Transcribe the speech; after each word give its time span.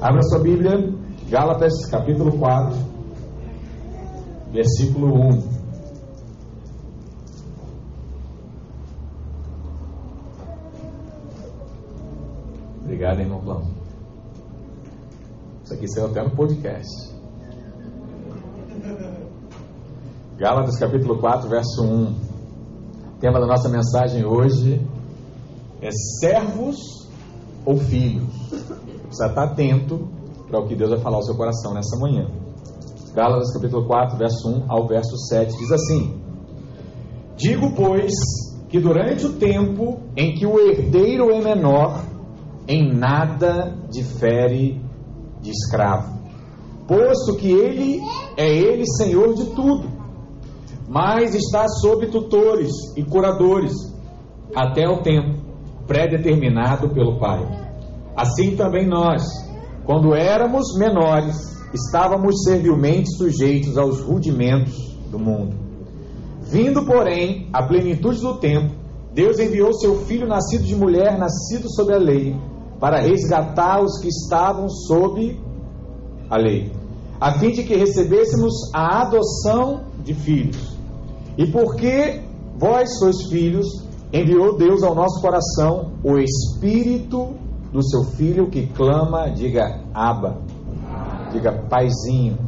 Abra 0.00 0.22
sua 0.24 0.40
Bíblia, 0.40 0.92
Gálatas 1.28 1.86
capítulo 1.86 2.38
4, 2.38 2.76
versículo 4.52 5.28
1. 5.28 5.54
Obrigado, 12.82 13.20
irmão 13.20 13.40
Plão. 13.40 13.62
Isso 15.64 15.74
aqui 15.74 15.88
saiu 15.88 16.06
até 16.06 16.22
no 16.22 16.30
podcast. 16.30 17.14
Gálatas 20.36 20.78
capítulo 20.78 21.18
4, 21.18 21.48
verso 21.48 21.82
1. 21.82 22.04
O 22.04 23.18
tema 23.18 23.40
da 23.40 23.46
nossa 23.46 23.68
mensagem 23.68 24.24
hoje 24.24 24.86
é 25.80 25.90
servos 26.20 26.76
ou 27.64 27.78
filhos. 27.78 28.32
Precisa 29.14 29.26
estar 29.26 29.44
atento 29.44 30.08
para 30.48 30.58
o 30.58 30.66
que 30.66 30.74
Deus 30.74 30.90
vai 30.90 31.00
falar 31.00 31.16
ao 31.16 31.22
seu 31.22 31.36
coração 31.36 31.72
nessa 31.72 31.96
manhã. 31.98 32.26
Gálatas 33.14 33.52
capítulo 33.52 33.86
4, 33.86 34.18
verso 34.18 34.48
1 34.48 34.64
ao 34.68 34.88
verso 34.88 35.16
7 35.16 35.56
diz 35.56 35.70
assim: 35.70 36.20
Digo, 37.36 37.72
pois, 37.76 38.12
que 38.68 38.80
durante 38.80 39.24
o 39.26 39.34
tempo 39.34 40.00
em 40.16 40.34
que 40.34 40.44
o 40.44 40.58
herdeiro 40.58 41.30
é 41.30 41.40
menor, 41.40 42.02
em 42.66 42.92
nada 42.92 43.76
difere 43.88 44.82
de 45.40 45.50
escravo, 45.50 46.18
posto 46.88 47.36
que 47.36 47.52
ele 47.52 48.00
é 48.36 48.48
ele 48.48 48.84
senhor 48.96 49.34
de 49.34 49.44
tudo 49.54 49.94
mas 50.86 51.34
está 51.34 51.66
sob 51.66 52.06
tutores 52.08 52.70
e 52.94 53.02
curadores 53.02 53.72
até 54.54 54.86
o 54.86 55.02
tempo 55.02 55.42
pré-determinado 55.86 56.90
pelo 56.90 57.18
Pai. 57.18 57.63
Assim 58.16 58.56
também 58.56 58.86
nós, 58.86 59.22
quando 59.84 60.14
éramos 60.14 60.76
menores, 60.78 61.36
estávamos 61.74 62.44
servilmente 62.44 63.10
sujeitos 63.16 63.76
aos 63.76 64.00
rudimentos 64.00 64.96
do 65.10 65.18
mundo. 65.18 65.56
Vindo, 66.42 66.84
porém, 66.86 67.48
à 67.52 67.66
plenitude 67.66 68.20
do 68.20 68.38
tempo, 68.38 68.72
Deus 69.12 69.38
enviou 69.38 69.72
seu 69.74 69.98
filho 70.04 70.26
nascido 70.26 70.64
de 70.64 70.76
mulher, 70.76 71.18
nascido 71.18 71.68
sob 71.70 71.92
a 71.92 71.98
lei, 71.98 72.36
para 72.78 73.00
resgatar 73.00 73.82
os 73.82 73.98
que 74.00 74.08
estavam 74.08 74.68
sob 74.68 75.40
a 76.30 76.36
lei, 76.36 76.72
a 77.20 77.32
fim 77.38 77.50
de 77.50 77.64
que 77.64 77.76
recebêssemos 77.76 78.52
a 78.72 79.02
adoção 79.02 79.86
de 80.04 80.14
filhos. 80.14 80.76
E 81.36 81.46
porque 81.46 82.20
vós 82.56 82.98
sois 82.98 83.28
filhos, 83.28 83.66
enviou 84.12 84.56
Deus 84.56 84.82
ao 84.82 84.94
nosso 84.94 85.20
coração 85.20 85.92
o 86.04 86.18
Espírito 86.18 87.34
do 87.74 87.82
seu 87.82 88.04
Filho 88.04 88.48
que 88.48 88.68
clama, 88.68 89.28
diga 89.30 89.82
Aba, 89.92 90.40
diga 91.32 91.52
Paizinho. 91.68 92.38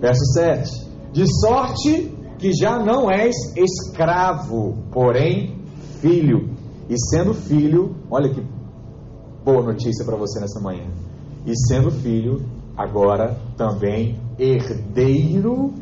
Verso 0.00 0.24
7: 0.32 0.88
De 1.12 1.24
sorte 1.40 2.16
que 2.38 2.52
já 2.52 2.78
não 2.78 3.10
és 3.10 3.34
escravo, 3.56 4.78
porém 4.92 5.58
filho. 6.00 6.50
E 6.88 6.94
sendo 7.10 7.34
filho, 7.34 7.96
olha 8.08 8.32
que 8.32 8.40
boa 9.44 9.62
notícia 9.62 10.04
para 10.04 10.16
você 10.16 10.38
nessa 10.38 10.60
manhã. 10.60 10.86
E 11.44 11.52
sendo 11.66 11.90
filho, 11.90 12.46
agora 12.76 13.36
também 13.56 14.20
herdeiro 14.38 15.74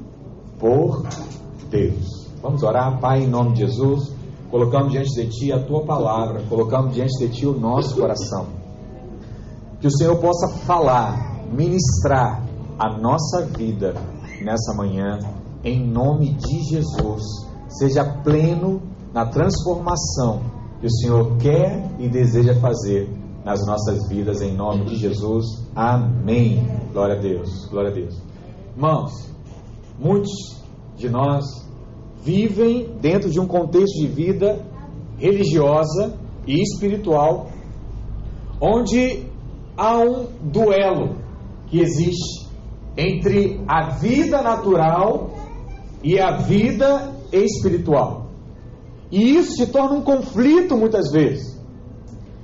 por 0.58 1.06
Deus. 1.70 2.26
Vamos 2.40 2.62
orar, 2.62 2.98
Pai, 3.00 3.24
em 3.24 3.28
nome 3.28 3.52
de 3.52 3.66
Jesus. 3.66 4.17
Colocamos 4.50 4.92
diante 4.92 5.14
de 5.14 5.28
Ti 5.28 5.52
a 5.52 5.62
Tua 5.62 5.84
palavra, 5.84 6.42
colocamos 6.48 6.94
diante 6.94 7.18
de 7.18 7.32
Ti 7.32 7.46
o 7.46 7.58
nosso 7.58 7.94
coração. 7.96 8.46
Que 9.80 9.86
o 9.86 9.90
Senhor 9.90 10.16
possa 10.16 10.48
falar, 10.64 11.44
ministrar 11.52 12.42
a 12.78 12.98
nossa 12.98 13.46
vida 13.46 13.94
nessa 14.42 14.74
manhã, 14.74 15.18
em 15.62 15.86
nome 15.86 16.34
de 16.34 16.62
Jesus. 16.70 17.22
Seja 17.68 18.04
pleno 18.22 18.80
na 19.12 19.26
transformação 19.26 20.40
que 20.80 20.86
o 20.86 20.90
Senhor 20.90 21.36
quer 21.36 21.90
e 21.98 22.08
deseja 22.08 22.54
fazer 22.54 23.10
nas 23.44 23.66
nossas 23.66 24.08
vidas, 24.08 24.40
em 24.40 24.54
nome 24.54 24.84
de 24.84 24.96
Jesus. 24.96 25.44
Amém. 25.74 26.66
Glória 26.92 27.16
a 27.16 27.20
Deus. 27.20 27.66
Glória 27.66 27.90
a 27.90 27.94
Deus. 27.94 28.14
Irmãos, 28.74 29.12
muitos 29.98 30.30
de 30.96 31.08
nós 31.08 31.44
vivem 32.22 32.96
dentro 33.00 33.30
de 33.30 33.40
um 33.40 33.46
contexto 33.46 34.00
de 34.00 34.06
vida 34.06 34.64
religiosa 35.18 36.18
e 36.46 36.62
espiritual, 36.62 37.50
onde 38.60 39.24
há 39.76 39.98
um 39.98 40.26
duelo 40.42 41.16
que 41.68 41.80
existe 41.80 42.48
entre 42.96 43.60
a 43.68 43.90
vida 43.90 44.42
natural 44.42 45.30
e 46.02 46.18
a 46.18 46.36
vida 46.36 47.14
espiritual. 47.32 48.26
E 49.10 49.36
isso 49.36 49.56
se 49.56 49.66
torna 49.68 49.96
um 49.96 50.02
conflito 50.02 50.76
muitas 50.76 51.10
vezes, 51.10 51.58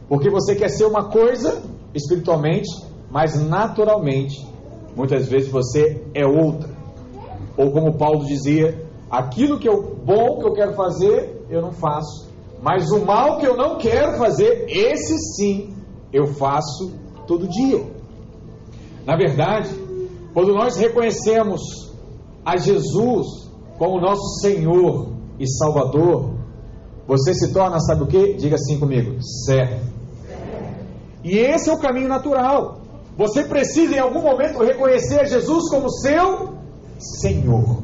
porque 0.08 0.30
você 0.30 0.54
quer 0.54 0.68
ser 0.68 0.84
uma 0.84 1.10
coisa 1.10 1.62
espiritualmente, 1.94 2.68
mas 3.10 3.40
naturalmente, 3.48 4.46
muitas 4.96 5.28
vezes 5.28 5.48
você 5.48 6.02
é 6.14 6.26
outra. 6.26 6.72
Ou 7.56 7.70
como 7.70 7.96
Paulo 7.96 8.24
dizia, 8.24 8.83
aquilo 9.10 9.59
que 9.59 9.69
é 9.69 9.72
bom 9.72 10.38
que 10.38 10.47
eu 10.47 10.53
quero 10.53 10.75
fazer, 10.75 11.47
eu 11.48 11.62
não 11.62 11.72
faço. 11.72 12.28
Mas 12.62 12.91
o 12.91 13.04
mal 13.04 13.38
que 13.38 13.47
eu 13.47 13.56
não 13.56 13.76
quero 13.76 14.16
fazer, 14.16 14.66
esse 14.69 15.19
sim, 15.37 15.75
eu 16.12 16.26
faço 16.26 16.92
todo 17.26 17.48
dia. 17.48 17.84
Na 19.04 19.16
verdade, 19.16 19.69
quando 20.32 20.54
nós 20.54 20.76
reconhecemos 20.76 21.60
a 22.44 22.56
Jesus 22.56 23.26
como 23.78 24.00
nosso 24.00 24.41
Senhor 24.41 25.09
e 25.38 25.47
Salvador, 25.47 26.34
você 27.06 27.34
se 27.34 27.53
torna, 27.53 27.78
sabe 27.81 28.04
o 28.04 28.06
que? 28.06 28.34
Diga 28.34 28.54
assim 28.54 28.78
comigo: 28.78 29.22
servo. 29.44 29.84
E 31.22 31.38
esse 31.38 31.69
é 31.69 31.72
o 31.72 31.78
caminho 31.78 32.09
natural. 32.09 32.81
Você 33.16 33.44
precisa 33.44 33.94
em 33.94 33.98
algum 33.98 34.22
momento 34.22 34.62
reconhecer 34.62 35.26
Jesus 35.26 35.69
como 35.70 35.88
seu 35.91 36.54
Senhor. 36.98 37.83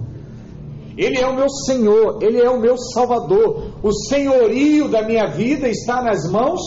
Ele 0.96 1.18
é 1.18 1.26
o 1.26 1.34
meu 1.34 1.48
Senhor, 1.48 2.22
Ele 2.22 2.38
é 2.38 2.50
o 2.50 2.60
meu 2.60 2.76
Salvador. 2.76 3.72
O 3.82 3.92
senhorio 3.92 4.88
da 4.88 5.02
minha 5.06 5.26
vida 5.26 5.68
está 5.68 6.02
nas 6.02 6.30
mãos 6.30 6.60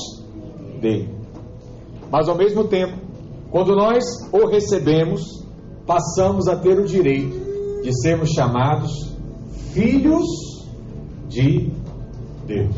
dele. 0.80 1.10
Mas 2.12 2.28
ao 2.28 2.36
mesmo 2.36 2.66
tempo, 2.66 2.98
quando 3.52 3.76
nós 3.76 4.04
o 4.32 4.48
recebemos, 4.48 5.22
passamos 5.86 6.48
a 6.48 6.56
ter 6.56 6.80
o 6.80 6.86
direito 6.86 7.82
de 7.84 7.94
sermos 8.02 8.30
chamados 8.30 8.92
filhos 9.74 10.26
de 11.28 11.72
Deus. 12.46 12.76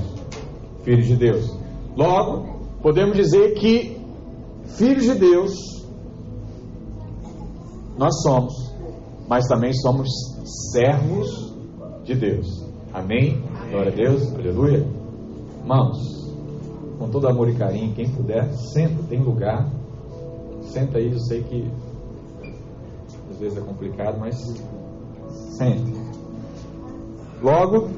Filhos 0.84 1.08
de 1.08 1.16
Deus. 1.16 1.58
Logo, 1.96 2.60
podemos 2.82 3.16
dizer 3.16 3.54
que 3.56 3.98
filhos 4.78 5.06
de 5.06 5.16
Deus 5.16 5.54
nós 7.98 8.22
somos 8.22 8.66
mas 9.28 9.48
também 9.48 9.74
somos 9.74 10.08
servos 10.46 11.54
de 12.04 12.16
Deus. 12.16 12.64
Amém? 12.94 13.42
Glória 13.72 13.92
a 13.92 13.96
Deus, 13.96 14.34
aleluia. 14.34 14.88
Irmãos, 15.60 15.98
com 17.00 17.10
todo 17.10 17.28
amor 17.28 17.50
e 17.50 17.56
carinho, 17.56 17.94
quem 17.94 18.10
puder, 18.10 18.54
senta, 18.54 19.04
tem 19.10 19.22
lugar. 19.22 19.68
Senta 20.62 20.98
aí, 20.98 21.12
eu 21.12 21.20
sei 21.20 21.44
que 21.44 21.70
às 23.32 23.38
vezes 23.40 23.58
é 23.58 23.62
complicado, 23.62 24.18
mas 24.20 24.36
senta. 25.58 25.92
Logo, 27.42 27.90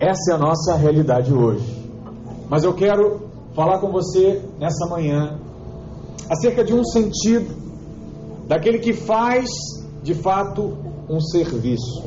essa 0.00 0.32
é 0.32 0.34
a 0.34 0.38
nossa 0.38 0.74
realidade 0.74 1.32
hoje. 1.32 1.80
Mas 2.48 2.64
eu 2.64 2.74
quero 2.74 3.20
falar 3.54 3.78
com 3.78 3.90
você 3.90 4.42
nessa 4.58 4.86
manhã 4.88 5.38
acerca 6.28 6.64
de 6.64 6.74
um 6.74 6.82
sentido 6.84 7.54
daquele 8.48 8.78
que 8.78 8.92
faz 8.92 9.48
de 10.02 10.14
fato 10.14 10.91
um 11.08 11.20
serviço. 11.20 12.02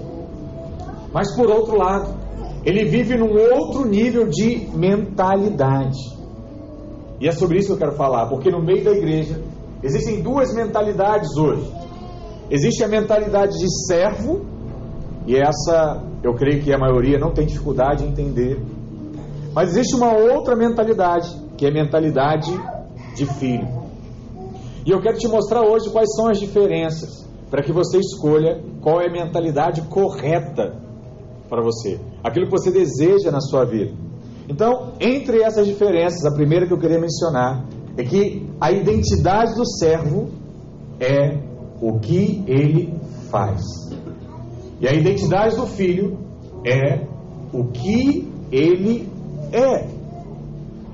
Mas 1.13 1.35
por 1.35 1.49
outro 1.49 1.77
lado, 1.77 2.13
ele 2.65 2.85
vive 2.85 3.15
num 3.17 3.31
outro 3.31 3.87
nível 3.87 4.27
de 4.27 4.67
mentalidade. 4.73 5.99
E 7.21 7.27
é 7.27 7.31
sobre 7.31 7.59
isso 7.59 7.67
que 7.67 7.73
eu 7.73 7.77
quero 7.77 7.95
falar, 7.95 8.27
porque 8.27 8.49
no 8.49 8.61
meio 8.61 8.83
da 8.83 8.91
igreja 8.91 9.41
existem 9.81 10.21
duas 10.21 10.53
mentalidades 10.53 11.37
hoje. 11.37 11.71
Existe 12.49 12.83
a 12.83 12.87
mentalidade 12.87 13.57
de 13.57 13.67
servo, 13.87 14.45
e 15.25 15.35
essa 15.35 16.03
eu 16.23 16.33
creio 16.33 16.61
que 16.61 16.73
a 16.73 16.77
maioria 16.77 17.17
não 17.17 17.31
tem 17.31 17.45
dificuldade 17.45 18.03
em 18.03 18.09
entender. 18.09 18.59
Mas 19.53 19.69
existe 19.69 19.95
uma 19.95 20.13
outra 20.13 20.55
mentalidade, 20.55 21.29
que 21.57 21.65
é 21.65 21.69
a 21.69 21.73
mentalidade 21.73 22.51
de 23.15 23.25
filho. 23.25 23.67
E 24.85 24.91
eu 24.91 25.01
quero 25.01 25.17
te 25.17 25.27
mostrar 25.27 25.61
hoje 25.61 25.89
quais 25.89 26.13
são 26.15 26.27
as 26.27 26.39
diferenças 26.39 27.24
para 27.55 27.63
que 27.63 27.71
você 27.71 27.99
escolha 27.99 28.61
qual 28.81 28.99
é 28.99 29.07
a 29.07 29.09
mentalidade 29.09 29.83
correta 29.83 30.75
para 31.47 31.63
você, 31.63 32.01
aquilo 32.21 32.47
que 32.47 32.51
você 32.51 32.69
deseja 32.69 33.31
na 33.31 33.39
sua 33.39 33.63
vida. 33.63 33.93
Então, 34.49 34.91
entre 34.99 35.41
essas 35.41 35.65
diferenças, 35.65 36.25
a 36.25 36.35
primeira 36.35 36.67
que 36.67 36.73
eu 36.73 36.77
queria 36.77 36.99
mencionar 36.99 37.65
é 37.95 38.03
que 38.03 38.45
a 38.59 38.73
identidade 38.73 39.55
do 39.55 39.65
servo 39.65 40.31
é 40.99 41.39
o 41.81 41.97
que 41.97 42.43
ele 42.45 42.93
faz. 43.31 43.61
E 44.81 44.85
a 44.85 44.91
identidade 44.91 45.55
do 45.55 45.65
filho 45.65 46.19
é 46.65 47.07
o 47.53 47.71
que 47.71 48.29
ele 48.51 49.09
é. 49.53 49.87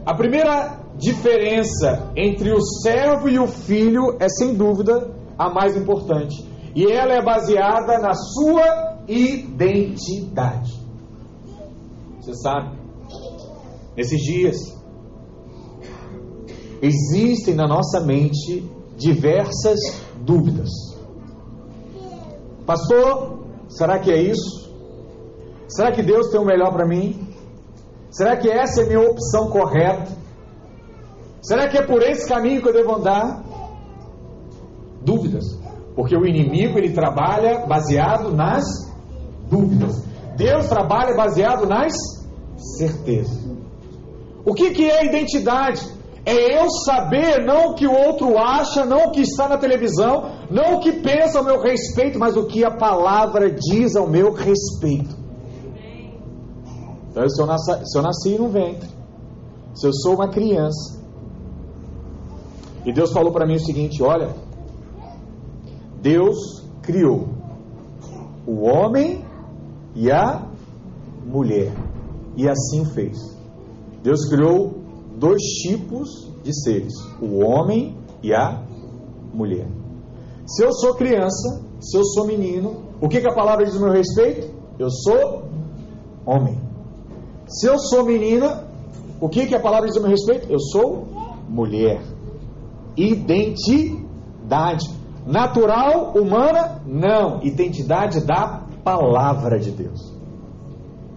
A 0.06 0.14
primeira 0.14 0.80
diferença 0.96 2.12
entre 2.16 2.54
o 2.54 2.62
servo 2.62 3.28
e 3.28 3.40
o 3.40 3.48
filho 3.48 4.16
é 4.20 4.30
sem 4.30 4.54
dúvida 4.54 5.10
a 5.40 5.52
mais 5.52 5.76
importante. 5.76 6.51
E 6.76 6.86
ela 6.86 7.14
é 7.14 7.22
baseada 7.22 8.00
na 8.00 8.14
sua 8.14 9.04
identidade. 9.08 10.80
Você 12.20 12.34
sabe, 12.36 12.78
nesses 13.98 14.22
dias, 14.22 14.58
existem 16.82 17.56
na 17.56 17.68
nossa 17.68 18.00
mente 18.02 18.70
diversas 18.96 19.80
dúvidas. 20.18 20.70
Pastor, 22.66 23.40
será 23.68 24.00
que 24.00 24.12
é 24.12 24.22
isso? 24.22 24.72
Será 25.68 25.92
que 25.92 26.04
Deus 26.04 26.30
tem 26.30 26.40
o 26.40 26.46
melhor 26.46 26.72
para 26.72 26.86
mim? 26.86 27.28
Será 28.12 28.36
que 28.38 28.50
essa 28.50 28.82
é 28.82 28.86
a 28.86 28.88
minha 28.88 29.10
opção 29.10 29.50
correta? 29.50 30.12
Será 31.42 31.68
que 31.70 31.78
é 31.78 31.82
por 31.82 32.04
esse 32.04 32.28
caminho 32.28 32.62
que 32.62 32.70
eu 32.70 32.74
devo 32.74 32.96
andar? 32.96 33.41
Porque 36.02 36.18
o 36.18 36.26
inimigo 36.26 36.80
ele 36.80 36.94
trabalha 36.94 37.64
baseado 37.68 38.32
nas 38.36 38.66
dúvidas. 39.48 40.04
Deus 40.36 40.66
trabalha 40.66 41.16
baseado 41.16 41.68
nas 41.68 41.94
certezas. 42.80 43.38
O 44.44 44.52
que, 44.56 44.72
que 44.72 44.90
é 44.90 45.06
identidade? 45.06 45.88
É 46.26 46.60
eu 46.60 46.72
saber 46.72 47.46
não 47.46 47.68
o 47.68 47.76
que 47.76 47.86
o 47.86 47.94
outro 47.94 48.36
acha, 48.36 48.84
não 48.84 49.10
o 49.10 49.12
que 49.12 49.22
está 49.22 49.48
na 49.48 49.60
televisão, 49.60 50.32
não 50.50 50.78
o 50.78 50.80
que 50.80 50.92
pensa 50.92 51.38
ao 51.38 51.46
meu 51.46 51.62
respeito, 51.62 52.18
mas 52.18 52.36
o 52.36 52.48
que 52.48 52.66
a 52.66 52.72
palavra 52.72 53.52
diz 53.52 53.96
ao 53.96 54.10
meu 54.10 54.34
respeito. 54.34 55.16
Então, 57.12 57.30
se 57.30 57.40
eu, 57.40 57.46
nasci, 57.46 57.86
se 57.86 57.96
eu 57.96 58.02
nasci 58.02 58.40
no 58.40 58.50
ventre, 58.50 58.90
se 59.76 59.86
eu 59.86 59.94
sou 59.94 60.16
uma 60.16 60.32
criança, 60.32 61.00
e 62.88 62.92
Deus 62.92 63.14
falou 63.14 63.32
para 63.32 63.46
mim 63.46 63.58
o 63.58 63.60
seguinte: 63.60 64.02
olha, 64.02 64.50
Deus 66.02 66.66
criou 66.82 67.30
o 68.46 68.64
homem 68.64 69.24
e 69.96 70.12
a 70.12 70.48
mulher, 71.26 71.72
e 72.36 72.50
assim 72.50 72.86
fez. 72.86 73.18
Deus 74.02 74.28
criou 74.28 74.82
dois 75.18 75.42
tipos 75.62 76.32
de 76.44 76.54
seres: 76.64 76.94
o 77.22 77.46
homem 77.46 77.96
e 78.24 78.34
a 78.34 78.64
mulher. 79.34 79.68
Se 80.48 80.64
eu 80.64 80.74
sou 80.74 80.96
criança, 80.96 81.64
se 81.80 81.98
eu 81.98 82.04
sou 82.04 82.26
menino, 82.26 82.84
o 83.00 83.08
que, 83.08 83.22
que 83.22 83.28
a 83.28 83.34
palavra 83.34 83.66
diz 83.66 83.76
a 83.76 83.80
meu 83.80 83.92
respeito? 83.92 84.54
Eu 84.80 84.90
sou 84.90 85.44
homem. 86.26 86.60
Se 87.48 87.68
eu 87.68 87.78
sou 87.78 88.06
menina, 88.06 88.68
o 89.20 89.30
que, 89.30 89.46
que 89.46 89.56
a 89.56 89.60
palavra 89.60 89.88
diz 89.88 89.98
a 89.98 90.00
meu 90.02 90.10
respeito? 90.10 90.52
Eu 90.52 90.60
sou 90.60 91.08
mulher. 91.48 92.02
Identidade. 92.98 94.90
Natural, 95.26 96.14
humana? 96.16 96.82
Não. 96.86 97.42
Identidade 97.44 98.22
da 98.22 98.64
palavra 98.84 99.60
de 99.60 99.72
Deus. 99.72 100.14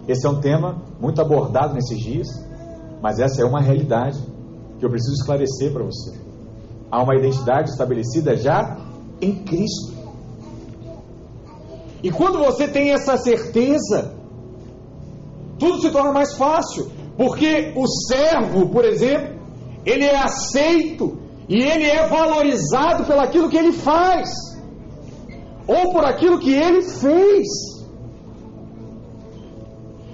Esse 0.06 0.26
é 0.26 0.30
um 0.30 0.40
tema 0.40 0.82
muito 1.00 1.20
abordado 1.20 1.74
nesses 1.74 1.98
dias, 1.98 2.28
mas 3.00 3.18
essa 3.18 3.40
é 3.40 3.44
uma 3.44 3.60
realidade 3.60 4.18
que 4.78 4.84
eu 4.84 4.90
preciso 4.90 5.14
esclarecer 5.14 5.72
para 5.72 5.84
você. 5.84 6.18
Há 6.90 7.02
uma 7.02 7.16
identidade 7.16 7.70
estabelecida 7.70 8.36
já 8.36 8.76
em 9.20 9.42
Cristo. 9.44 9.94
E 12.02 12.10
quando 12.10 12.38
você 12.38 12.68
tem 12.68 12.90
essa 12.90 13.16
certeza, 13.16 14.14
tudo 15.58 15.80
se 15.80 15.90
torna 15.90 16.12
mais 16.12 16.34
fácil, 16.34 16.90
porque 17.16 17.72
o 17.74 17.86
servo, 17.86 18.68
por 18.68 18.84
exemplo, 18.84 19.40
ele 19.86 20.04
é 20.04 20.16
aceito 20.16 21.23
e 21.48 21.62
ele 21.62 21.84
é 21.84 22.06
valorizado 22.06 23.04
pelo 23.04 23.20
aquilo 23.20 23.48
que 23.48 23.56
ele 23.56 23.72
faz, 23.72 24.30
ou 25.66 25.92
por 25.92 26.04
aquilo 26.04 26.38
que 26.38 26.52
ele 26.52 26.82
fez. 26.82 27.46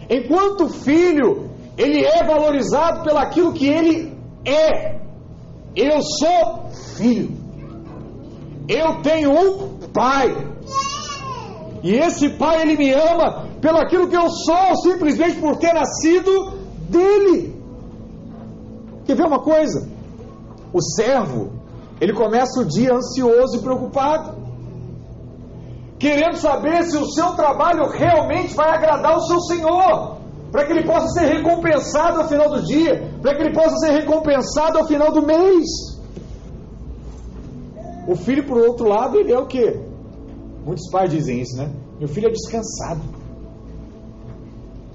Enquanto 0.08 0.68
filho, 0.68 1.50
ele 1.78 2.04
é 2.04 2.24
valorizado 2.24 3.04
pelo 3.04 3.18
aquilo 3.18 3.52
que 3.52 3.66
ele 3.66 4.12
é. 4.44 5.00
Eu 5.76 6.02
sou 6.02 6.68
filho. 6.96 7.30
Eu 8.68 9.00
tenho 9.02 9.30
um 9.30 9.78
pai. 9.92 10.34
E 11.82 11.92
esse 11.94 12.28
pai 12.30 12.62
ele 12.62 12.76
me 12.76 12.92
ama 12.92 13.46
pelo 13.60 13.78
aquilo 13.78 14.08
que 14.08 14.16
eu 14.16 14.28
sou, 14.28 14.76
simplesmente 14.82 15.40
por 15.40 15.56
ter 15.56 15.72
nascido 15.72 16.58
dele. 16.88 17.54
Quer 19.06 19.16
ver 19.16 19.26
uma 19.26 19.40
coisa? 19.40 19.88
O 20.72 20.80
servo, 20.80 21.52
ele 22.00 22.12
começa 22.12 22.60
o 22.60 22.64
dia 22.64 22.94
ansioso 22.94 23.56
e 23.56 23.62
preocupado, 23.62 24.38
querendo 25.98 26.36
saber 26.36 26.84
se 26.84 26.96
o 26.96 27.06
seu 27.06 27.32
trabalho 27.32 27.90
realmente 27.90 28.54
vai 28.54 28.70
agradar 28.70 29.16
o 29.16 29.26
seu 29.26 29.40
Senhor, 29.40 30.16
para 30.50 30.64
que 30.64 30.72
ele 30.72 30.86
possa 30.86 31.08
ser 31.08 31.26
recompensado 31.26 32.20
ao 32.20 32.28
final 32.28 32.48
do 32.48 32.62
dia, 32.62 33.10
para 33.20 33.34
que 33.34 33.42
ele 33.42 33.54
possa 33.54 33.76
ser 33.76 33.90
recompensado 33.90 34.78
ao 34.78 34.86
final 34.86 35.12
do 35.12 35.22
mês. 35.22 35.66
O 38.08 38.16
filho, 38.16 38.46
por 38.46 38.58
outro 38.58 38.88
lado, 38.88 39.16
ele 39.18 39.32
é 39.32 39.38
o 39.38 39.46
que? 39.46 39.78
Muitos 40.64 40.90
pais 40.90 41.10
dizem 41.10 41.40
isso, 41.40 41.56
né? 41.56 41.70
Meu 41.98 42.08
filho 42.08 42.28
é 42.28 42.30
descansado. 42.30 43.02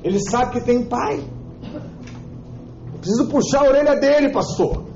Ele 0.03 0.19
sabe 0.19 0.53
que 0.53 0.61
tem 0.61 0.83
pai. 0.83 1.23
Eu 2.93 2.99
preciso 2.99 3.27
puxar 3.27 3.63
a 3.63 3.69
orelha 3.69 3.95
dele, 3.99 4.31
pastor. 4.31 4.94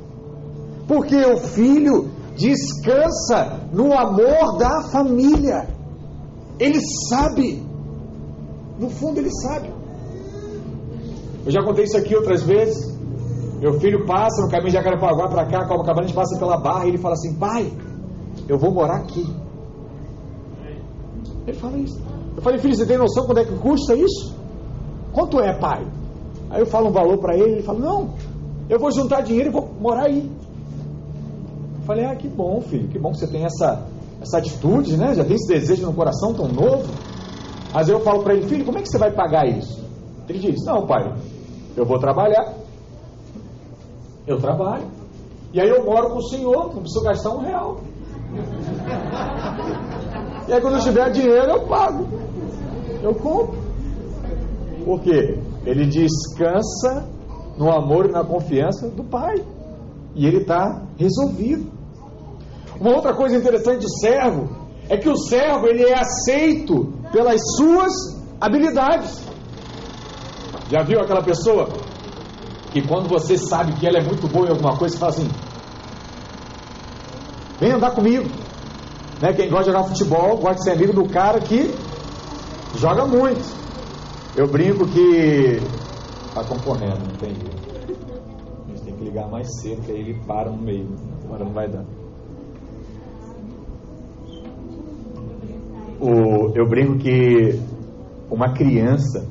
Porque 0.90 1.16
o 1.16 1.38
filho 1.38 2.10
descansa 2.36 3.60
no 3.72 3.94
amor 3.94 4.58
da 4.58 4.90
família. 4.92 5.68
Ele 6.60 6.80
sabe. 7.08 7.64
No 8.80 8.90
fundo, 8.90 9.20
ele 9.20 9.30
sabe. 9.30 9.72
Eu 11.46 11.52
já 11.52 11.64
contei 11.64 11.84
isso 11.84 11.96
aqui 11.96 12.16
outras 12.16 12.42
vezes. 12.42 12.98
Meu 13.60 13.80
filho 13.80 14.04
passa 14.08 14.42
no 14.42 14.50
caminho 14.50 14.70
de 14.70 14.78
Jacarepaguá 14.78 15.28
para 15.28 15.46
cá, 15.46 15.68
Copacabana, 15.68 16.06
a 16.06 16.08
gente 16.08 16.16
passa 16.16 16.40
pela 16.40 16.58
barra 16.58 16.86
e 16.86 16.90
ele 16.90 16.98
fala 16.98 17.14
assim: 17.14 17.36
Pai, 17.36 17.72
eu 18.48 18.58
vou 18.58 18.72
morar 18.72 18.98
aqui. 18.98 19.28
Ele 21.46 21.56
fala 21.56 21.78
isso. 21.78 22.02
Eu 22.36 22.42
falei, 22.42 22.58
filho, 22.58 22.76
você 22.76 22.86
tem 22.86 22.98
noção 22.98 23.28
quanto 23.28 23.42
é 23.42 23.46
que 23.46 23.56
custa 23.60 23.94
isso? 23.96 24.36
Quanto 25.14 25.40
é, 25.40 25.54
pai? 25.54 25.86
Aí 26.50 26.62
eu 26.62 26.66
falo 26.66 26.90
um 26.90 26.92
valor 26.92 27.20
para 27.20 27.36
ele, 27.36 27.54
ele 27.54 27.64
fala, 27.64 27.80
não, 27.80 28.14
eu 28.68 28.80
vou 28.80 28.92
juntar 28.92 29.22
dinheiro 29.22 29.50
e 29.50 29.52
vou 29.52 29.70
morar 29.80 30.06
aí. 30.06 30.32
Falei, 31.90 32.06
ah, 32.06 32.16
que 32.16 32.28
bom, 32.28 32.62
filho, 32.62 32.88
que 32.88 33.00
bom 33.00 33.12
que 33.12 33.18
você 33.18 33.26
tem 33.26 33.46
essa, 33.46 33.88
essa 34.22 34.38
atitude, 34.38 34.96
né? 34.96 35.16
Já 35.16 35.26
tem 35.26 35.36
esse 35.36 35.48
desejo 35.52 35.88
no 35.88 35.94
coração 35.96 36.36
tão 36.36 36.48
novo. 36.48 36.86
Mas 37.74 37.90
eu 37.90 38.00
falo 38.02 38.22
para 38.22 38.36
ele, 38.36 38.46
filho, 38.46 38.64
como 38.64 38.78
é 38.78 38.84
que 38.84 38.90
você 38.90 39.00
vai 39.00 39.12
pagar 39.12 39.48
isso? 39.48 39.84
Ele 40.28 40.38
diz, 40.38 40.64
não, 40.66 40.86
pai, 40.86 41.12
eu 41.76 41.84
vou 41.88 41.98
trabalhar. 41.98 42.54
Eu 44.28 44.38
trabalho. 44.38 44.86
E 45.52 45.60
aí 45.60 45.68
eu 45.68 45.84
moro 45.84 46.12
com 46.12 46.18
o 46.18 46.30
senhor, 46.30 46.76
não 46.76 46.82
preciso 46.84 47.04
gastar 47.04 47.32
um 47.32 47.40
real. 47.40 47.78
E 50.48 50.54
aí 50.54 50.62
quando 50.62 50.76
eu 50.76 50.82
tiver 50.82 51.10
dinheiro 51.10 51.54
eu 51.54 51.66
pago. 51.66 52.08
Eu 53.02 53.16
compro. 53.16 53.58
Por 54.86 55.02
quê? 55.02 55.40
Ele 55.66 55.88
descansa 55.88 57.10
no 57.58 57.72
amor 57.72 58.06
e 58.06 58.12
na 58.12 58.24
confiança 58.24 58.88
do 58.92 59.04
Pai. 59.04 59.44
E 60.14 60.28
ele 60.28 60.42
está 60.42 60.84
resolvido. 60.96 61.79
Uma 62.80 62.96
outra 62.96 63.14
coisa 63.14 63.36
interessante 63.36 63.82
de 63.82 64.00
servo 64.00 64.50
é 64.88 64.98
que 64.98 65.10
o 65.10 65.16
servo 65.16 65.68
ele 65.68 65.84
é 65.84 66.00
aceito 66.00 66.94
pelas 67.12 67.42
suas 67.58 67.92
habilidades. 68.40 69.28
Já 70.72 70.84
viu 70.84 71.00
aquela 71.02 71.24
pessoa 71.24 71.68
que 72.72 72.82
quando 72.88 73.10
você 73.10 73.38
sabe 73.38 73.74
que 73.74 73.86
ela 73.86 73.98
é 73.98 74.04
muito 74.04 74.28
boa 74.28 74.48
em 74.48 74.52
alguma 74.52 74.78
coisa, 74.78 74.94
você 74.94 75.00
fala 75.00 75.12
assim: 75.12 75.30
vem 77.60 77.72
andar 77.72 77.92
comigo. 77.92 78.30
Né? 79.22 79.34
Quem 79.34 79.50
gosta 79.50 79.66
de 79.66 79.72
jogar 79.72 79.84
futebol, 79.84 80.38
gosta 80.38 80.56
de 80.56 80.64
ser 80.64 80.72
amigo 80.72 80.94
do 80.94 81.10
cara 81.10 81.40
que 81.42 81.74
joga 82.76 83.06
muito. 83.06 83.42
Eu 84.36 84.48
brinco 84.48 84.88
que 84.88 85.60
está 86.28 86.44
concorrendo, 86.44 87.00
não 87.00 87.16
tem 87.18 87.36
jeito. 87.36 87.60
A 88.66 88.70
gente 88.70 88.82
tem 88.84 88.96
que 88.96 89.04
ligar 89.04 89.28
mais 89.30 89.48
cedo, 89.60 89.82
que 89.82 89.92
aí 89.92 90.00
ele 90.00 90.22
para 90.26 90.50
no 90.50 90.62
meio. 90.62 90.88
Agora 91.26 91.44
não 91.44 91.54
vai 91.54 91.68
dar. 91.68 91.99
O, 96.00 96.52
eu 96.56 96.68
brinco 96.68 96.98
que 96.98 97.60
uma 98.32 98.54
criança 98.54 99.28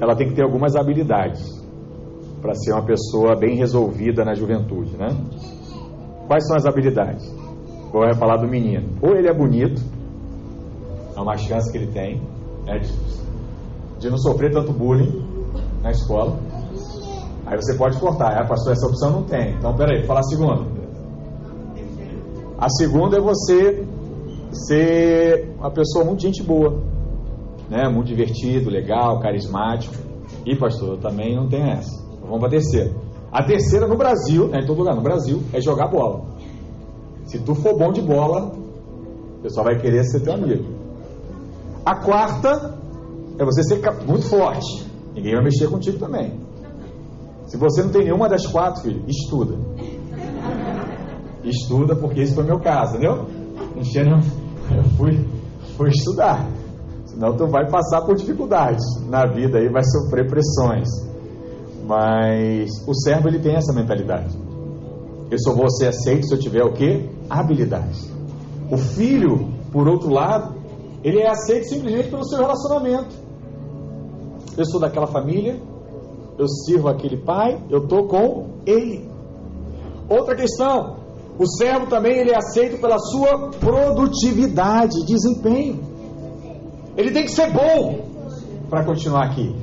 ela 0.00 0.14
tem 0.14 0.28
que 0.28 0.34
ter 0.34 0.42
algumas 0.42 0.76
habilidades 0.76 1.42
para 2.42 2.54
ser 2.54 2.72
uma 2.72 2.84
pessoa 2.84 3.34
bem 3.36 3.56
resolvida 3.56 4.24
na 4.24 4.34
juventude, 4.34 4.96
né? 4.96 5.08
Quais 6.26 6.46
são 6.46 6.56
as 6.56 6.66
habilidades? 6.66 7.24
Vou 7.90 8.12
falar 8.16 8.36
do 8.36 8.48
menino. 8.48 8.88
Ou 9.00 9.16
ele 9.16 9.28
é 9.28 9.32
bonito, 9.32 9.80
é 11.16 11.20
uma 11.20 11.36
chance 11.36 11.70
que 11.70 11.78
ele 11.78 11.92
tem, 11.92 12.20
né, 12.66 12.78
de, 12.78 12.92
de 14.00 14.10
não 14.10 14.18
sofrer 14.18 14.52
tanto 14.52 14.72
bullying 14.72 15.24
na 15.82 15.90
escola. 15.90 16.36
Aí 17.46 17.56
você 17.56 17.74
pode 17.74 17.98
cortar, 17.98 18.36
ah, 18.36 18.46
pastor, 18.46 18.72
essa 18.72 18.86
opção 18.86 19.10
não 19.10 19.22
tem. 19.22 19.54
Então, 19.54 19.74
peraí, 19.76 20.04
fala 20.06 20.20
a 20.20 20.24
segunda. 20.24 20.66
A 22.58 22.68
segunda 22.70 23.18
é 23.18 23.20
você 23.20 23.86
ser 24.54 25.54
uma 25.58 25.70
pessoa 25.70 26.04
muito 26.04 26.22
gente 26.22 26.42
boa, 26.42 26.82
né? 27.68 27.88
muito 27.88 28.08
divertido, 28.08 28.70
legal, 28.70 29.20
carismático. 29.20 29.94
E, 30.46 30.56
pastor, 30.56 30.90
eu 30.90 30.98
também 30.98 31.34
não 31.36 31.48
tenho 31.48 31.66
essa. 31.66 31.94
Então, 32.12 32.26
vamos 32.26 32.38
para 32.38 32.48
a 32.48 32.50
terceira. 32.50 32.92
A 33.32 33.42
terceira 33.42 33.88
no 33.88 33.96
Brasil, 33.96 34.48
né, 34.48 34.60
em 34.60 34.66
todo 34.66 34.78
lugar 34.78 34.94
no 34.94 35.02
Brasil, 35.02 35.42
é 35.52 35.60
jogar 35.60 35.88
bola. 35.88 36.24
Se 37.24 37.38
tu 37.40 37.54
for 37.54 37.76
bom 37.76 37.90
de 37.90 38.00
bola, 38.00 38.52
o 39.38 39.42
pessoal 39.42 39.64
vai 39.64 39.80
querer 39.80 40.04
ser 40.04 40.20
teu 40.20 40.34
amigo. 40.34 40.64
A 41.84 41.96
quarta 41.96 42.78
é 43.38 43.44
você 43.44 43.62
ser 43.62 43.80
muito 44.06 44.26
forte. 44.26 44.86
Ninguém 45.14 45.34
vai 45.34 45.44
mexer 45.44 45.68
contigo 45.68 45.98
também. 45.98 46.40
Se 47.46 47.56
você 47.56 47.82
não 47.82 47.90
tem 47.90 48.04
nenhuma 48.04 48.28
das 48.28 48.46
quatro, 48.46 48.82
filho, 48.82 49.04
estuda. 49.06 49.56
Estuda, 51.42 51.94
porque 51.94 52.20
esse 52.20 52.34
foi 52.34 52.44
meu 52.44 52.58
caso, 52.58 52.96
entendeu? 52.96 53.26
Eu 53.76 53.84
fui, 54.96 55.26
fui 55.76 55.90
estudar. 55.90 56.48
Senão 57.06 57.36
tu 57.36 57.46
vai 57.46 57.68
passar 57.68 58.02
por 58.02 58.16
dificuldades 58.16 58.82
na 59.08 59.26
vida 59.26 59.60
e 59.60 59.68
vai 59.68 59.82
sofrer 59.84 60.28
pressões. 60.28 60.88
Mas 61.86 62.70
o 62.86 62.94
servo 62.94 63.28
ele 63.28 63.38
tem 63.38 63.54
essa 63.54 63.72
mentalidade. 63.72 64.36
Eu 65.30 65.38
só 65.38 65.52
vou 65.54 65.70
ser 65.70 65.88
aceito 65.88 66.26
se 66.26 66.34
eu 66.34 66.38
tiver 66.38 66.64
o 66.64 66.72
que? 66.72 67.08
Habilidades. 67.28 68.10
O 68.70 68.76
filho, 68.76 69.52
por 69.72 69.86
outro 69.88 70.10
lado, 70.10 70.54
ele 71.02 71.20
é 71.20 71.28
aceito 71.28 71.68
simplesmente 71.68 72.08
pelo 72.08 72.24
seu 72.24 72.38
relacionamento. 72.38 73.14
Eu 74.56 74.64
sou 74.64 74.80
daquela 74.80 75.06
família, 75.06 75.60
eu 76.38 76.48
sirvo 76.48 76.88
aquele 76.88 77.16
pai, 77.16 77.60
eu 77.70 77.84
estou 77.84 78.06
com 78.06 78.60
ele. 78.66 79.08
Outra 80.08 80.34
questão, 80.34 80.96
o 81.38 81.46
servo 81.46 81.86
também 81.86 82.18
ele 82.18 82.30
é 82.30 82.36
aceito 82.36 82.80
pela 82.80 82.98
sua 82.98 83.50
produtividade, 83.50 85.04
desempenho. 85.04 85.80
Ele 86.96 87.10
tem 87.10 87.24
que 87.24 87.32
ser 87.32 87.52
bom 87.52 88.04
para 88.70 88.84
continuar 88.84 89.24
aqui. 89.24 89.54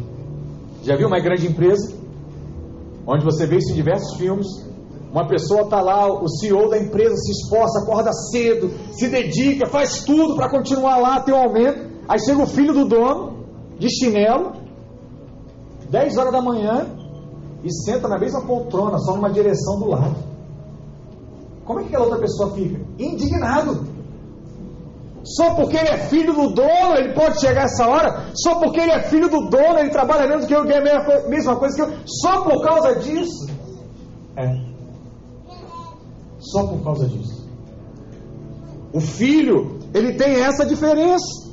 Já 0.84 0.98
viu 0.98 1.08
uma 1.08 1.20
grande 1.20 1.48
empresa? 1.48 1.94
Onde 3.08 3.24
você 3.24 3.46
vê 3.46 3.58
isso 3.58 3.72
em 3.72 3.75
diversos 3.75 4.18
filmes. 4.18 4.48
Uma 5.12 5.28
pessoa 5.28 5.62
está 5.62 5.82
lá, 5.82 6.08
o 6.08 6.28
CEO 6.28 6.70
da 6.70 6.78
empresa 6.78 7.16
se 7.16 7.32
esforça, 7.32 7.84
acorda 7.84 8.12
cedo, 8.13 8.72
se 8.94 9.08
dedica, 9.10 9.68
faz 9.68 10.04
tudo 10.04 10.36
para 10.36 10.50
continuar 10.50 10.98
lá, 10.98 11.20
ter 11.22 11.34
um 11.34 11.38
aumento. 11.38 11.90
Aí 12.08 12.20
chega 12.20 12.42
o 12.42 12.48
filho 12.48 12.74
do 12.74 12.86
dono, 12.86 13.46
de 13.78 13.90
chinelo, 13.90 14.54
10 15.90 16.18
horas 16.18 16.32
da 16.32 16.42
manhã, 16.42 16.88
e 17.63 17.72
senta 17.84 18.08
na 18.08 18.18
mesma 18.18 18.42
poltrona, 18.42 18.98
só 19.00 19.16
numa 19.16 19.30
direção 19.30 19.80
do 19.80 19.90
lado. 19.90 20.31
Como 21.65 21.80
é 21.80 21.84
que 21.84 21.89
aquela 21.89 22.06
outra 22.06 22.20
pessoa 22.20 22.53
fica? 22.53 22.80
Indignado. 23.00 23.86
Só 25.24 25.53
porque 25.56 25.77
ele 25.77 25.89
é 25.89 25.98
filho 25.98 26.34
do 26.34 26.53
dono, 26.53 26.96
ele 26.98 27.13
pode 27.13 27.39
chegar 27.39 27.65
essa 27.65 27.88
hora. 27.88 28.32
Só 28.34 28.60
porque 28.60 28.80
ele 28.80 28.91
é 28.91 29.03
filho 29.03 29.30
do 29.30 29.50
dono, 29.50 29.80
ele 29.80 29.89
trabalha 29.89 30.27
menos 30.27 30.46
que 30.46 30.53
eu, 30.53 30.65
ganha 30.65 30.80
a 30.80 31.30
mesma 31.30 31.56
coisa 31.58 31.75
que 31.75 31.82
eu. 31.82 31.98
Só 32.06 32.41
por 32.44 32.63
causa 32.63 32.96
disso. 32.96 33.48
É. 34.36 34.72
Só 36.39 36.65
por 36.65 36.84
causa 36.84 37.08
disso. 37.08 37.48
O 38.94 39.00
filho, 39.00 39.80
ele 39.94 40.13
tem 40.13 40.41
essa 40.41 40.65
diferença. 40.65 41.50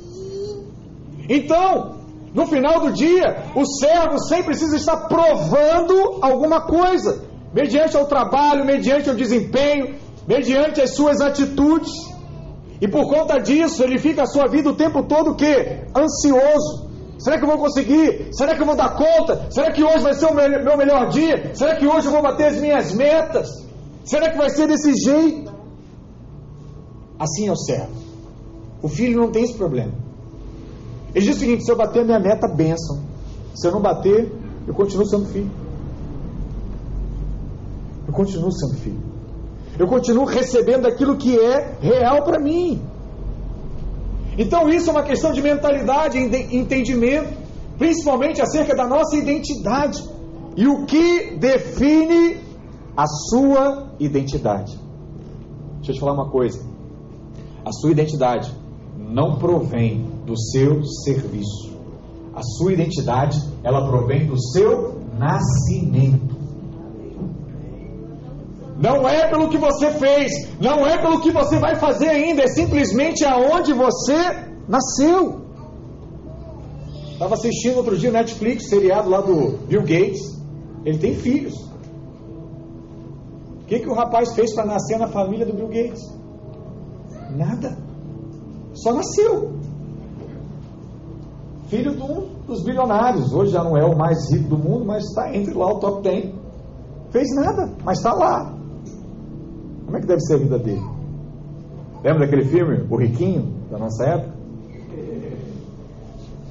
Então, 1.29 1.99
no 2.33 2.47
final 2.47 2.81
do 2.81 2.91
dia, 2.91 3.45
o 3.55 3.63
servo 3.65 4.17
sempre 4.27 4.47
precisa 4.47 4.75
estar 4.75 5.07
provando 5.07 6.19
alguma 6.21 6.61
coisa, 6.61 7.23
mediante 7.53 7.97
o 7.97 8.05
trabalho, 8.05 8.65
mediante 8.65 9.09
o 9.09 9.15
desempenho, 9.15 9.95
mediante 10.27 10.81
as 10.81 10.95
suas 10.95 11.21
atitudes. 11.21 11.91
E 12.81 12.87
por 12.87 13.09
conta 13.09 13.39
disso, 13.39 13.83
ele 13.83 13.97
fica 13.97 14.23
a 14.23 14.25
sua 14.25 14.47
vida 14.47 14.69
o 14.69 14.75
tempo 14.75 15.03
todo 15.03 15.31
o 15.31 15.35
quê? 15.35 15.83
Ansioso. 15.95 16.89
Será 17.17 17.37
que 17.37 17.43
eu 17.43 17.49
vou 17.49 17.57
conseguir? 17.57 18.29
Será 18.31 18.55
que 18.55 18.61
eu 18.61 18.65
vou 18.65 18.75
dar 18.75 18.95
conta? 18.95 19.47
Será 19.51 19.71
que 19.71 19.83
hoje 19.83 19.99
vai 19.99 20.13
ser 20.13 20.27
o 20.27 20.33
meu 20.33 20.77
melhor 20.77 21.09
dia? 21.09 21.53
Será 21.53 21.75
que 21.75 21.85
hoje 21.85 22.07
eu 22.07 22.13
vou 22.13 22.21
bater 22.21 22.47
as 22.47 22.57
minhas 22.57 22.93
metas? 22.93 23.49
Será 24.05 24.29
que 24.29 24.37
vai 24.37 24.49
ser 24.49 24.67
desse 24.67 24.93
jeito? 24.95 25.51
Assim 27.19 27.47
é 27.47 27.51
o 27.51 27.57
servo. 27.57 27.91
O 28.81 28.87
filho 28.87 29.19
não 29.19 29.31
tem 29.31 29.43
esse 29.43 29.55
problema. 29.55 29.91
Ele 31.13 31.25
diz 31.25 31.35
o 31.35 31.39
seguinte: 31.39 31.65
se 31.65 31.71
eu 31.71 31.75
bater 31.75 32.03
a 32.03 32.05
minha 32.05 32.19
meta, 32.19 32.47
bênção. 32.47 33.01
Se 33.53 33.67
eu 33.67 33.73
não 33.73 33.81
bater, 33.81 34.31
eu 34.65 34.73
continuo 34.73 35.05
sendo 35.05 35.25
filho. 35.25 35.51
Eu 38.09 38.13
continuo 38.13 38.51
sendo 38.51 38.81
filho. 38.81 39.03
Eu 39.77 39.87
continuo 39.87 40.25
recebendo 40.25 40.87
aquilo 40.87 41.15
que 41.15 41.37
é 41.37 41.77
real 41.79 42.23
para 42.23 42.39
mim. 42.39 42.81
Então 44.35 44.67
isso 44.67 44.89
é 44.89 44.93
uma 44.93 45.03
questão 45.03 45.31
de 45.31 45.43
mentalidade 45.43 46.17
entendimento, 46.17 47.31
principalmente 47.77 48.41
acerca 48.41 48.75
da 48.75 48.87
nossa 48.87 49.15
identidade 49.15 50.03
e 50.57 50.67
o 50.67 50.85
que 50.87 51.35
define 51.37 52.37
a 52.97 53.05
sua 53.05 53.91
identidade. 53.99 54.75
Deixa 55.75 55.91
eu 55.91 55.93
te 55.93 55.99
falar 55.99 56.13
uma 56.13 56.31
coisa. 56.31 56.65
A 57.63 57.71
sua 57.71 57.91
identidade 57.91 58.51
não 58.97 59.37
provém 59.37 60.03
do 60.25 60.35
seu 60.35 60.83
serviço. 61.05 61.77
A 62.33 62.41
sua 62.41 62.73
identidade, 62.73 63.39
ela 63.63 63.87
provém 63.87 64.25
do 64.25 64.41
seu 64.51 64.99
nascimento. 65.15 66.38
Não 68.81 69.07
é 69.07 69.29
pelo 69.29 69.49
que 69.49 69.57
você 69.57 69.91
fez, 69.91 70.31
não 70.57 70.87
é 70.87 70.97
pelo 70.97 71.19
que 71.19 71.31
você 71.31 71.59
vai 71.59 71.75
fazer 71.75 72.07
ainda, 72.07 72.43
é 72.43 72.47
simplesmente 72.47 73.25
aonde 73.25 73.73
você 73.73 74.15
nasceu. 74.69 75.41
Estava 77.11 77.33
assistindo 77.33 77.75
outro 77.75 77.97
dia 77.97 78.09
Netflix, 78.09 78.69
seriado 78.69 79.09
lá 79.09 79.19
do 79.19 79.57
Bill 79.67 79.81
Gates. 79.81 80.21
Ele 80.85 80.97
tem 80.97 81.13
filhos. 81.13 81.53
O 83.61 83.65
que, 83.67 83.79
que 83.79 83.89
o 83.89 83.93
rapaz 83.93 84.33
fez 84.33 84.55
para 84.55 84.65
nascer 84.65 84.97
na 84.97 85.09
família 85.09 85.45
do 85.45 85.53
Bill 85.53 85.67
Gates? 85.67 86.01
Nada. 87.35 87.77
Só 88.73 88.93
nasceu. 88.93 89.59
Filho 91.67 91.95
de 91.97 92.01
um 92.01 92.29
dos 92.47 92.63
bilionários. 92.63 93.33
Hoje 93.33 93.51
já 93.51 93.61
não 93.61 93.75
é 93.75 93.83
o 93.83 93.97
mais 93.97 94.31
rico 94.31 94.47
do 94.47 94.57
mundo, 94.57 94.85
mas 94.85 95.03
está 95.03 95.35
entre 95.35 95.53
lá 95.53 95.67
o 95.67 95.79
top 95.79 96.01
10. 96.01 96.33
Fez 97.11 97.27
nada, 97.35 97.69
mas 97.83 97.97
está 97.97 98.13
lá. 98.13 98.58
Como 99.89 99.97
é 99.97 100.01
que 100.01 100.07
deve 100.07 100.21
ser 100.21 100.35
a 100.35 100.37
vida 100.37 100.59
dele? 100.59 100.87
Lembra 102.03 102.19
daquele 102.19 102.45
filme, 102.45 102.85
O 102.91 102.95
Riquinho, 102.95 103.51
da 103.71 103.79
nossa 103.79 104.03
época? 104.05 104.33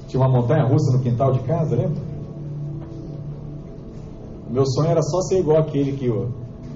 Tinha 0.09 0.21
uma 0.21 0.29
montanha 0.29 0.65
russa 0.65 0.91
no 0.91 1.01
quintal 1.01 1.31
de 1.31 1.39
casa, 1.43 1.73
lembra? 1.73 2.01
Meu 4.49 4.65
sonho 4.65 4.89
era 4.89 5.01
só 5.01 5.21
ser 5.21 5.39
igual 5.39 5.59
aquele 5.59 5.93
que 5.93 6.09
o 6.09 6.27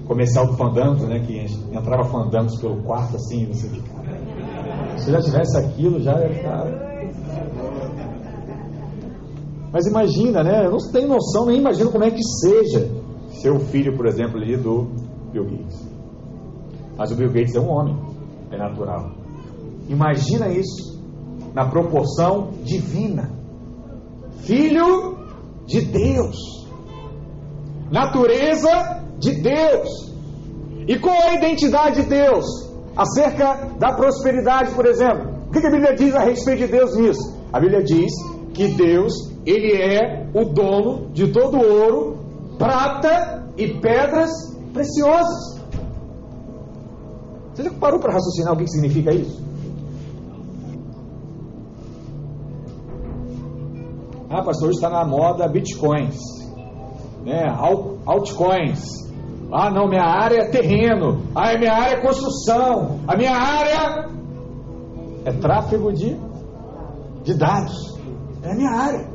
comercial 0.06 0.46
do 0.46 0.54
Fandango, 0.54 1.04
né? 1.04 1.20
Que 1.26 1.44
entrava 1.70 2.04
fandangos 2.04 2.58
pelo 2.58 2.82
quarto 2.82 3.16
assim, 3.16 3.44
você. 3.44 3.68
Se 4.96 5.10
já 5.10 5.20
tivesse 5.20 5.58
aquilo, 5.58 6.00
já 6.00 6.18
ia 6.18 6.30
ficar. 6.30 6.64
Mas 9.70 9.86
imagina, 9.86 10.42
né? 10.42 10.64
Eu 10.64 10.70
não 10.70 10.78
tenho 10.90 11.08
noção, 11.08 11.44
nem 11.44 11.58
imagino 11.58 11.92
como 11.92 12.04
é 12.04 12.10
que 12.10 12.22
seja 12.22 12.90
ser 13.32 13.50
o 13.50 13.60
filho, 13.60 13.94
por 13.98 14.06
exemplo, 14.06 14.40
ali 14.40 14.56
do 14.56 14.88
Bill 15.30 15.44
Gates. 15.44 15.83
Mas 16.96 17.10
o 17.10 17.16
Bill 17.16 17.32
Gates 17.32 17.54
é 17.54 17.60
um 17.60 17.68
homem, 17.68 17.96
é 18.50 18.56
natural. 18.56 19.12
Imagina 19.88 20.48
isso 20.48 21.02
na 21.52 21.66
proporção 21.68 22.50
divina. 22.62 23.30
Filho 24.42 25.16
de 25.66 25.80
Deus. 25.82 26.36
Natureza 27.90 29.04
de 29.18 29.40
Deus. 29.40 29.88
E 30.86 30.98
qual 30.98 31.14
é 31.14 31.30
a 31.30 31.34
identidade 31.34 32.02
de 32.02 32.08
Deus? 32.08 32.44
Acerca 32.96 33.70
da 33.78 33.92
prosperidade, 33.94 34.72
por 34.74 34.86
exemplo. 34.86 35.32
O 35.48 35.50
que 35.50 35.66
a 35.66 35.70
Bíblia 35.70 35.94
diz 35.94 36.14
a 36.14 36.20
respeito 36.20 36.66
de 36.66 36.72
Deus 36.72 36.96
nisso? 36.96 37.34
A 37.52 37.60
Bíblia 37.60 37.82
diz 37.82 38.12
que 38.52 38.68
Deus, 38.68 39.12
Ele 39.46 39.80
é 39.80 40.28
o 40.34 40.44
dono 40.44 41.10
de 41.12 41.28
todo 41.28 41.56
ouro, 41.56 42.18
prata 42.58 43.48
e 43.56 43.80
pedras 43.80 44.30
preciosas. 44.72 45.53
Você 47.54 47.62
já 47.62 47.70
parou 47.70 48.00
para 48.00 48.12
raciocinar 48.12 48.52
o 48.52 48.56
que 48.56 48.66
significa 48.66 49.14
isso? 49.14 49.40
Ah, 54.28 54.42
pastor, 54.42 54.68
hoje 54.68 54.78
está 54.78 54.90
na 54.90 55.04
moda 55.04 55.46
bitcoins, 55.46 56.18
né? 57.24 57.44
altcoins. 58.04 58.82
Ah, 59.52 59.70
não, 59.70 59.88
minha 59.88 60.02
área 60.02 60.38
é 60.38 60.48
terreno. 60.48 61.22
Ah, 61.32 61.56
minha 61.56 61.72
área 61.72 61.94
é 61.94 62.00
construção. 62.00 62.98
A 63.06 63.16
minha 63.16 63.36
área 63.36 64.08
é 65.24 65.32
tráfego 65.32 65.92
de, 65.92 66.18
de 67.22 67.34
dados. 67.34 67.96
É 68.42 68.50
a 68.50 68.54
minha 68.56 68.70
área. 68.70 69.08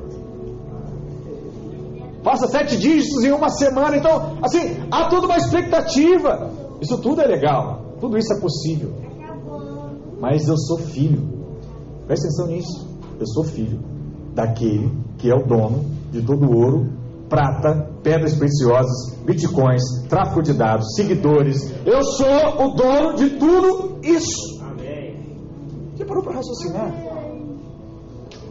Passa 2.24 2.48
sete 2.48 2.77
dígitos 2.77 3.25
em 3.25 3.31
uma 3.31 3.50
semana. 3.50 3.98
Então, 3.98 4.38
assim, 4.41 4.77
há 4.89 5.10
toda 5.10 5.27
uma 5.27 5.36
expectativa. 5.36 6.50
Isso 6.79 6.98
tudo 7.01 7.22
é 7.22 7.25
legal. 7.25 7.78
Tudo 8.00 8.18
isso 8.18 8.34
é 8.34 8.39
possível. 8.39 8.94
Mas 10.20 10.48
eu 10.48 10.58
sou 10.58 10.77
filho. 10.77 11.22
Presta 12.06 12.27
atenção 12.27 12.48
nisso. 12.48 12.88
Eu 13.20 13.27
sou 13.27 13.44
filho 13.44 13.79
daquele 14.34 14.91
que 15.18 15.29
é 15.29 15.36
o 15.36 15.46
dono 15.46 15.84
de 16.12 16.22
todo 16.22 16.50
ouro, 16.50 16.88
prata, 17.27 17.91
pedras 18.01 18.36
preciosas, 18.36 19.13
bitcoins, 19.25 19.84
tráfego 20.08 20.41
de 20.41 20.53
dados, 20.53 20.96
seguidores. 20.96 21.72
Eu 21.86 22.03
sou 22.03 22.65
o 22.65 22.74
dono 22.74 23.15
de 23.15 23.32
tudo 23.32 24.00
isso. 24.01 24.63
Amém. 24.63 25.15
Você 25.96 26.06
parou 26.06 26.24
para 26.24 26.36
raciocinar? 26.36 26.91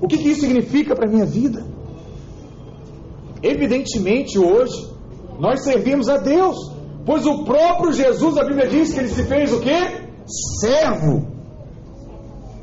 O 0.00 0.07
que, 0.07 0.19
que 0.19 0.28
isso 0.28 0.43
significa 0.43 0.95
para 0.95 1.09
a 1.09 1.11
minha 1.11 1.26
vida? 1.26 1.67
Evidentemente, 3.43 4.38
hoje, 4.38 4.88
nós 5.40 5.64
servimos 5.64 6.09
a 6.09 6.19
Deus, 6.19 6.57
pois 7.08 7.24
o 7.24 7.42
próprio 7.42 7.90
Jesus, 7.90 8.36
a 8.36 8.44
Bíblia 8.44 8.68
diz 8.68 8.92
que 8.92 9.00
ele 9.00 9.08
se 9.08 9.22
fez 9.22 9.50
o 9.50 9.60
quê? 9.60 10.04
Servo. 10.60 11.26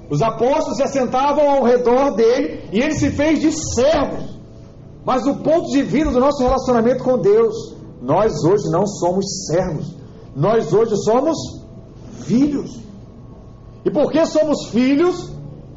Os 0.07 0.21
apóstolos 0.21 0.77
se 0.77 0.83
assentavam 0.83 1.49
ao 1.49 1.63
redor 1.63 2.11
dele 2.11 2.69
e 2.71 2.79
ele 2.79 2.93
se 2.93 3.09
fez 3.09 3.39
de 3.39 3.51
servos. 3.51 4.39
Mas 5.03 5.23
do 5.23 5.37
ponto 5.37 5.71
de 5.71 5.81
vista 5.81 6.11
do 6.11 6.19
nosso 6.19 6.43
relacionamento 6.43 7.03
com 7.03 7.17
Deus, 7.17 7.55
nós 7.99 8.43
hoje 8.43 8.69
não 8.69 8.85
somos 8.85 9.25
servos, 9.47 9.95
nós 10.35 10.71
hoje 10.71 10.95
somos 10.97 11.35
filhos. 12.27 12.79
E 13.83 13.89
porque 13.89 14.27
somos 14.27 14.67
filhos, 14.67 15.27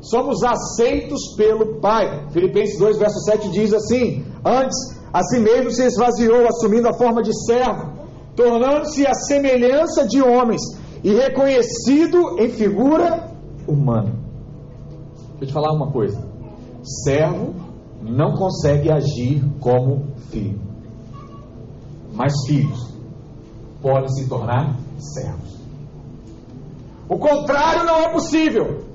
somos 0.02 0.44
aceitos 0.44 1.34
pelo 1.38 1.80
Pai. 1.80 2.28
Filipenses 2.32 2.78
2, 2.78 2.98
verso 2.98 3.18
7 3.20 3.48
diz 3.48 3.72
assim: 3.72 4.26
Antes, 4.44 4.76
a 5.10 5.22
si 5.22 5.38
mesmo 5.38 5.70
se 5.70 5.84
esvaziou, 5.84 6.46
assumindo 6.46 6.86
a 6.86 6.92
forma 6.92 7.22
de 7.22 7.32
servo, 7.46 7.96
tornando-se 8.38 9.04
a 9.04 9.14
semelhança 9.14 10.06
de 10.06 10.22
homens 10.22 10.62
e 11.02 11.12
reconhecido 11.12 12.38
em 12.38 12.48
figura 12.50 13.32
humana. 13.66 14.14
Deixa 15.30 15.42
eu 15.42 15.46
te 15.48 15.52
falar 15.52 15.72
uma 15.72 15.90
coisa: 15.90 16.24
servo 17.04 17.52
não 18.00 18.34
consegue 18.34 18.92
agir 18.92 19.44
como 19.58 20.06
filho. 20.30 20.60
Mas 22.14 22.32
filhos 22.46 22.94
podem 23.82 24.08
se 24.08 24.28
tornar 24.28 24.76
servos. 24.98 25.58
O 27.08 27.18
contrário 27.18 27.84
não 27.84 27.96
é 27.96 28.12
possível. 28.12 28.86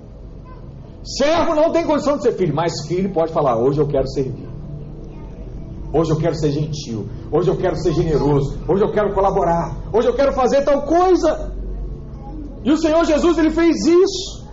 Servo 1.04 1.54
não 1.54 1.74
tem 1.74 1.86
condição 1.86 2.16
de 2.16 2.24
ser 2.24 2.32
filho, 2.38 2.56
mas 2.56 2.72
filho 2.88 3.12
pode 3.12 3.34
falar: 3.34 3.58
hoje 3.58 3.82
eu 3.82 3.88
quero 3.88 4.08
servir. 4.08 4.53
Hoje 5.94 6.12
eu 6.12 6.18
quero 6.18 6.36
ser 6.36 6.52
gentil. 6.52 7.08
Hoje 7.32 7.50
eu 7.50 7.58
quero 7.58 7.76
ser 7.78 7.94
generoso. 7.94 8.58
Hoje 8.68 8.84
eu 8.84 8.92
quero 8.92 9.14
colaborar. 9.14 9.78
Hoje 9.94 10.08
eu 10.08 10.16
quero 10.16 10.34
fazer 10.34 10.64
tal 10.64 10.82
coisa. 10.84 11.54
E 12.64 12.72
o 12.72 12.78
Senhor 12.78 13.06
Jesus 13.06 13.38
ele 13.38 13.52
fez 13.52 13.86
isso. 13.86 14.44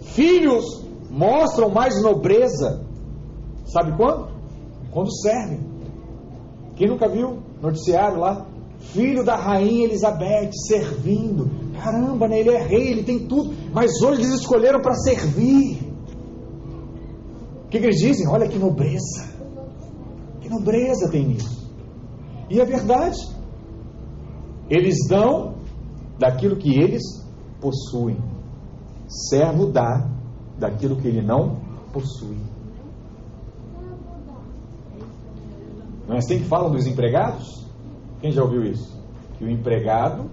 Filhos 0.00 0.64
mostram 1.10 1.68
mais 1.70 2.02
nobreza 2.02 2.88
Sabe 3.68 3.94
quando? 3.96 4.28
Quando 4.90 5.12
servem. 5.20 5.60
Quem 6.74 6.88
nunca 6.88 7.08
viu 7.08 7.42
noticiário 7.60 8.18
lá? 8.18 8.46
Filho 8.78 9.24
da 9.24 9.36
rainha 9.36 9.84
Elizabeth 9.84 10.50
servindo. 10.66 11.50
Caramba, 11.82 12.28
né? 12.28 12.40
ele 12.40 12.50
é 12.50 12.62
rei, 12.62 12.92
ele 12.92 13.02
tem 13.02 13.26
tudo. 13.26 13.52
Mas 13.72 14.00
hoje 14.02 14.22
eles 14.22 14.32
escolheram 14.40 14.80
para 14.80 14.94
servir. 14.94 15.80
O 17.64 17.68
que, 17.68 17.78
que 17.78 17.84
eles 17.84 18.00
dizem? 18.00 18.26
Olha 18.26 18.48
que 18.48 18.58
nobreza. 18.58 19.37
Nobreza 20.48 21.10
tem 21.10 21.26
nisso. 21.26 21.68
E 22.50 22.60
é 22.60 22.64
verdade. 22.64 23.18
Eles 24.68 24.96
dão 25.08 25.56
daquilo 26.18 26.56
que 26.56 26.78
eles 26.78 27.02
possuem. 27.60 28.18
Servo 29.08 29.66
dá 29.66 30.08
daquilo 30.58 30.96
que 30.96 31.08
ele 31.08 31.22
não 31.22 31.60
possui. 31.92 32.38
Não 36.06 36.14
é 36.14 36.18
assim 36.18 36.38
que 36.38 36.44
falam 36.44 36.70
dos 36.70 36.86
empregados? 36.86 37.66
Quem 38.20 38.32
já 38.32 38.42
ouviu 38.42 38.64
isso? 38.64 38.98
Que 39.36 39.44
o 39.44 39.50
empregado 39.50 40.30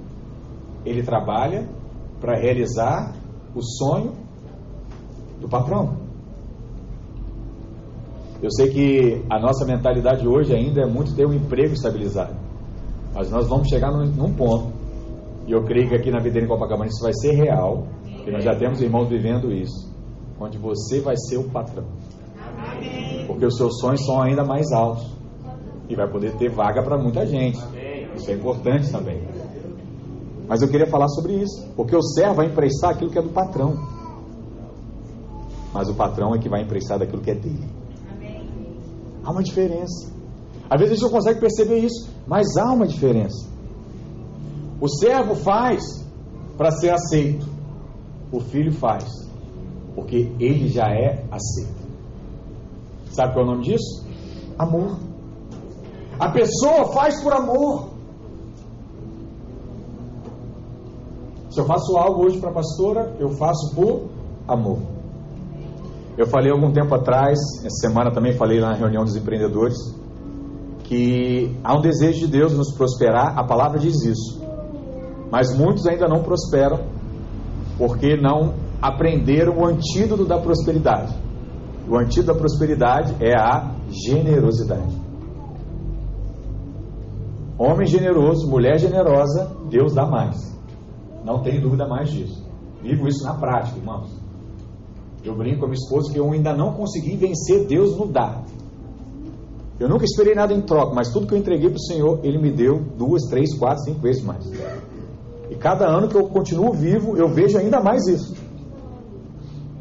ele 0.85 1.03
trabalha 1.03 1.67
para 2.19 2.39
realizar 2.39 3.13
o 3.53 3.61
sonho 3.61 4.13
do 5.39 5.49
patrão. 5.49 6.04
Eu 8.41 8.51
sei 8.51 8.69
que 8.69 9.25
a 9.29 9.39
nossa 9.39 9.65
mentalidade 9.65 10.27
hoje 10.27 10.53
ainda 10.53 10.81
é 10.81 10.85
muito 10.85 11.15
ter 11.15 11.25
um 11.25 11.33
emprego 11.33 11.73
estabilizado. 11.73 12.35
Mas 13.13 13.31
nós 13.31 13.47
vamos 13.47 13.69
chegar 13.69 13.91
num, 13.91 14.05
num 14.05 14.33
ponto, 14.33 14.73
e 15.47 15.51
eu 15.51 15.63
creio 15.63 15.87
que 15.87 15.95
aqui 15.95 16.11
na 16.11 16.19
Videira 16.19 16.45
em 16.45 16.49
Copacabana 16.49 16.89
isso 16.89 17.01
vai 17.01 17.13
ser 17.13 17.31
real, 17.31 17.87
que 18.23 18.31
nós 18.31 18.43
já 18.43 18.55
temos 18.55 18.81
irmãos 18.81 19.07
vivendo 19.07 19.51
isso, 19.51 19.89
onde 20.39 20.57
você 20.57 20.99
vai 20.99 21.15
ser 21.15 21.37
o 21.37 21.49
patrão. 21.49 21.85
Porque 23.27 23.45
os 23.45 23.55
seus 23.55 23.79
sonhos 23.79 24.05
são 24.05 24.21
ainda 24.21 24.43
mais 24.43 24.71
altos 24.71 25.15
e 25.87 25.95
vai 25.95 26.09
poder 26.09 26.35
ter 26.35 26.49
vaga 26.49 26.83
para 26.83 26.97
muita 26.97 27.25
gente. 27.25 27.59
Isso 28.15 28.31
é 28.31 28.33
importante 28.33 28.91
também. 28.91 29.21
Mas 30.47 30.61
eu 30.61 30.67
queria 30.67 30.87
falar 30.87 31.07
sobre 31.09 31.33
isso, 31.33 31.67
porque 31.75 31.95
o 31.95 32.01
servo 32.01 32.35
vai 32.35 32.47
emprestar 32.47 32.91
aquilo 32.91 33.09
que 33.09 33.19
é 33.19 33.21
do 33.21 33.29
patrão. 33.29 33.75
Mas 35.73 35.89
o 35.89 35.93
patrão 35.93 36.33
é 36.33 36.39
que 36.39 36.49
vai 36.49 36.61
emprestar 36.61 36.99
daquilo 36.99 37.21
que 37.21 37.31
é 37.31 37.35
dele. 37.35 37.74
Há 39.25 39.31
uma 39.31 39.43
diferença. 39.43 40.13
Às 40.69 40.79
vezes 40.79 40.93
a 40.93 40.95
gente 40.95 41.03
não 41.03 41.11
consegue 41.11 41.39
perceber 41.39 41.79
isso, 41.79 42.09
mas 42.27 42.55
há 42.57 42.71
uma 42.71 42.87
diferença. 42.87 43.47
O 44.79 44.87
servo 44.87 45.35
faz 45.35 45.83
para 46.57 46.71
ser 46.71 46.91
aceito. 46.91 47.47
O 48.31 48.39
filho 48.39 48.71
faz 48.71 49.25
porque 49.95 50.29
ele 50.39 50.67
já 50.67 50.89
é 50.89 51.25
aceito. 51.31 51.85
Sabe 53.11 53.33
qual 53.33 53.45
é 53.45 53.47
o 53.47 53.51
nome 53.51 53.63
disso? 53.63 54.05
Amor. 54.59 54.97
A 56.19 56.29
pessoa 56.29 56.91
faz 56.91 57.21
por 57.23 57.33
amor. 57.33 57.89
Se 61.49 61.61
eu 61.61 61.65
faço 61.65 61.97
algo 61.97 62.25
hoje 62.25 62.37
para 62.39 62.49
a 62.49 62.53
pastora, 62.53 63.15
eu 63.17 63.29
faço 63.29 63.73
por 63.73 64.09
amor. 64.45 64.79
Eu 66.17 66.27
falei 66.27 66.51
algum 66.51 66.71
tempo 66.71 66.95
atrás, 66.95 67.37
essa 67.59 67.87
semana 67.87 68.09
também 68.09 68.33
falei 68.33 68.59
lá 68.59 68.69
na 68.69 68.75
reunião 68.75 69.03
dos 69.03 69.15
empreendedores, 69.17 69.75
que 70.85 71.53
há 71.63 71.75
um 71.77 71.81
desejo 71.81 72.19
de 72.19 72.27
Deus 72.27 72.53
nos 72.53 72.73
prosperar, 72.73 73.37
a 73.37 73.43
palavra 73.43 73.79
diz 73.79 74.01
isso. 74.03 74.41
Mas 75.29 75.57
muitos 75.57 75.85
ainda 75.85 76.07
não 76.07 76.23
prosperam 76.23 76.79
porque 77.77 78.15
não 78.15 78.53
aprenderam 78.81 79.57
o 79.57 79.65
antídoto 79.65 80.25
da 80.25 80.39
prosperidade. 80.39 81.13
O 81.89 81.97
antídoto 81.97 82.33
da 82.33 82.39
prosperidade 82.39 83.15
é 83.19 83.33
a 83.37 83.75
generosidade. 83.89 84.95
Homem 87.57 87.87
generoso, 87.87 88.49
mulher 88.49 88.77
generosa, 88.79 89.51
Deus 89.69 89.93
dá 89.93 90.05
mais. 90.05 90.55
Não 91.23 91.41
tenho 91.41 91.61
dúvida 91.61 91.87
mais 91.87 92.09
disso. 92.09 92.45
Vivo 92.81 93.07
isso 93.07 93.23
na 93.23 93.33
prática, 93.33 93.77
irmãos. 93.77 94.24
Eu 95.25 95.35
brinco 95.35 95.59
com 95.59 95.65
a 95.65 95.67
minha 95.69 95.79
esposa 95.79 96.11
que 96.11 96.19
eu 96.19 96.31
ainda 96.31 96.53
não 96.53 96.73
consegui 96.73 97.15
vencer 97.17 97.65
Deus 97.65 97.97
no 97.97 98.07
dar. 98.07 98.43
Eu 99.79 99.89
nunca 99.89 100.05
esperei 100.05 100.35
nada 100.35 100.53
em 100.53 100.61
troca, 100.61 100.93
mas 100.93 101.11
tudo 101.11 101.27
que 101.27 101.33
eu 101.33 101.37
entreguei 101.37 101.69
para 101.69 101.77
o 101.77 101.81
Senhor, 101.81 102.19
Ele 102.23 102.37
me 102.37 102.51
deu 102.51 102.79
duas, 102.97 103.23
três, 103.23 103.57
quatro, 103.57 103.83
cinco 103.83 103.99
vezes 103.99 104.23
mais. 104.23 104.45
E 105.49 105.55
cada 105.55 105.87
ano 105.87 106.07
que 106.07 106.15
eu 106.15 106.27
continuo 106.27 106.71
vivo, 106.71 107.17
eu 107.17 107.27
vejo 107.27 107.57
ainda 107.57 107.81
mais 107.81 108.07
isso. 108.07 108.35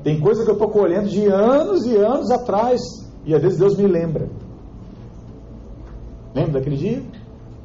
Tem 0.02 0.18
coisa 0.20 0.44
que 0.44 0.50
eu 0.50 0.54
estou 0.54 0.68
colhendo 0.68 1.09
de 1.09 1.26
anos 1.26 1.87
e 1.87 1.96
anos 1.96 2.30
atrás, 2.30 2.80
e 3.24 3.35
às 3.35 3.40
vezes 3.40 3.59
Deus 3.59 3.76
me 3.76 3.87
lembra. 3.87 4.28
Lembra 6.35 6.54
daquele 6.54 6.76
dia? 6.76 7.02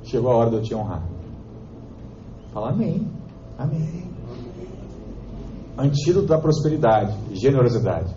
chegou 0.04 0.32
a 0.32 0.36
hora 0.36 0.50
de 0.50 0.56
eu 0.58 0.62
te 0.62 0.76
honrar. 0.76 1.04
Fala 2.52 2.70
amém. 2.70 3.08
Amém. 3.58 4.09
Antídoto 5.80 6.28
da 6.28 6.38
prosperidade, 6.38 7.16
generosidade. 7.32 8.14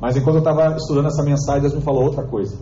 Mas 0.00 0.16
enquanto 0.16 0.36
eu 0.36 0.40
estava 0.40 0.76
estudando 0.76 1.06
essa 1.06 1.22
mensagem, 1.22 1.62
Deus 1.62 1.74
me 1.74 1.82
falou 1.82 2.04
outra 2.04 2.26
coisa. 2.26 2.58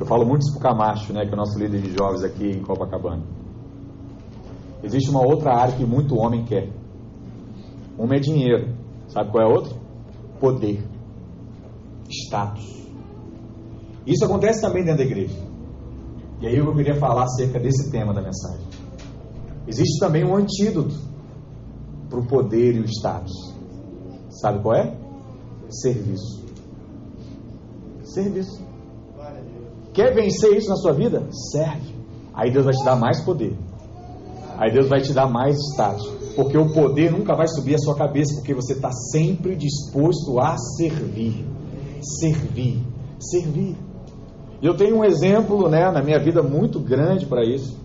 Eu 0.00 0.06
falo 0.06 0.26
muito 0.26 0.42
isso 0.42 0.58
para 0.58 0.58
o 0.58 0.76
Camacho, 0.76 1.12
né, 1.12 1.24
que 1.24 1.30
é 1.30 1.34
o 1.34 1.36
nosso 1.36 1.56
líder 1.56 1.80
de 1.80 1.96
jovens 1.96 2.24
aqui 2.24 2.50
em 2.50 2.60
Copacabana. 2.60 3.22
Existe 4.82 5.10
uma 5.10 5.24
outra 5.24 5.54
área 5.54 5.76
que 5.76 5.84
muito 5.84 6.16
homem 6.16 6.44
quer. 6.44 6.70
Uma 7.96 8.16
é 8.16 8.18
dinheiro. 8.18 8.74
Sabe 9.06 9.30
qual 9.30 9.44
é 9.44 9.46
a 9.46 9.54
outra? 9.54 9.76
Poder. 10.40 10.82
Status. 12.08 12.88
Isso 14.04 14.24
acontece 14.24 14.60
também 14.60 14.82
dentro 14.82 14.98
da 14.98 15.04
igreja. 15.04 15.38
E 16.40 16.48
aí 16.48 16.56
eu 16.56 16.74
queria 16.74 16.96
falar 16.96 17.22
acerca 17.22 17.60
desse 17.60 17.92
tema 17.92 18.12
da 18.12 18.20
mensagem. 18.20 18.66
Existe 19.68 20.00
também 20.00 20.24
um 20.24 20.34
antídoto 20.34 21.11
para 22.12 22.20
o 22.20 22.26
poder 22.26 22.76
e 22.76 22.80
o 22.80 22.84
status. 22.84 23.32
Sabe 24.28 24.60
qual 24.60 24.76
é? 24.76 24.94
Serviço. 25.70 26.44
Serviço. 28.04 28.60
Quer 29.94 30.14
vencer 30.14 30.54
isso 30.54 30.68
na 30.68 30.76
sua 30.76 30.92
vida? 30.92 31.26
Serve. 31.50 31.94
Aí 32.34 32.50
Deus 32.52 32.66
vai 32.66 32.74
te 32.74 32.84
dar 32.84 32.96
mais 32.96 33.24
poder. 33.24 33.56
Aí 34.58 34.70
Deus 34.70 34.88
vai 34.88 35.00
te 35.00 35.12
dar 35.14 35.26
mais 35.26 35.56
status. 35.72 36.06
Porque 36.36 36.56
o 36.56 36.72
poder 36.72 37.10
nunca 37.10 37.34
vai 37.34 37.46
subir 37.48 37.74
a 37.74 37.78
sua 37.78 37.94
cabeça, 37.94 38.34
porque 38.34 38.54
você 38.54 38.74
está 38.74 38.90
sempre 39.10 39.56
disposto 39.56 40.38
a 40.38 40.56
servir. 40.56 41.46
Servir. 42.20 42.82
Servir. 43.18 43.76
E 44.60 44.66
eu 44.66 44.76
tenho 44.76 44.98
um 44.98 45.04
exemplo 45.04 45.68
né, 45.68 45.90
na 45.90 46.02
minha 46.02 46.18
vida 46.18 46.42
muito 46.42 46.78
grande 46.78 47.26
para 47.26 47.44
isso, 47.44 47.78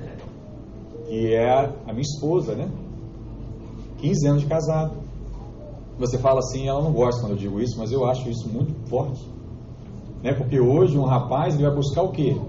que 1.07 1.33
é 1.33 1.49
a 1.85 1.91
minha 1.91 2.01
esposa, 2.01 2.55
né? 2.55 2.69
15 3.97 4.27
anos 4.27 4.41
de 4.41 4.47
casado. 4.47 4.93
Você 5.99 6.17
fala 6.17 6.39
assim, 6.39 6.67
ela 6.67 6.81
não 6.81 6.91
gosta 6.91 7.21
quando 7.21 7.31
eu 7.31 7.37
digo 7.37 7.59
isso, 7.59 7.77
mas 7.77 7.91
eu 7.91 8.05
acho 8.05 8.29
isso 8.29 8.47
muito 8.47 8.73
forte. 8.87 9.27
Né? 10.23 10.33
Porque 10.33 10.59
hoje 10.59 10.97
um 10.97 11.05
rapaz 11.05 11.55
ele 11.55 11.63
vai 11.63 11.75
buscar 11.75 12.03
o 12.03 12.11
quê? 12.11 12.39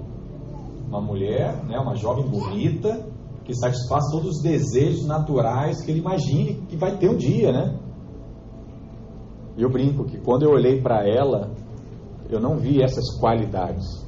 Uma 0.89 1.01
mulher, 1.01 1.65
né? 1.65 1.79
uma 1.79 1.95
jovem 1.95 2.27
bonita, 2.27 3.07
que 3.45 3.55
satisfaz 3.55 4.05
todos 4.11 4.37
os 4.37 4.43
desejos 4.43 5.07
naturais 5.07 5.83
que 5.83 5.91
ele 5.91 6.01
imagine 6.01 6.63
que 6.69 6.77
vai 6.77 6.97
ter 6.99 7.09
um 7.09 7.17
dia, 7.17 7.51
né? 7.51 7.79
E 9.57 9.63
eu 9.63 9.71
brinco 9.71 10.05
que 10.05 10.19
quando 10.19 10.43
eu 10.43 10.51
olhei 10.51 10.83
para 10.83 11.09
ela, 11.09 11.51
eu 12.29 12.39
não 12.39 12.57
vi 12.57 12.83
essas 12.83 13.19
qualidades. 13.19 14.07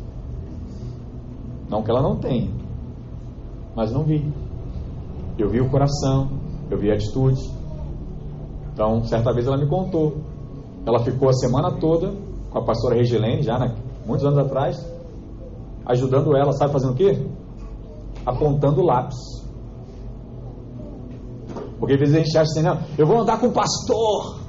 Não 1.71 1.83
que 1.83 1.91
ela 1.91 2.03
não 2.03 2.17
tenha, 2.17 2.51
mas 3.75 3.91
não 3.93 4.05
vi. 4.05 4.31
Eu 5.39 5.49
vi 5.49 5.61
o 5.61 5.71
coração, 5.71 6.29
eu 6.71 6.79
vi 6.79 6.91
a 6.91 6.95
atitude. 6.95 7.41
Então, 8.73 9.03
certa 9.05 9.33
vez 9.33 9.47
ela 9.47 9.59
me 9.59 9.69
contou. 9.69 10.19
Ela 10.87 11.01
ficou 11.05 11.29
a 11.29 11.33
semana 11.33 11.79
toda 11.79 12.15
com 12.51 12.59
a 12.59 12.65
pastora 12.65 12.97
Regilene, 12.97 13.43
já 13.43 13.59
né, 13.59 13.75
muitos 14.05 14.27
anos 14.27 14.39
atrás, 14.39 14.77
ajudando 15.87 16.37
ela, 16.37 16.53
sabe 16.53 16.73
fazendo 16.73 16.93
o 16.93 16.97
quê? 16.97 17.19
Apontando 18.25 18.83
lápis. 18.83 19.19
Porque 21.79 21.95
às 21.95 22.01
vezes 22.01 22.15
a 22.15 22.19
gente 22.19 22.39
acha 22.39 22.51
assim, 22.51 22.63
não, 22.63 22.79
eu 22.99 23.07
vou 23.07 23.21
andar 23.21 23.41
com 23.41 23.47
o 23.47 23.53
pastor. 23.53 24.41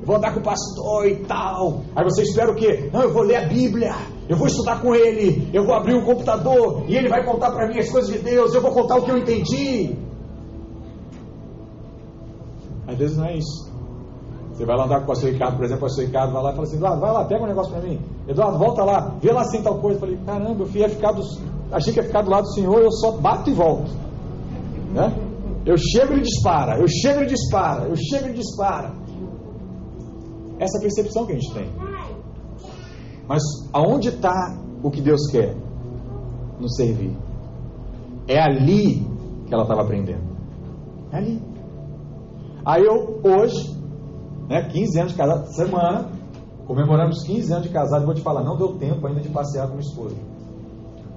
Eu 0.00 0.06
vou 0.06 0.16
andar 0.16 0.34
com 0.34 0.40
o 0.40 0.42
pastor 0.42 1.06
e 1.06 1.16
tal. 1.24 1.82
Aí 1.96 2.04
você 2.04 2.22
espera 2.22 2.52
o 2.52 2.54
quê? 2.54 2.90
Não, 2.92 3.02
eu 3.02 3.12
vou 3.12 3.22
ler 3.22 3.36
a 3.36 3.48
Bíblia. 3.48 3.94
Eu 4.28 4.36
vou 4.36 4.46
estudar 4.46 4.80
com 4.80 4.94
ele. 4.94 5.48
Eu 5.52 5.64
vou 5.64 5.74
abrir 5.74 5.94
o 5.94 5.98
um 5.98 6.04
computador 6.04 6.84
e 6.86 6.94
ele 6.94 7.08
vai 7.08 7.24
contar 7.24 7.50
para 7.50 7.66
mim 7.68 7.78
as 7.78 7.90
coisas 7.90 8.12
de 8.12 8.18
Deus. 8.18 8.54
Eu 8.54 8.60
vou 8.60 8.70
contar 8.70 8.96
o 8.96 9.02
que 9.02 9.10
eu 9.10 9.18
entendi. 9.18 9.96
Às 12.94 12.98
vezes 12.98 13.16
não 13.16 13.26
é 13.26 13.36
isso. 13.36 13.74
Você 14.52 14.64
vai 14.64 14.76
lá 14.76 14.84
andar 14.84 14.98
com 14.98 15.04
o 15.04 15.06
pastor 15.08 15.32
Ricardo, 15.32 15.56
por 15.56 15.64
exemplo, 15.64 15.84
o 15.84 15.88
pastor 15.88 16.04
Ricardo 16.04 16.32
vai 16.32 16.42
lá 16.44 16.50
e 16.50 16.54
fala 16.54 16.66
assim, 16.66 16.76
Eduardo, 16.76 17.00
vai 17.00 17.12
lá, 17.12 17.24
pega 17.24 17.42
um 17.42 17.46
negócio 17.48 17.72
para 17.72 17.82
mim. 17.82 18.00
Eduardo, 18.28 18.58
volta 18.58 18.84
lá, 18.84 19.16
vê 19.20 19.32
lá 19.32 19.40
assim 19.40 19.60
tal 19.62 19.80
coisa. 19.80 19.96
Eu 19.96 20.00
falei, 20.00 20.16
caramba, 20.24 20.62
eu 20.62 20.68
ia 20.76 20.88
ficar 20.88 21.10
do, 21.10 21.22
achei 21.72 21.92
que 21.92 21.98
ia 21.98 22.04
ficar 22.04 22.22
do 22.22 22.30
lado 22.30 22.44
do 22.44 22.52
Senhor, 22.52 22.80
eu 22.80 22.92
só 22.92 23.10
bato 23.18 23.50
e 23.50 23.52
volto. 23.52 23.90
Né? 24.92 25.12
Eu 25.66 25.76
chego 25.76 26.14
e 26.14 26.20
dispara, 26.20 26.78
eu 26.78 26.86
chego 26.86 27.22
e 27.22 27.26
dispara, 27.26 27.88
eu 27.88 27.96
chego 27.96 28.28
e 28.28 28.32
dispara. 28.32 28.92
Essa 30.60 30.78
percepção 30.78 31.26
que 31.26 31.32
a 31.32 31.34
gente 31.34 31.52
tem. 31.52 31.68
Mas 33.26 33.42
aonde 33.72 34.10
está 34.10 34.56
o 34.84 34.90
que 34.90 35.00
Deus 35.00 35.28
quer? 35.32 35.56
Nos 36.60 36.76
servir. 36.76 37.16
É 38.28 38.40
ali 38.40 39.04
que 39.46 39.52
ela 39.52 39.64
estava 39.64 39.82
aprendendo. 39.82 40.22
É 41.10 41.16
ali. 41.16 41.53
Aí 42.64 42.82
eu, 42.82 43.20
hoje, 43.22 43.76
né, 44.48 44.62
15 44.70 44.98
anos 44.98 45.12
de 45.12 45.18
casado, 45.18 45.46
semana, 45.54 46.08
comemoramos 46.66 47.22
15 47.24 47.52
anos 47.52 47.66
de 47.66 47.72
casado, 47.72 48.06
vou 48.06 48.14
te 48.14 48.22
falar, 48.22 48.42
não 48.42 48.56
deu 48.56 48.76
tempo 48.78 49.06
ainda 49.06 49.20
de 49.20 49.28
passear 49.28 49.66
com 49.66 49.74
minha 49.74 49.86
esposa. 49.86 50.16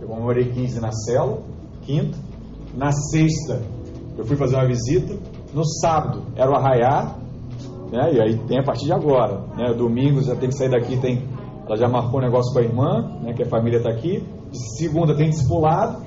Eu 0.01 0.07
comemorei 0.07 0.51
15 0.51 0.81
na 0.81 0.91
cela, 0.91 1.39
quinta, 1.83 2.17
na 2.75 2.91
sexta 2.91 3.61
eu 4.17 4.25
fui 4.25 4.35
fazer 4.35 4.55
uma 4.55 4.65
visita, 4.65 5.15
no 5.53 5.63
sábado 5.63 6.23
era 6.35 6.49
o 6.49 6.55
arraiar, 6.55 7.17
né, 7.91 8.13
e 8.13 8.19
aí 8.19 8.37
tem 8.47 8.59
a 8.59 8.63
partir 8.63 8.85
de 8.85 8.93
agora, 8.93 9.41
né, 9.55 9.73
domingo 9.73 10.21
já 10.21 10.35
tem 10.35 10.49
que 10.49 10.55
sair 10.55 10.69
daqui, 10.69 10.97
tem, 10.97 11.23
ela 11.65 11.77
já 11.77 11.87
marcou 11.87 12.19
um 12.19 12.23
negócio 12.23 12.51
com 12.51 12.59
a 12.59 12.63
irmã, 12.63 13.19
né, 13.21 13.33
que 13.33 13.43
a 13.43 13.45
família 13.47 13.77
está 13.77 13.89
aqui, 13.89 14.25
de 14.51 14.77
segunda 14.77 15.15
tem 15.15 15.29
discipulado, 15.29 16.03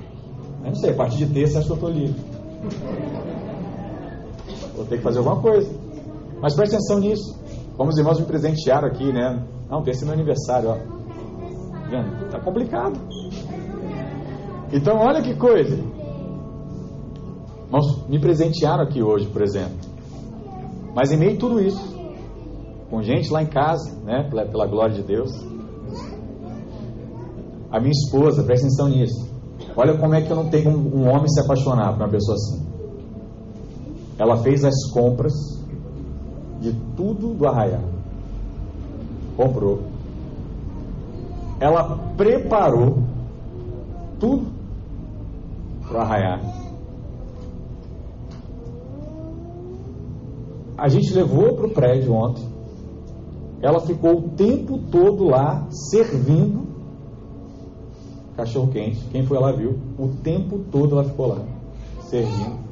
não 0.63 0.75
sei, 0.75 0.91
a 0.91 0.95
partir 0.95 1.25
de 1.25 1.33
terça 1.33 1.59
acho 1.59 1.67
que 1.67 1.73
eu 1.73 1.75
estou 1.75 1.89
livre. 1.89 2.21
Vou 4.81 4.87
ter 4.87 4.97
que 4.97 5.03
fazer 5.03 5.19
alguma 5.19 5.39
coisa. 5.39 5.71
Mas 6.41 6.55
preste 6.55 6.73
atenção 6.73 6.99
nisso. 6.99 7.39
Como 7.77 7.91
os 7.91 7.97
irmãos 7.99 8.19
me 8.19 8.25
presentearam 8.25 8.87
aqui, 8.87 9.13
né? 9.13 9.45
Não, 9.69 9.83
tem 9.83 9.91
esse 9.91 10.03
meu 10.03 10.13
aniversário, 10.15 10.69
ó. 10.69 10.77
Vendo? 11.87 12.31
Tá 12.31 12.39
complicado. 12.39 12.99
Então, 14.73 14.97
olha 14.97 15.21
que 15.21 15.35
coisa. 15.35 15.77
Irmãos, 17.65 18.07
me 18.09 18.19
presentearam 18.19 18.83
aqui 18.83 19.03
hoje, 19.03 19.27
por 19.27 19.43
exemplo. 19.43 19.77
Mas 20.95 21.11
em 21.11 21.17
meio 21.17 21.35
a 21.35 21.39
tudo 21.39 21.61
isso, 21.61 21.95
com 22.89 23.03
gente 23.03 23.31
lá 23.31 23.43
em 23.43 23.47
casa, 23.47 23.95
né? 24.03 24.27
Pela, 24.29 24.45
pela 24.47 24.65
glória 24.65 24.95
de 24.95 25.03
Deus. 25.03 25.31
A 27.69 27.79
minha 27.79 27.91
esposa, 27.91 28.43
presta 28.43 28.65
atenção 28.65 28.89
nisso. 28.89 29.29
Olha 29.77 29.95
como 29.95 30.15
é 30.15 30.21
que 30.21 30.31
eu 30.31 30.35
não 30.35 30.49
tenho 30.49 30.71
um, 30.71 31.01
um 31.01 31.09
homem 31.09 31.27
se 31.27 31.39
apaixonar 31.39 31.93
por 31.93 32.01
uma 32.01 32.09
pessoa 32.09 32.35
assim. 32.35 32.70
Ela 34.21 34.37
fez 34.37 34.63
as 34.63 34.87
compras 34.91 35.33
de 36.59 36.71
tudo 36.95 37.33
do 37.33 37.47
arraial. 37.47 37.81
Comprou. 39.35 39.79
Ela 41.59 41.97
preparou 42.15 42.99
tudo 44.19 44.45
para 45.87 45.97
o 45.97 46.01
arraiar. 46.01 46.39
A 50.77 50.87
gente 50.87 51.11
levou 51.15 51.55
para 51.55 51.65
o 51.65 51.71
prédio 51.71 52.13
ontem. 52.13 52.47
Ela 53.59 53.79
ficou 53.79 54.19
o 54.19 54.29
tempo 54.29 54.77
todo 54.91 55.23
lá 55.23 55.67
servindo 55.71 56.67
cachorro 58.35 58.71
quente. 58.71 59.03
Quem 59.11 59.25
foi 59.25 59.39
lá 59.39 59.51
viu. 59.51 59.79
O 59.97 60.09
tempo 60.09 60.59
todo 60.71 60.99
ela 60.99 61.05
ficou 61.05 61.25
lá 61.25 61.43
servindo 62.01 62.70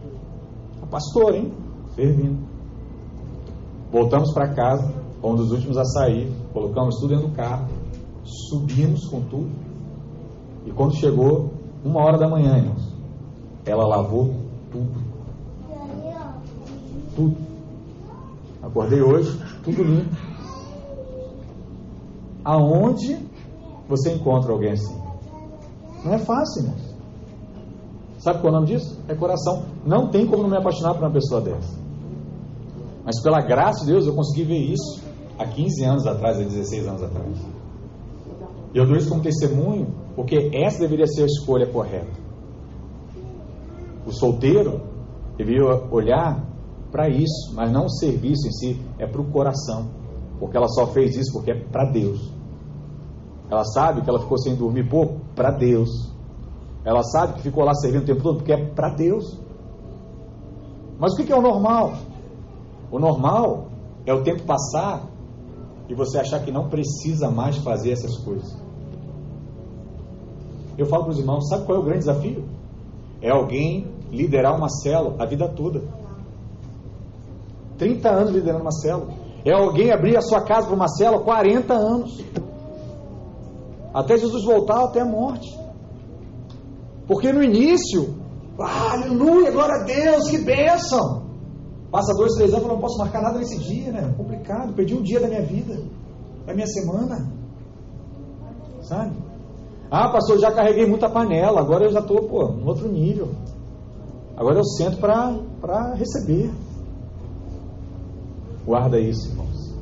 pastor, 0.90 1.36
hein? 1.36 1.54
Servindo. 1.96 2.48
Voltamos 3.92 4.34
para 4.34 4.54
casa, 4.54 4.94
um 5.24 5.36
dos 5.36 5.52
últimos 5.52 5.78
a 5.78 5.84
sair, 5.84 6.32
colocamos 6.54 6.96
tudo 7.00 7.10
dentro 7.10 7.28
do 7.28 7.36
carro, 7.36 7.68
subimos 8.24 9.08
com 9.08 9.22
tudo. 9.22 9.50
E 10.66 10.72
quando 10.72 10.96
chegou 10.96 11.52
uma 11.84 12.04
hora 12.04 12.18
da 12.18 12.28
manhã, 12.28 12.58
irmãos, 12.58 12.94
ela 13.66 13.88
lavou 13.88 14.34
tudo. 14.72 15.10
Tudo. 17.16 17.38
Acordei 18.62 19.02
hoje, 19.02 19.38
tudo 19.64 19.84
limpo. 19.84 20.16
Aonde 22.44 23.18
você 23.88 24.14
encontra 24.14 24.52
alguém 24.52 24.72
assim? 24.72 24.98
Não 26.04 26.14
é 26.14 26.20
fácil, 26.20 26.64
irmãos. 26.64 26.89
Sabe 28.20 28.40
qual 28.42 28.54
é 28.54 28.58
o 28.58 28.60
nome 28.60 28.68
disso? 28.68 29.00
É 29.08 29.16
coração. 29.16 29.66
Não 29.86 30.10
tem 30.10 30.28
como 30.28 30.44
não 30.44 30.50
me 30.50 30.58
apaixonar 30.58 30.94
por 30.94 31.04
uma 31.04 31.12
pessoa 31.12 31.42
dessa. 31.42 31.78
Mas 33.04 33.22
pela 33.24 33.42
graça 33.42 33.86
de 33.86 33.92
Deus 33.92 34.06
eu 34.06 34.14
consegui 34.14 34.44
ver 34.44 34.60
isso 34.60 35.02
há 35.38 35.46
15 35.46 35.84
anos 35.86 36.06
atrás, 36.06 36.38
há 36.38 36.44
16 36.44 36.88
anos 36.88 37.02
atrás. 37.02 37.38
E 38.74 38.78
eu 38.78 38.86
dou 38.86 38.96
isso 38.98 39.10
como 39.10 39.22
testemunho, 39.22 39.88
porque 40.16 40.52
essa 40.54 40.80
deveria 40.80 41.08
ser 41.08 41.24
a 41.24 41.26
escolha 41.26 41.66
correta. 41.66 42.12
O 44.06 44.12
solteiro 44.12 44.82
deveria 45.38 45.64
olhar 45.90 46.46
para 46.92 47.08
isso, 47.10 47.54
mas 47.56 47.72
não 47.72 47.86
o 47.86 47.90
serviço 47.90 48.48
em 48.48 48.52
si, 48.52 48.82
é 48.98 49.08
para 49.08 49.22
o 49.22 49.32
coração. 49.32 49.88
Porque 50.40 50.58
ela 50.58 50.68
só 50.68 50.88
fez 50.88 51.16
isso 51.16 51.32
porque 51.34 51.52
é 51.52 51.56
para 51.56 51.90
Deus. 51.90 52.32
Ela 53.50 53.64
sabe 53.64 54.02
que 54.02 54.10
ela 54.10 54.20
ficou 54.20 54.38
sem 54.38 54.56
dormir 54.56 54.88
pouco 54.90 55.20
para 55.36 55.52
Deus. 55.52 56.09
Ela 56.84 57.04
sabe 57.04 57.34
que 57.34 57.42
ficou 57.42 57.64
lá 57.64 57.74
servindo 57.74 58.04
o 58.04 58.06
tempo 58.06 58.22
todo 58.22 58.38
porque 58.38 58.54
é 58.54 58.66
para 58.66 58.90
Deus. 58.90 59.38
Mas 60.98 61.14
o 61.14 61.18
que 61.18 61.32
é 61.32 61.36
o 61.36 61.42
normal? 61.42 61.94
O 62.92 63.00
normal 63.00 63.68
é 64.06 64.14
o 64.14 64.24
tempo 64.24 64.44
passar 64.44 65.04
e 65.88 65.94
você 65.94 66.20
achar 66.20 66.44
que 66.44 66.52
não 66.52 66.70
precisa 66.70 67.30
mais 67.30 67.58
fazer 67.58 67.92
essas 67.92 68.18
coisas. 68.18 68.58
Eu 70.78 70.86
falo 70.86 71.04
para 71.04 71.12
os 71.12 71.20
irmãos: 71.20 71.48
sabe 71.50 71.66
qual 71.66 71.78
é 71.78 71.82
o 71.82 71.84
grande 71.84 72.00
desafio? 72.00 72.46
É 73.22 73.30
alguém 73.30 73.88
liderar 74.12 74.56
uma 74.56 74.70
célula 74.70 75.16
a 75.20 75.26
vida 75.26 75.48
toda. 75.50 75.84
30 77.78 78.10
anos 78.10 78.32
liderando 78.32 78.62
uma 78.62 78.72
célula. 78.72 79.14
É 79.46 79.52
alguém 79.52 79.92
abrir 79.92 80.18
a 80.18 80.22
sua 80.22 80.42
casa 80.42 80.68
para 80.68 80.76
uma 80.76 80.88
célula 80.88 81.24
40 81.24 81.74
anos. 81.74 82.24
Até 83.94 84.18
Jesus 84.18 84.44
voltar, 84.44 84.84
até 84.84 85.02
a 85.02 85.06
morte. 85.06 85.58
Porque 87.10 87.34
no 87.34 87.44
início, 87.44 88.14
aleluia, 88.60 89.50
glória 89.50 89.82
a 89.82 89.84
Deus, 89.84 90.30
que 90.30 90.38
bênção. 90.38 91.24
Passa 91.90 92.14
dois, 92.14 92.36
três 92.36 92.54
anos, 92.54 92.66
eu 92.66 92.72
não 92.72 92.80
posso 92.80 93.00
marcar 93.00 93.24
nada 93.24 93.40
nesse 93.40 93.58
dia, 93.58 93.92
né? 93.92 94.14
Complicado, 94.16 94.76
perdi 94.76 94.94
um 94.94 95.02
dia 95.02 95.20
da 95.20 95.28
minha 95.28 95.42
vida, 95.42 95.82
da 96.46 96.54
minha 96.54 96.68
semana. 96.68 97.28
Sabe? 98.82 99.18
Ah, 99.90 100.12
pastor, 100.12 100.38
já 100.38 100.52
carreguei 100.52 100.86
muita 100.86 101.10
panela, 101.10 101.60
agora 101.60 101.86
eu 101.86 101.92
já 101.92 102.00
estou, 102.00 102.30
pô, 102.30 102.54
em 102.54 102.68
outro 102.68 102.88
nível. 102.88 103.30
Agora 104.38 104.60
eu 104.60 104.64
sento 104.64 105.00
para 105.00 105.96
receber. 105.96 106.52
Guarda 108.64 109.00
isso, 109.00 109.30
irmãos. 109.30 109.76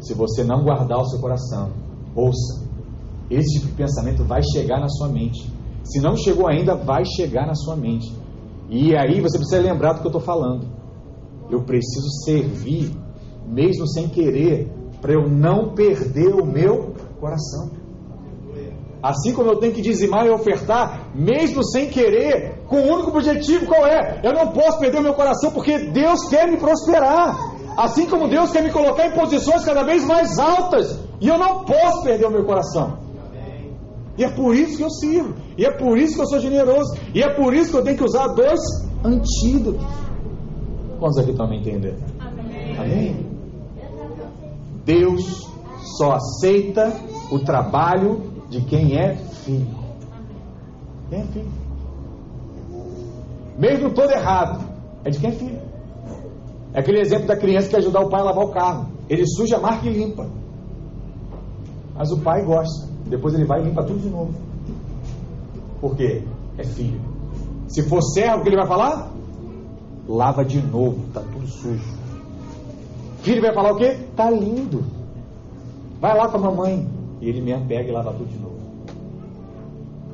Se 0.00 0.14
você 0.14 0.44
não 0.44 0.62
guardar 0.62 1.00
o 1.00 1.06
seu 1.06 1.18
coração, 1.18 1.72
ouça, 2.14 2.64
esse 3.28 3.58
tipo 3.58 3.66
de 3.66 3.72
pensamento 3.72 4.22
vai 4.22 4.40
chegar 4.40 4.78
na 4.78 4.88
sua 4.88 5.08
mente. 5.08 5.57
Se 5.88 6.00
não 6.00 6.16
chegou 6.16 6.46
ainda, 6.48 6.74
vai 6.74 7.02
chegar 7.04 7.46
na 7.46 7.54
sua 7.54 7.74
mente. 7.74 8.12
E 8.68 8.94
aí 8.94 9.20
você 9.20 9.38
precisa 9.38 9.60
lembrar 9.60 9.94
do 9.94 10.00
que 10.00 10.06
eu 10.06 10.10
estou 10.10 10.20
falando. 10.20 10.66
Eu 11.50 11.62
preciso 11.62 12.06
servir, 12.24 12.94
mesmo 13.46 13.88
sem 13.88 14.08
querer, 14.08 14.70
para 15.00 15.14
eu 15.14 15.28
não 15.28 15.74
perder 15.74 16.34
o 16.34 16.44
meu 16.44 16.92
coração. 17.18 17.70
Assim 19.02 19.32
como 19.32 19.48
eu 19.48 19.56
tenho 19.56 19.72
que 19.72 19.80
dizimar 19.80 20.26
e 20.26 20.30
ofertar, 20.30 21.08
mesmo 21.14 21.64
sem 21.64 21.88
querer, 21.88 22.64
com 22.66 22.80
o 22.80 22.92
único 22.94 23.10
objetivo 23.10 23.64
qual 23.64 23.86
é? 23.86 24.20
Eu 24.22 24.34
não 24.34 24.48
posso 24.48 24.78
perder 24.78 24.98
o 24.98 25.02
meu 25.02 25.14
coração 25.14 25.52
porque 25.52 25.78
Deus 25.78 26.28
quer 26.28 26.50
me 26.50 26.58
prosperar. 26.58 27.56
Assim 27.76 28.06
como 28.06 28.28
Deus 28.28 28.50
quer 28.50 28.62
me 28.62 28.72
colocar 28.72 29.06
em 29.06 29.12
posições 29.12 29.64
cada 29.64 29.84
vez 29.84 30.04
mais 30.04 30.38
altas. 30.38 30.98
E 31.20 31.28
eu 31.28 31.38
não 31.38 31.64
posso 31.64 32.02
perder 32.02 32.26
o 32.26 32.30
meu 32.30 32.44
coração. 32.44 32.98
E 34.18 34.24
é 34.24 34.28
por 34.28 34.54
isso 34.54 34.76
que 34.76 34.82
eu 34.82 34.90
sirvo. 34.90 35.47
E 35.58 35.64
é 35.64 35.72
por 35.72 35.98
isso 35.98 36.14
que 36.14 36.20
eu 36.22 36.26
sou 36.26 36.38
generoso. 36.38 36.96
E 37.12 37.20
é 37.20 37.34
por 37.34 37.52
isso 37.52 37.72
que 37.72 37.76
eu 37.76 37.82
tenho 37.82 37.96
que 37.96 38.04
usar 38.04 38.28
dois 38.28 38.60
antídotos. 39.04 39.84
Quantos 41.00 41.18
aqui 41.18 41.32
estão 41.32 41.48
me 41.48 41.58
entendendo? 41.58 42.00
Amém. 42.20 42.78
Amém? 42.78 43.26
Deus 44.84 45.48
só 45.98 46.12
aceita 46.12 46.92
o 47.32 47.40
trabalho 47.40 48.32
de 48.48 48.60
quem 48.62 48.96
é 48.96 49.16
filho. 49.16 49.66
Quem 51.10 51.20
é 51.20 51.24
filho? 51.24 51.50
Mesmo 53.58 53.92
todo 53.92 54.12
errado, 54.12 54.64
é 55.04 55.10
de 55.10 55.18
quem 55.18 55.30
é 55.30 55.32
filho. 55.32 55.60
É 56.72 56.78
aquele 56.78 57.00
exemplo 57.00 57.26
da 57.26 57.36
criança 57.36 57.68
que 57.68 57.76
ajudar 57.76 58.00
o 58.00 58.08
pai 58.08 58.20
a 58.20 58.24
lavar 58.24 58.44
o 58.44 58.52
carro. 58.52 58.86
Ele 59.08 59.26
suja, 59.26 59.58
marca 59.58 59.88
e 59.88 59.92
limpa. 59.92 60.30
Mas 61.96 62.12
o 62.12 62.18
pai 62.18 62.44
gosta. 62.44 62.86
Depois 63.06 63.34
ele 63.34 63.44
vai 63.44 63.60
e 63.60 63.64
limpa 63.64 63.82
tudo 63.82 63.98
de 63.98 64.08
novo. 64.08 64.47
Por 65.80 65.96
quê? 65.96 66.22
É 66.56 66.64
filho. 66.64 67.00
Se 67.68 67.82
for 67.82 68.02
servo, 68.02 68.38
o 68.38 68.42
que 68.42 68.48
ele 68.48 68.56
vai 68.56 68.66
falar? 68.66 69.10
Lava 70.08 70.44
de 70.44 70.60
novo, 70.60 70.98
tá 71.12 71.20
tudo 71.20 71.46
sujo. 71.46 71.98
Filho 73.22 73.42
vai 73.42 73.52
falar 73.52 73.72
o 73.72 73.76
quê? 73.76 73.98
Tá 74.16 74.30
lindo. 74.30 74.84
Vai 76.00 76.16
lá 76.16 76.28
com 76.28 76.38
a 76.38 76.40
mamãe. 76.40 76.88
E 77.20 77.28
ele 77.28 77.42
mesmo 77.42 77.66
pega 77.66 77.88
e 77.88 77.92
lava 77.92 78.12
tudo 78.12 78.28
de 78.28 78.38
novo. 78.38 78.58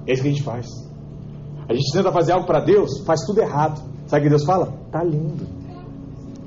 É 0.06 0.12
isso 0.12 0.22
que 0.22 0.28
a 0.28 0.32
gente 0.32 0.42
faz. 0.42 0.66
A 1.68 1.72
gente 1.72 1.92
tenta 1.92 2.12
fazer 2.12 2.32
algo 2.32 2.46
para 2.46 2.60
Deus, 2.60 3.04
faz 3.06 3.20
tudo 3.24 3.40
errado. 3.40 3.80
Sabe 4.06 4.20
o 4.20 4.24
que 4.24 4.30
Deus 4.30 4.44
fala? 4.44 4.72
Tá 4.90 5.02
lindo. 5.02 5.46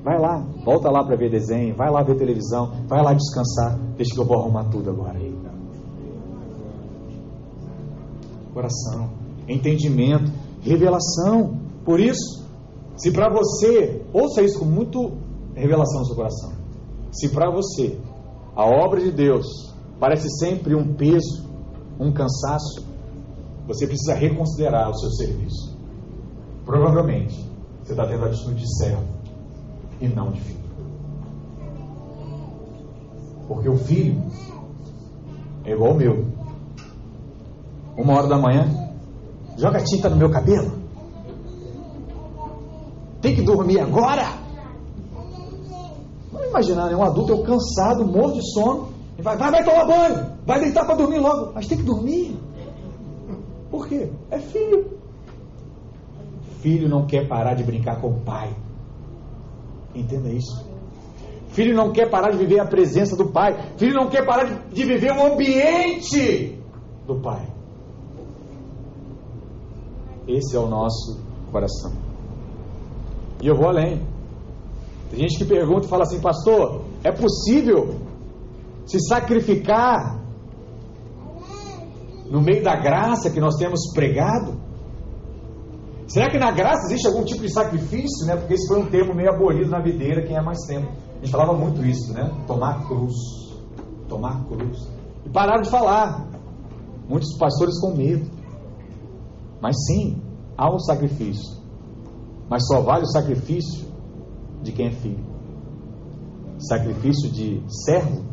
Vai 0.03 0.19
lá, 0.19 0.45
volta 0.63 0.89
lá 0.89 1.03
para 1.03 1.15
ver 1.15 1.29
desenho, 1.29 1.75
vai 1.75 1.89
lá 1.91 2.01
ver 2.01 2.15
televisão, 2.17 2.71
vai 2.87 3.03
lá 3.03 3.13
descansar. 3.13 3.77
Deixa 3.97 4.13
que 4.13 4.21
eu 4.21 4.25
vou 4.25 4.39
arrumar 4.39 4.65
tudo 4.65 4.89
agora. 4.89 5.19
Coração, 8.57 9.11
entendimento, 9.47 10.31
revelação. 10.63 11.59
Por 11.85 11.99
isso, 11.99 12.43
se 12.95 13.11
para 13.11 13.29
você, 13.29 14.01
ouça 14.11 14.41
isso 14.41 14.57
com 14.57 14.65
muito 14.65 15.11
revelação 15.53 15.99
no 15.99 16.05
seu 16.07 16.15
coração. 16.15 16.53
Se 17.11 17.29
para 17.29 17.51
você 17.51 17.99
a 18.55 18.65
obra 18.65 18.99
de 18.99 19.11
Deus 19.11 19.45
parece 19.99 20.27
sempre 20.39 20.73
um 20.73 20.95
peso, 20.95 21.47
um 21.99 22.11
cansaço, 22.11 22.83
você 23.67 23.85
precisa 23.85 24.15
reconsiderar 24.15 24.89
o 24.89 24.97
seu 24.97 25.11
serviço. 25.11 25.77
Provavelmente 26.65 27.39
você 27.83 27.91
está 27.91 28.07
tendo 28.07 28.23
a 28.23 28.27
atitude 28.27 28.55
de 28.55 28.77
servo 28.79 29.03
e 30.01 30.07
não 30.07 30.31
de 30.31 30.41
filho. 30.41 30.63
Porque 33.47 33.69
o 33.69 33.77
filho 33.77 34.19
é 35.63 35.73
igual 35.73 35.91
o 35.91 35.95
meu. 35.95 36.36
Uma 37.97 38.13
hora 38.13 38.27
da 38.27 38.37
manhã, 38.37 38.65
joga 39.57 39.83
tinta 39.83 40.09
no 40.09 40.15
meu 40.15 40.29
cabelo. 40.29 40.71
Tem 43.21 43.35
que 43.35 43.41
dormir 43.41 43.79
agora. 43.79 44.37
Vamos 46.31 46.47
imaginar, 46.49 46.89
né? 46.89 46.95
um 46.95 47.03
adulto 47.03 47.33
eu 47.33 47.43
cansado, 47.43 48.05
morto 48.05 48.35
de 48.35 48.53
sono, 48.53 48.89
Vai, 49.19 49.35
vai, 49.35 49.49
vai 49.49 49.63
tomar 49.63 49.85
banho, 49.85 50.37
vai 50.45 50.59
deitar 50.59 50.85
para 50.85 50.95
dormir 50.95 51.19
logo. 51.19 51.51
Mas 51.53 51.67
tem 51.67 51.77
que 51.77 51.83
dormir. 51.83 52.39
Por 53.71 53.87
quê? 53.87 54.11
É 54.29 54.37
filho. 54.37 54.97
Filho 56.61 56.87
não 56.87 57.05
quer 57.07 57.27
parar 57.27 57.55
de 57.55 57.63
brincar 57.63 57.99
com 57.99 58.09
o 58.09 58.21
pai. 58.21 58.55
Entenda 59.95 60.29
isso. 60.29 60.65
Filho 61.49 61.75
não 61.75 61.91
quer 61.91 62.09
parar 62.09 62.29
de 62.29 62.37
viver 62.37 62.59
a 62.59 62.65
presença 62.65 63.15
do 63.15 63.31
pai. 63.31 63.57
Filho 63.77 63.95
não 63.95 64.09
quer 64.09 64.25
parar 64.25 64.43
de, 64.43 64.75
de 64.75 64.85
viver 64.85 65.11
o 65.11 65.33
ambiente 65.33 66.61
do 67.07 67.19
pai. 67.19 67.47
Esse 70.27 70.55
é 70.55 70.59
o 70.59 70.67
nosso 70.67 71.19
coração. 71.51 71.93
E 73.41 73.47
eu 73.47 73.55
vou 73.55 73.67
além. 73.67 74.05
Tem 75.09 75.19
gente 75.19 75.37
que 75.37 75.45
pergunta 75.45 75.85
e 75.85 75.89
fala 75.89 76.03
assim, 76.03 76.19
pastor, 76.19 76.83
é 77.03 77.11
possível 77.11 77.95
se 78.85 78.99
sacrificar 79.07 80.19
no 82.29 82.41
meio 82.41 82.63
da 82.63 82.75
graça 82.75 83.29
que 83.29 83.39
nós 83.39 83.55
temos 83.55 83.91
pregado? 83.93 84.55
Será 86.07 86.29
que 86.29 86.37
na 86.37 86.51
graça 86.51 86.87
existe 86.87 87.07
algum 87.07 87.23
tipo 87.23 87.41
de 87.41 87.51
sacrifício, 87.51 88.25
né? 88.25 88.35
Porque 88.35 88.53
esse 88.53 88.67
foi 88.67 88.79
um 88.79 88.85
termo 88.85 89.13
meio 89.13 89.29
abolido 89.29 89.69
na 89.69 89.81
videira, 89.81 90.25
quem 90.25 90.37
é 90.37 90.41
mais 90.41 90.59
tempo. 90.65 90.87
A 90.89 91.19
gente 91.19 91.31
falava 91.31 91.53
muito 91.53 91.85
isso, 91.85 92.13
né? 92.13 92.31
Tomar 92.45 92.87
cruz. 92.87 93.13
Tomar 94.07 94.45
cruz. 94.45 94.87
E 95.25 95.29
pararam 95.29 95.61
de 95.61 95.69
falar. 95.69 96.25
Muitos 97.09 97.37
pastores 97.37 97.79
com 97.81 97.93
medo. 97.95 98.36
Mas 99.61 99.75
sim, 99.85 100.21
há 100.57 100.73
um 100.73 100.79
sacrifício. 100.79 101.57
Mas 102.49 102.65
só 102.67 102.81
vale 102.81 103.03
o 103.03 103.11
sacrifício 103.11 103.87
de 104.61 104.71
quem 104.71 104.87
é 104.87 104.91
filho. 104.91 105.25
Sacrifício 106.59 107.29
de 107.31 107.61
servo 107.85 108.23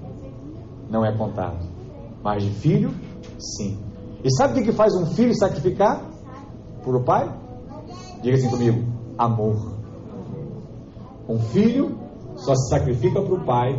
não 0.90 1.04
é 1.04 1.16
contado. 1.16 1.66
Mas 2.22 2.42
de 2.42 2.50
filho, 2.50 2.90
sim. 3.38 3.78
E 4.22 4.30
sabe 4.34 4.60
o 4.60 4.64
que 4.64 4.72
faz 4.72 4.94
um 4.94 5.06
filho 5.06 5.34
sacrificar 5.37 6.10
por 6.82 6.96
o 6.96 7.04
pai? 7.04 7.30
Diga 8.22 8.37
assim 8.37 8.48
comigo: 8.48 8.82
amor. 9.18 9.74
Um 11.28 11.38
filho 11.38 11.98
só 12.37 12.54
se 12.54 12.70
sacrifica 12.70 13.20
para 13.20 13.34
o 13.34 13.44
pai 13.44 13.72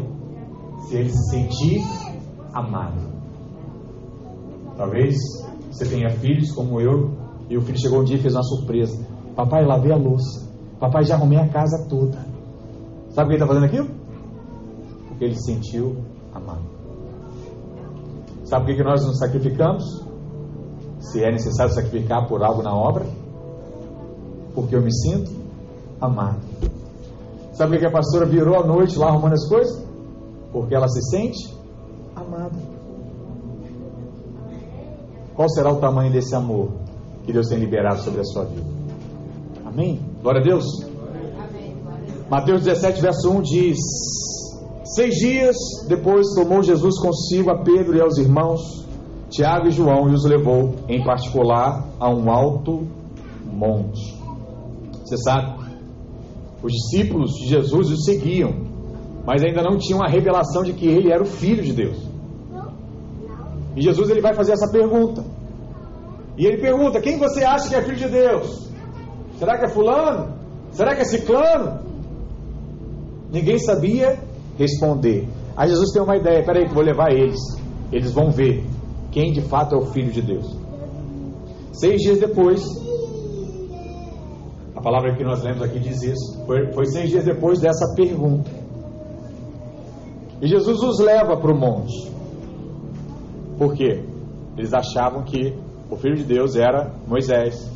se 0.88 0.96
ele 0.96 1.10
se 1.10 1.30
sentir 1.30 1.84
amado. 2.54 3.16
Talvez 4.78 5.16
você 5.72 5.86
tenha 5.86 6.10
filhos 6.10 6.52
como 6.52 6.80
eu, 6.80 7.12
e 7.50 7.58
o 7.58 7.62
filho 7.62 7.80
chegou 7.80 8.00
um 8.00 8.04
dia 8.04 8.18
e 8.18 8.22
fez 8.22 8.34
uma 8.34 8.44
surpresa: 8.44 9.06
Papai, 9.36 9.66
lavei 9.66 9.92
a 9.92 9.98
louça. 9.98 10.46
Papai, 10.80 11.04
já 11.04 11.16
arrumei 11.16 11.38
a 11.38 11.48
casa 11.48 11.88
toda. 11.90 12.18
Sabe 13.10 13.28
o 13.28 13.30
que 13.30 13.36
ele 13.36 13.44
está 13.44 13.48
fazendo 13.48 13.66
aquilo? 13.66 13.90
Porque 15.08 15.26
ele 15.26 15.36
se 15.36 15.54
sentiu 15.54 15.98
amado. 16.34 16.64
Sabe 18.44 18.66
por 18.66 18.76
que 18.76 18.84
nós 18.84 19.06
nos 19.06 19.18
sacrificamos? 19.18 19.84
Se 21.00 21.24
é 21.24 21.32
necessário 21.32 21.74
sacrificar 21.74 22.28
por 22.28 22.44
algo 22.44 22.62
na 22.62 22.76
obra? 22.76 23.06
Porque 24.54 24.76
eu 24.76 24.82
me 24.82 24.92
sinto 24.92 25.32
amado. 26.02 26.42
Sabe 27.54 27.72
por 27.74 27.80
que 27.80 27.86
a 27.86 27.92
pastora 27.92 28.26
virou 28.26 28.60
a 28.60 28.66
noite 28.66 28.98
lá 28.98 29.08
arrumando 29.08 29.34
as 29.34 29.48
coisas? 29.48 29.86
Porque 30.52 30.76
ela 30.76 30.88
se 30.88 31.02
sente 31.10 31.56
amada. 32.16 32.58
Qual 35.36 35.50
será 35.50 35.72
o 35.72 35.78
tamanho 35.78 36.12
desse 36.12 36.36
amor 36.36 36.85
que 37.26 37.34
Deus 37.34 37.48
tem 37.48 37.60
liberado 37.60 38.02
sobre 38.02 38.22
a 38.22 38.24
sua 38.24 38.46
vida? 38.46 38.66
Amém? 39.66 40.00
Glória 40.22 40.42
a 40.42 40.44
Deus. 40.44 40.66
Amém. 40.84 41.76
Mateus 42.30 42.64
17, 42.64 43.02
verso 43.02 43.30
1 43.32 43.42
diz: 43.42 43.78
Seis 44.96 45.16
dias 45.16 45.56
depois 45.88 46.28
tomou 46.36 46.62
Jesus 46.62 47.00
consigo 47.00 47.50
a 47.50 47.64
Pedro 47.64 47.98
e 47.98 48.02
aos 48.02 48.18
irmãos 48.18 48.86
Tiago 49.30 49.68
e 49.68 49.72
João 49.72 50.10
e 50.10 50.14
os 50.14 50.24
levou, 50.24 50.76
em 50.88 51.04
particular, 51.04 51.86
a 52.00 52.10
um 52.10 52.30
alto 52.30 52.88
monte. 53.52 54.16
Você 55.04 55.18
sabe, 55.18 55.60
os 56.64 56.72
discípulos 56.72 57.32
de 57.34 57.48
Jesus 57.48 57.92
o 57.92 57.98
seguiam, 57.98 58.54
mas 59.26 59.44
ainda 59.44 59.62
não 59.62 59.78
tinham 59.78 60.02
a 60.02 60.08
revelação 60.08 60.64
de 60.64 60.74
que 60.74 60.88
ele 60.88 61.12
era 61.12 61.22
o 61.22 61.26
Filho 61.26 61.64
de 61.64 61.74
Deus. 61.74 61.98
E 63.76 63.82
Jesus 63.82 64.10
ele 64.10 64.22
vai 64.22 64.34
fazer 64.34 64.54
essa 64.54 64.72
pergunta: 64.72 65.24
E 66.38 66.46
ele 66.46 66.58
pergunta: 66.58 67.02
Quem 67.02 67.18
você 67.18 67.44
acha 67.44 67.70
que 67.70 67.76
é 67.76 67.82
filho 67.82 67.98
de 67.98 68.10
Deus? 68.10 68.70
Será 69.38 69.58
que 69.58 69.66
é 69.66 69.70
Fulano? 69.70 70.34
Será 70.72 70.96
que 70.96 71.02
é 71.02 71.06
Ciclano? 71.06 71.80
Ninguém 73.32 73.58
sabia 73.60 74.20
responder. 74.58 75.28
Aí 75.56 75.70
Jesus 75.70 75.92
tem 75.92 76.02
uma 76.02 76.18
ideia: 76.18 76.44
peraí, 76.44 76.68
que 76.68 76.74
vou 76.74 76.84
levar 76.84 77.12
eles. 77.12 77.40
Eles 77.92 78.12
vão 78.12 78.32
ver 78.32 78.64
quem 79.12 79.32
de 79.32 79.42
fato 79.42 79.76
é 79.76 79.78
o 79.78 79.86
filho 79.86 80.12
de 80.12 80.22
Deus. 80.22 80.58
Seis 81.72 82.02
dias 82.02 82.20
depois, 82.20 82.62
a 84.76 84.82
palavra 84.82 85.16
que 85.16 85.24
nós 85.24 85.44
lemos 85.44 85.62
aqui 85.62 85.80
diz 85.80 86.02
isso. 86.04 86.46
Foi, 86.46 86.72
foi 86.74 86.86
seis 86.86 87.10
dias 87.10 87.26
depois 87.26 87.60
dessa 87.60 87.94
pergunta. 87.96 88.50
E 90.42 90.48
Jesus 90.48 90.82
os 90.82 91.00
leva 91.00 91.38
para 91.38 91.52
o 91.52 91.58
monte. 91.58 92.12
Por 93.58 93.74
quê? 93.74 94.04
Eles 94.58 94.74
achavam 94.74 95.24
que 95.24 95.54
o 95.90 95.96
filho 95.96 96.16
de 96.16 96.24
Deus 96.24 96.56
era 96.56 96.94
Moisés, 97.08 97.70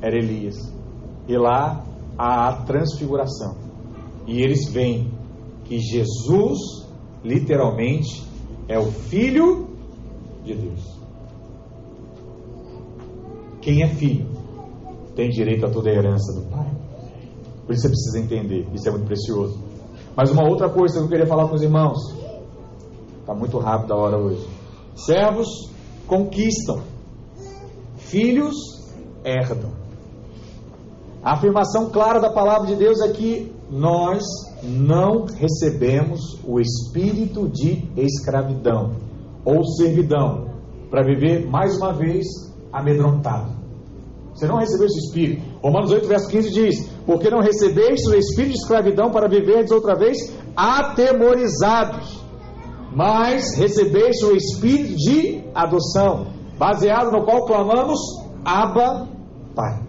era 0.00 0.16
Elias. 0.16 0.56
E 1.28 1.36
lá 1.36 1.84
há 2.18 2.48
a 2.48 2.62
transfiguração. 2.64 3.56
E 4.26 4.42
eles 4.42 4.70
veem 4.70 5.10
que 5.64 5.78
Jesus, 5.78 6.58
literalmente, 7.24 8.24
é 8.68 8.78
o 8.78 8.86
Filho 8.86 9.68
de 10.44 10.54
Deus. 10.54 11.00
Quem 13.60 13.82
é 13.82 13.88
filho 13.88 14.26
tem 15.14 15.28
direito 15.28 15.66
a 15.66 15.70
toda 15.70 15.90
a 15.90 15.92
herança 15.92 16.32
do 16.32 16.48
Pai. 16.50 16.70
Por 17.66 17.74
isso 17.74 17.82
você 17.82 17.88
precisa 17.88 18.18
entender, 18.18 18.66
isso 18.74 18.88
é 18.88 18.90
muito 18.90 19.06
precioso. 19.06 19.58
Mas 20.16 20.30
uma 20.30 20.48
outra 20.48 20.68
coisa 20.68 20.98
que 20.98 21.04
eu 21.04 21.08
queria 21.08 21.26
falar 21.26 21.46
com 21.46 21.54
os 21.54 21.62
irmãos, 21.62 21.98
está 23.20 23.34
muito 23.34 23.58
rápido 23.58 23.92
a 23.92 23.96
hora 23.96 24.18
hoje. 24.18 24.46
Servos 24.94 25.48
conquistam, 26.06 26.80
filhos 28.10 28.54
herdam. 29.24 29.72
A 31.22 31.34
afirmação 31.34 31.90
clara 31.90 32.18
da 32.18 32.32
palavra 32.32 32.66
de 32.66 32.76
Deus 32.76 33.00
é 33.00 33.12
que 33.12 33.52
nós 33.70 34.22
não 34.62 35.24
recebemos 35.26 36.20
o 36.44 36.58
espírito 36.60 37.48
de 37.48 37.88
escravidão 37.96 38.96
ou 39.44 39.64
servidão 39.64 40.50
para 40.90 41.04
viver 41.04 41.46
mais 41.46 41.76
uma 41.76 41.92
vez 41.92 42.26
amedrontado. 42.72 43.60
Você 44.34 44.46
não 44.46 44.56
recebeu 44.56 44.86
esse 44.86 44.98
espírito. 45.06 45.42
Romanos 45.62 45.90
8, 45.90 46.08
verso 46.08 46.28
15 46.28 46.50
diz: 46.50 46.88
Porque 47.04 47.28
não 47.30 47.40
recebeste 47.40 48.08
o 48.08 48.14
espírito 48.14 48.54
de 48.54 48.58
escravidão 48.58 49.10
para 49.10 49.28
viverdes 49.28 49.70
outra 49.70 49.94
vez 49.94 50.16
atemorizados, 50.56 52.24
mas 52.94 53.54
recebeste 53.56 54.24
o 54.24 54.34
espírito 54.34 54.96
de 54.96 55.44
adoção, 55.54 56.28
baseado 56.60 57.10
no 57.10 57.24
qual 57.24 57.46
clamamos 57.46 57.98
Abba, 58.44 59.08
Pai. 59.54 59.82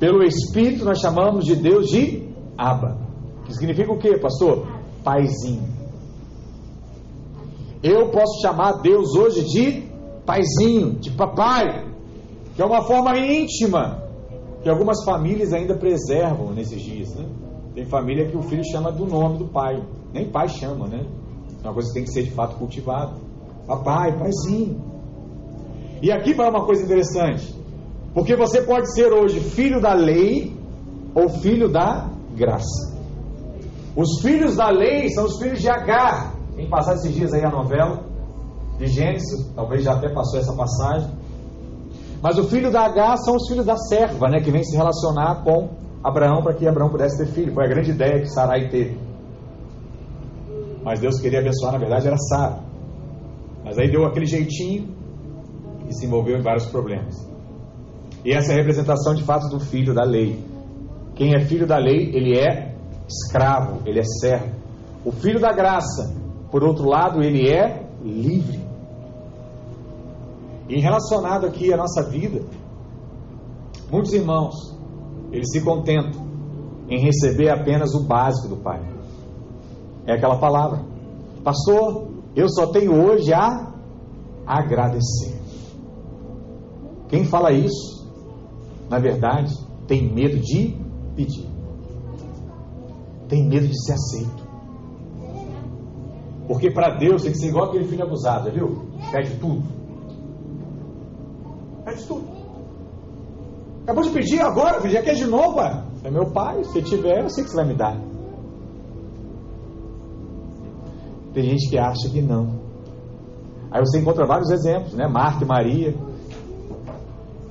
Pelo 0.00 0.24
Espírito 0.24 0.84
nós 0.84 0.98
chamamos 0.98 1.44
de 1.44 1.54
Deus 1.54 1.86
de 1.86 2.28
Abba. 2.58 2.98
Que 3.44 3.54
significa 3.54 3.92
o 3.92 3.98
que, 3.98 4.18
pastor? 4.18 4.66
Paizinho. 5.04 5.62
Eu 7.80 8.10
posso 8.10 8.40
chamar 8.42 8.80
Deus 8.82 9.14
hoje 9.14 9.44
de 9.44 9.88
paizinho, 10.26 10.98
de 10.98 11.12
papai, 11.12 11.86
que 12.56 12.62
é 12.62 12.64
uma 12.64 12.82
forma 12.82 13.16
íntima 13.16 14.02
que 14.62 14.68
algumas 14.68 15.04
famílias 15.04 15.52
ainda 15.52 15.76
preservam 15.76 16.52
nesses 16.52 16.82
dias, 16.82 17.14
né? 17.14 17.24
Tem 17.72 17.84
família 17.84 18.28
que 18.28 18.36
o 18.36 18.42
filho 18.42 18.64
chama 18.64 18.90
do 18.90 19.06
nome 19.06 19.38
do 19.38 19.44
pai, 19.44 19.80
nem 20.12 20.28
pai 20.28 20.48
chama, 20.48 20.88
né? 20.88 21.06
É 21.62 21.66
uma 21.68 21.74
coisa 21.74 21.88
que 21.90 21.94
tem 21.94 22.04
que 22.04 22.10
ser 22.10 22.24
de 22.24 22.30
fato 22.32 22.56
cultivada. 22.56 23.14
Papai, 23.66 24.18
paizinho. 24.18 24.93
E 26.04 26.12
aqui 26.12 26.34
vai 26.34 26.50
uma 26.50 26.66
coisa 26.66 26.84
interessante. 26.84 27.54
Porque 28.12 28.36
você 28.36 28.60
pode 28.60 28.92
ser 28.94 29.10
hoje 29.10 29.40
filho 29.40 29.80
da 29.80 29.94
lei 29.94 30.54
ou 31.14 31.30
filho 31.30 31.66
da 31.66 32.10
graça. 32.36 32.94
Os 33.96 34.20
filhos 34.20 34.54
da 34.54 34.68
lei 34.68 35.08
são 35.08 35.24
os 35.24 35.38
filhos 35.38 35.62
de 35.62 35.70
Agar. 35.70 36.34
Quem 36.54 36.68
passar 36.68 36.96
esses 36.96 37.10
dias 37.10 37.32
aí 37.32 37.42
a 37.42 37.48
novela 37.48 38.04
de 38.76 38.86
Gênesis, 38.86 39.50
talvez 39.56 39.82
já 39.82 39.94
até 39.94 40.12
passou 40.12 40.38
essa 40.38 40.54
passagem. 40.54 41.10
Mas 42.20 42.36
o 42.36 42.44
filho 42.50 42.70
da 42.70 42.84
Agar 42.84 43.16
são 43.16 43.36
os 43.36 43.48
filhos 43.48 43.64
da 43.64 43.78
serva, 43.78 44.28
né, 44.28 44.40
que 44.40 44.50
vem 44.50 44.62
se 44.62 44.76
relacionar 44.76 45.42
com 45.42 45.70
Abraão 46.02 46.42
para 46.42 46.52
que 46.52 46.68
Abraão 46.68 46.90
pudesse 46.90 47.16
ter 47.16 47.32
filho. 47.32 47.54
Foi 47.54 47.64
a 47.64 47.68
grande 47.68 47.92
ideia 47.92 48.20
que 48.20 48.28
Sarai 48.28 48.68
teve. 48.68 48.98
Mas 50.84 51.00
Deus 51.00 51.18
queria 51.18 51.38
abençoar, 51.38 51.72
na 51.72 51.78
verdade, 51.78 52.08
era 52.08 52.18
Sara. 52.18 52.58
Mas 53.64 53.78
aí 53.78 53.90
deu 53.90 54.04
aquele 54.04 54.26
jeitinho 54.26 55.02
se 55.98 56.06
envolveu 56.06 56.38
em 56.38 56.42
vários 56.42 56.66
problemas. 56.66 57.28
E 58.24 58.32
essa 58.32 58.52
é 58.52 58.54
a 58.54 58.58
representação 58.58 59.14
de 59.14 59.22
fato 59.22 59.48
do 59.48 59.60
filho 59.60 59.94
da 59.94 60.04
lei. 60.04 60.42
Quem 61.14 61.34
é 61.34 61.40
filho 61.40 61.66
da 61.66 61.76
lei, 61.76 62.10
ele 62.14 62.38
é 62.38 62.74
escravo, 63.06 63.82
ele 63.86 64.00
é 64.00 64.04
servo. 64.04 64.54
O 65.04 65.12
filho 65.12 65.38
da 65.38 65.52
graça, 65.52 66.14
por 66.50 66.64
outro 66.64 66.88
lado, 66.88 67.22
ele 67.22 67.50
é 67.50 67.86
livre. 68.02 68.60
E 70.68 70.80
relacionado 70.80 71.46
aqui 71.46 71.72
à 71.72 71.76
nossa 71.76 72.02
vida, 72.02 72.42
muitos 73.90 74.12
irmãos, 74.14 74.54
eles 75.30 75.50
se 75.50 75.60
contentam 75.60 76.24
em 76.88 77.00
receber 77.00 77.50
apenas 77.50 77.94
o 77.94 78.04
básico 78.04 78.48
do 78.48 78.56
Pai. 78.56 78.80
É 80.06 80.14
aquela 80.14 80.38
palavra, 80.38 80.80
pastor, 81.42 82.08
eu 82.34 82.48
só 82.48 82.66
tenho 82.66 82.92
hoje 82.92 83.32
a 83.32 83.72
agradecer. 84.46 85.43
Quem 87.14 87.24
fala 87.24 87.52
isso 87.52 87.94
na 88.88 88.98
verdade, 88.98 89.54
tem 89.86 90.12
medo 90.12 90.38
de 90.38 90.76
pedir. 91.14 91.48
Tem 93.28 93.48
medo 93.48 93.68
de 93.68 93.84
ser 93.84 93.92
aceito. 93.92 94.44
Porque 96.46 96.70
para 96.70 96.96
Deus 96.98 97.22
tem 97.22 97.32
que 97.32 97.38
ser 97.38 97.48
igual 97.48 97.66
aquele 97.66 97.84
filho 97.84 98.04
abusado, 98.04 98.50
viu? 98.50 98.84
Pede 99.10 99.38
tudo. 99.38 99.62
Pede 101.84 102.04
tudo. 102.04 102.26
Acabou 103.84 104.02
de 104.02 104.10
pedir 104.10 104.40
agora, 104.40 104.80
filho, 104.80 104.92
já 104.92 105.02
quer 105.02 105.14
de 105.14 105.26
novo, 105.26 105.54
pai. 105.54 105.84
É 106.02 106.10
meu 106.10 106.30
pai, 106.32 106.64
se 106.64 106.82
tiver, 106.82 107.22
eu 107.22 107.30
sei 107.30 107.44
que 107.44 107.50
você 107.50 107.56
vai 107.56 107.66
me 107.66 107.74
dar. 107.74 107.96
Tem 111.32 111.44
gente 111.44 111.70
que 111.70 111.78
acha 111.78 112.10
que 112.10 112.20
não. 112.20 112.60
Aí 113.70 113.80
você 113.80 113.98
encontra 113.98 114.26
vários 114.26 114.50
exemplos, 114.50 114.94
né? 114.94 115.08
Marta 115.08 115.44
e 115.44 115.46
Maria. 115.46 116.13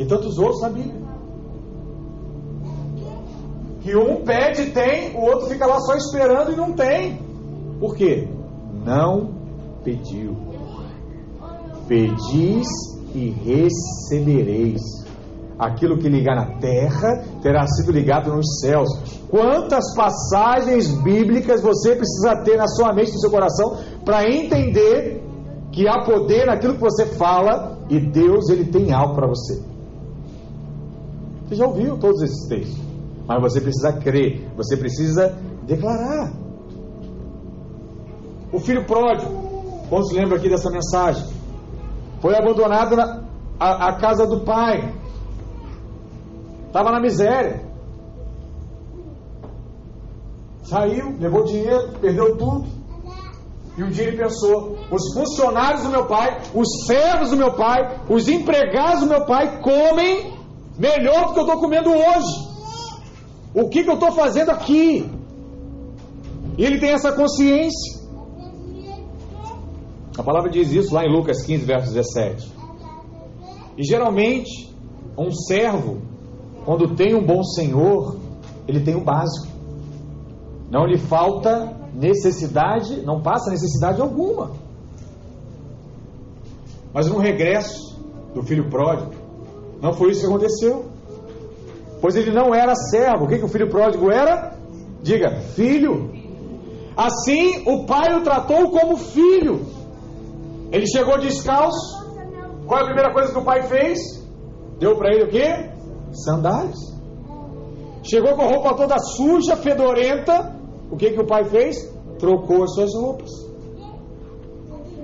E 0.04 0.06
tantos 0.06 0.38
outros 0.38 0.62
na 0.62 0.70
Bíblia. 0.70 1.02
Que 3.82 3.96
um 3.96 4.24
pede, 4.24 4.72
tem, 4.72 5.16
o 5.16 5.22
outro 5.22 5.48
fica 5.48 5.66
lá 5.66 5.80
só 5.80 5.96
esperando 5.96 6.52
e 6.52 6.56
não 6.56 6.74
tem. 6.74 7.20
Por 7.80 7.96
quê? 7.96 8.28
Não 8.86 9.34
pediu. 9.84 10.36
Pedis 11.88 12.68
e 13.14 13.30
recebereis. 13.30 14.82
Aquilo 15.58 15.98
que 15.98 16.10
ligar 16.10 16.36
na 16.36 16.60
terra 16.60 17.24
terá 17.42 17.66
sido 17.68 17.92
ligado 17.92 18.34
nos 18.34 18.60
céus. 18.60 18.90
Quantas 19.30 19.96
passagens 19.96 20.90
bíblicas 21.02 21.62
você 21.62 21.96
precisa 21.96 22.44
ter 22.44 22.58
na 22.58 22.68
sua 22.68 22.94
mente, 22.94 23.14
no 23.14 23.20
seu 23.20 23.32
coração, 23.32 23.78
para 24.04 24.30
entender 24.30 25.24
que 25.72 25.88
há 25.88 26.04
poder 26.04 26.46
naquilo 26.46 26.74
que 26.74 26.82
você 26.82 27.06
fala 27.06 27.78
e 27.90 28.00
Deus 28.00 28.50
ele 28.50 28.66
tem 28.66 28.92
algo 28.92 29.16
para 29.16 29.28
você. 29.28 29.73
Você 31.46 31.56
já 31.56 31.66
ouviu 31.66 31.98
todos 31.98 32.22
esses 32.22 32.48
textos? 32.48 32.82
Mas 33.28 33.42
você 33.42 33.62
precisa 33.62 33.94
crer, 33.94 34.50
você 34.56 34.76
precisa 34.78 35.38
declarar. 35.64 36.32
O 38.52 38.60
filho 38.60 38.86
pródigo, 38.86 39.32
quando 39.90 40.08
se 40.08 40.16
lembra 40.16 40.38
aqui 40.38 40.50
dessa 40.50 40.70
mensagem, 40.70 41.26
foi 42.22 42.36
abandonado 42.36 42.96
na 42.96 43.24
a, 43.60 43.90
a 43.90 44.00
casa 44.00 44.26
do 44.28 44.42
pai, 44.42 44.94
estava 46.68 46.92
na 46.92 47.00
miséria, 47.00 47.64
saiu, 50.64 51.16
levou 51.20 51.44
dinheiro, 51.44 51.94
perdeu 52.02 52.38
tudo. 52.38 52.68
E 53.78 53.84
um 53.84 53.90
dia 53.90 54.08
ele 54.08 54.18
pensou: 54.18 54.78
os 54.92 55.14
funcionários 55.14 55.84
do 55.84 55.90
meu 55.90 56.06
pai, 56.06 56.42
os 56.54 56.86
servos 56.86 57.30
do 57.30 57.38
meu 57.38 57.54
pai, 57.54 58.02
os 58.10 58.28
empregados 58.28 59.02
do 59.02 59.08
meu 59.08 59.26
pai 59.26 59.62
comem 59.62 60.33
melhor 60.78 61.28
do 61.28 61.34
que 61.34 61.40
eu 61.40 61.46
estou 61.46 61.60
comendo 61.60 61.90
hoje. 61.90 62.54
O 63.54 63.70
que, 63.70 63.84
que 63.84 63.90
eu 63.90 63.96
estou 63.96 64.12
fazendo 64.12 64.50
aqui? 64.50 65.10
E 66.58 66.64
ele 66.66 66.80
tem 66.80 66.92
essa 66.92 67.12
consciência. 67.12 68.02
A 70.18 70.24
palavra 70.24 70.50
diz 70.50 70.72
isso 70.72 70.94
lá 70.94 71.04
em 71.04 71.12
Lucas 71.12 71.44
15, 71.44 71.66
verso 71.66 71.94
17. 71.94 72.52
E 73.78 73.84
geralmente, 73.84 74.74
um 75.18 75.32
servo, 75.32 76.02
quando 76.66 76.96
tem 76.96 77.16
um 77.16 77.26
bom 77.26 77.44
senhor, 77.44 78.18
ele 78.68 78.82
tem 78.82 78.96
o 78.96 79.04
básico. 79.04 79.52
Não 80.70 80.86
lhe 80.86 80.98
falta 80.98 81.76
necessidade, 81.94 83.02
não 83.02 83.22
passa 83.22 83.50
necessidade 83.50 84.02
alguma. 84.02 84.52
Mas 86.94 87.08
no 87.08 87.18
regresso 87.18 88.00
do 88.34 88.44
filho 88.44 88.70
pródigo, 88.70 89.23
Não 89.84 89.92
foi 89.92 90.12
isso 90.12 90.22
que 90.22 90.28
aconteceu. 90.28 90.86
Pois 92.00 92.16
ele 92.16 92.32
não 92.32 92.56
era 92.56 92.74
servo. 92.74 93.26
O 93.26 93.28
que, 93.28 93.38
que 93.38 93.44
o 93.44 93.50
filho 93.50 93.70
pródigo 93.70 94.10
era? 94.10 94.58
Diga, 95.02 95.42
filho. 95.56 96.10
Assim 96.96 97.64
o 97.68 97.86
pai 97.86 98.16
o 98.16 98.24
tratou 98.24 98.72
como 98.72 98.96
filho. 98.96 99.60
Ele 100.72 100.88
chegou 100.88 101.20
descalço. 101.20 102.02
Qual 102.66 102.80
é 102.80 102.84
a 102.84 102.86
primeira 102.86 103.12
coisa 103.12 103.34
que 103.34 103.40
o 103.40 103.44
pai 103.44 103.64
fez? 103.64 104.00
Deu 104.80 104.96
para 104.96 105.14
ele 105.14 105.26
o 105.26 105.30
quê? 105.30 105.70
Sandálias. 106.14 106.80
Chegou 108.04 108.36
com 108.36 108.44
a 108.44 108.48
roupa 108.54 108.76
toda 108.76 108.98
suja, 109.00 109.58
fedorenta. 109.58 110.56
O 110.90 110.96
que, 110.96 111.12
que 111.12 111.20
o 111.20 111.28
pai 111.28 111.44
fez? 111.44 111.76
Trocou 112.20 112.64
as 112.64 112.74
suas 112.74 112.96
roupas. 112.96 113.30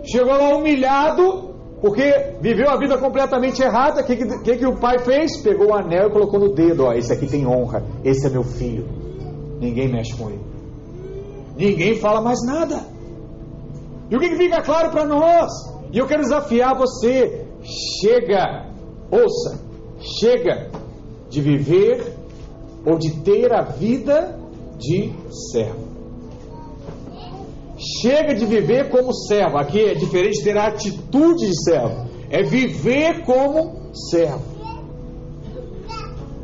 Chegou 0.06 0.38
lá 0.38 0.56
humilhado, 0.56 1.49
porque 1.82 2.36
viveu 2.42 2.70
a 2.70 2.78
vida 2.78 2.98
completamente 2.98 3.62
errada. 3.62 4.02
O 4.02 4.06
que, 4.06 4.16
que, 4.16 4.58
que, 4.58 4.66
o 4.66 4.80
pai 4.80 5.00
fez? 5.00 5.42
Pegou 5.42 5.68
o 5.70 5.74
anel 5.74 6.08
e 6.08 6.12
colocou 6.12 6.40
no 6.40 6.54
dedo: 6.54 6.86
Ó, 6.86 6.94
esse 6.94 7.14
aqui 7.14 7.26
tem 7.26 7.48
honra, 7.48 7.84
esse 8.04 8.28
é 8.28 8.30
meu 8.30 8.44
filho. 8.44 8.86
Ninguém 9.60 9.90
mexe 9.90 10.16
com 10.16 10.30
ele. 10.30 10.44
Ninguém 11.58 11.96
fala 11.96 12.22
mais 12.22 12.40
nada. 12.46 12.86
E 14.10 14.16
o 14.16 14.20
que, 14.20 14.30
que 14.30 14.38
fica 14.38 14.62
claro 14.62 14.92
para 14.92 15.06
nós? 15.06 15.52
E 15.92 15.98
eu 15.98 16.08
quero 16.08 16.24
desafiar 16.24 16.78
você: 16.78 17.48
chega, 18.02 18.68
ouça, 19.10 19.60
chega 20.20 20.70
de 21.30 21.42
viver 21.42 22.14
ou 22.86 22.98
de 22.98 23.22
ter 23.22 23.54
a 23.54 23.62
vida 23.62 24.38
de 24.78 25.14
servo. 25.52 25.89
Chega 27.80 28.36
de 28.36 28.46
viver 28.46 28.90
como 28.90 29.14
servo. 29.14 29.58
Aqui 29.58 29.80
é 29.80 29.94
diferente 29.94 30.44
ter 30.44 30.58
a 30.58 30.68
atitude 30.68 31.48
de 31.48 31.64
servo. 31.64 32.10
É 32.30 32.44
viver 32.44 33.24
como 33.24 33.94
servo. 33.94 34.44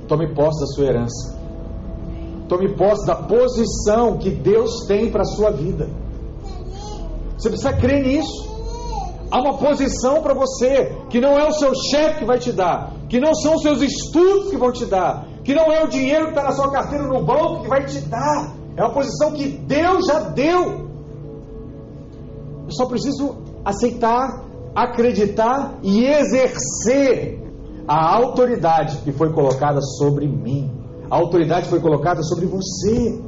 Tome 0.07 0.33
posse 0.33 0.61
da 0.61 0.67
sua 0.67 0.85
herança. 0.85 1.35
Tome 2.47 2.75
posse 2.75 3.05
da 3.05 3.15
posição 3.15 4.17
que 4.17 4.29
Deus 4.29 4.85
tem 4.87 5.11
para 5.11 5.21
a 5.21 5.25
sua 5.25 5.51
vida. 5.51 5.89
Você 7.37 7.49
precisa 7.49 7.73
crer 7.73 8.03
nisso. 8.03 8.55
Há 9.29 9.41
uma 9.41 9.57
posição 9.57 10.21
para 10.21 10.33
você 10.33 10.95
que 11.09 11.19
não 11.19 11.37
é 11.37 11.45
o 11.47 11.51
seu 11.51 11.73
chefe 11.75 12.19
que 12.19 12.25
vai 12.25 12.39
te 12.39 12.51
dar, 12.51 12.93
que 13.09 13.19
não 13.19 13.33
são 13.33 13.55
os 13.55 13.61
seus 13.61 13.81
estudos 13.81 14.49
que 14.49 14.57
vão 14.57 14.71
te 14.71 14.85
dar, 14.85 15.27
que 15.43 15.53
não 15.53 15.71
é 15.71 15.83
o 15.83 15.87
dinheiro 15.87 16.25
que 16.25 16.29
está 16.29 16.43
na 16.43 16.51
sua 16.51 16.71
carteira 16.71 17.03
no 17.03 17.25
banco 17.25 17.63
que 17.63 17.67
vai 17.67 17.83
te 17.85 17.99
dar. 18.01 18.53
É 18.77 18.81
uma 18.81 18.93
posição 18.93 19.31
que 19.31 19.47
Deus 19.47 20.05
já 20.05 20.19
deu. 20.19 20.84
Eu 22.65 22.71
só 22.71 22.85
preciso 22.87 23.35
aceitar, 23.63 24.43
acreditar 24.73 25.77
e 25.83 26.03
exercer 26.03 27.41
a 27.87 28.15
autoridade 28.15 28.97
que 28.97 29.11
foi 29.11 29.31
colocada 29.31 29.79
sobre 29.81 30.27
mim. 30.27 30.71
A 31.09 31.15
autoridade 31.15 31.69
foi 31.69 31.79
colocada 31.79 32.23
sobre 32.23 32.47
você. 32.47 33.21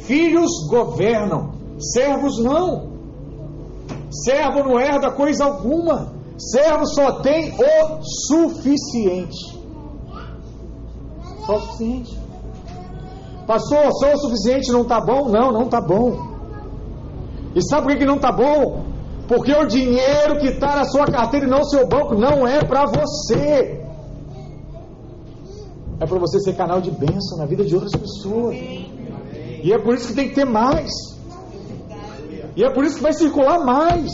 Filhos 0.00 0.50
governam, 0.68 1.52
servos 1.78 2.38
não. 2.42 2.90
Servo 4.10 4.62
não 4.62 4.78
herda 4.78 5.10
coisa 5.10 5.44
alguma. 5.44 6.12
Servo 6.38 6.86
só 6.86 7.20
tem 7.20 7.52
o 7.52 8.02
suficiente. 8.28 9.60
Só 11.44 11.56
o 11.56 11.60
suficiente. 11.60 12.18
Pastor, 13.46 13.92
só 13.92 14.12
o 14.14 14.18
suficiente 14.18 14.70
não 14.70 14.82
está 14.82 15.00
bom? 15.00 15.28
Não, 15.28 15.52
não 15.52 15.64
está 15.64 15.80
bom. 15.80 16.29
E 17.54 17.62
sabe 17.62 17.82
por 17.82 17.92
que, 17.92 17.98
que 17.98 18.06
não 18.06 18.16
está 18.16 18.30
bom? 18.30 18.84
Porque 19.26 19.52
o 19.52 19.66
dinheiro 19.66 20.38
que 20.40 20.48
está 20.48 20.76
na 20.76 20.84
sua 20.84 21.06
carteira 21.06 21.46
e 21.46 21.48
não 21.48 21.58
no 21.58 21.64
seu 21.64 21.86
banco 21.86 22.14
não 22.14 22.46
é 22.46 22.64
para 22.64 22.84
você. 22.86 23.80
É 26.00 26.06
para 26.06 26.18
você 26.18 26.40
ser 26.40 26.54
canal 26.54 26.80
de 26.80 26.90
bênção 26.90 27.38
na 27.38 27.46
vida 27.46 27.64
de 27.64 27.74
outras 27.74 27.92
pessoas. 27.92 28.56
E 29.62 29.72
é 29.72 29.78
por 29.78 29.94
isso 29.94 30.08
que 30.08 30.14
tem 30.14 30.28
que 30.28 30.34
ter 30.34 30.46
mais. 30.46 30.90
E 32.56 32.64
é 32.64 32.70
por 32.70 32.84
isso 32.84 32.96
que 32.96 33.02
vai 33.02 33.12
circular 33.12 33.64
mais. 33.64 34.10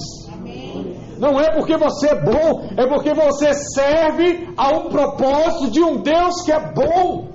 Não 1.18 1.41
é 1.41 1.51
porque 1.55 1.76
você 1.78 2.09
é 2.09 2.22
bom, 2.22 2.68
é 2.76 2.87
porque 2.87 3.14
você 3.14 3.55
serve 3.55 4.49
a 4.57 4.76
um 4.76 4.91
propósito 4.91 5.70
de 5.70 5.80
um 5.80 6.03
Deus 6.03 6.43
que 6.45 6.53
é 6.53 6.72
bom. 6.72 7.28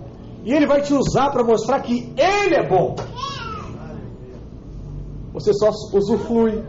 E 0.43 0.53
Ele 0.53 0.67
vai 0.67 0.81
te 0.81 0.93
usar 0.93 1.31
para 1.31 1.43
mostrar 1.43 1.79
que 1.81 2.13
Ele 2.15 2.55
é 2.55 2.67
bom. 2.67 2.95
Você 5.33 5.53
só 5.53 5.69
usufrui 5.93 6.63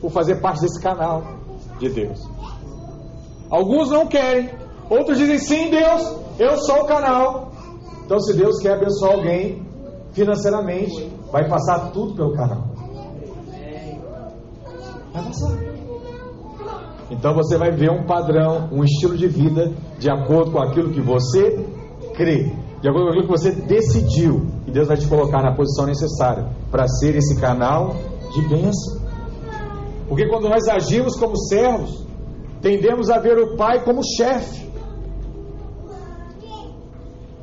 por 0.00 0.10
fazer 0.10 0.40
parte 0.40 0.60
desse 0.60 0.80
canal 0.80 1.22
de 1.78 1.88
Deus. 1.88 2.20
Alguns 3.50 3.90
não 3.90 4.06
querem, 4.06 4.50
outros 4.90 5.18
dizem 5.18 5.38
sim, 5.38 5.70
Deus, 5.70 6.16
eu 6.38 6.56
sou 6.58 6.82
o 6.82 6.86
canal. 6.86 7.52
Então, 8.04 8.18
se 8.20 8.36
Deus 8.36 8.60
quer 8.60 8.74
abençoar 8.74 9.12
alguém 9.12 9.66
financeiramente, 10.12 11.10
vai 11.30 11.48
passar 11.48 11.90
tudo 11.90 12.14
pelo 12.14 12.32
canal. 12.34 12.64
Vai 15.12 15.24
passar. 15.24 15.76
Então 17.10 17.34
você 17.34 17.56
vai 17.56 17.70
ver 17.70 17.90
um 17.90 18.04
padrão, 18.04 18.68
um 18.72 18.82
estilo 18.82 19.16
de 19.16 19.28
vida 19.28 19.72
de 19.98 20.10
acordo 20.10 20.50
com 20.50 20.58
aquilo 20.58 20.92
que 20.92 21.00
você 21.00 21.64
crê, 22.14 22.52
de 22.80 22.88
acordo 22.88 23.06
com 23.06 23.10
aquilo 23.10 23.26
que 23.26 23.38
você 23.40 23.50
decidiu. 23.52 24.46
E 24.66 24.70
Deus 24.70 24.88
vai 24.88 24.96
te 24.96 25.06
colocar 25.06 25.42
na 25.42 25.54
posição 25.54 25.86
necessária 25.86 26.48
para 26.70 26.86
ser 26.86 27.16
esse 27.16 27.40
canal 27.40 27.94
de 28.32 28.42
bênção. 28.48 29.00
Porque 30.08 30.28
quando 30.28 30.48
nós 30.48 30.68
agimos 30.68 31.16
como 31.16 31.36
servos, 31.36 32.06
tendemos 32.60 33.10
a 33.10 33.18
ver 33.18 33.38
o 33.38 33.56
pai 33.56 33.82
como 33.82 34.02
chefe. 34.04 34.66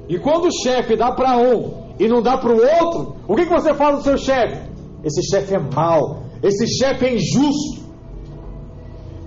E 0.07 0.19
quando 0.19 0.47
o 0.47 0.51
chefe 0.51 0.95
dá 0.95 1.11
para 1.11 1.37
um 1.37 1.93
e 1.99 2.07
não 2.07 2.21
dá 2.21 2.37
para 2.37 2.51
o 2.51 2.57
outro, 2.57 3.15
o 3.27 3.35
que, 3.35 3.45
que 3.45 3.53
você 3.53 3.73
fala 3.73 3.97
do 3.97 4.03
seu 4.03 4.17
chefe? 4.17 4.69
Esse 5.03 5.21
chefe 5.29 5.55
é 5.55 5.59
mau, 5.59 6.23
esse 6.41 6.67
chefe 6.77 7.05
é 7.05 7.15
injusto. 7.15 7.83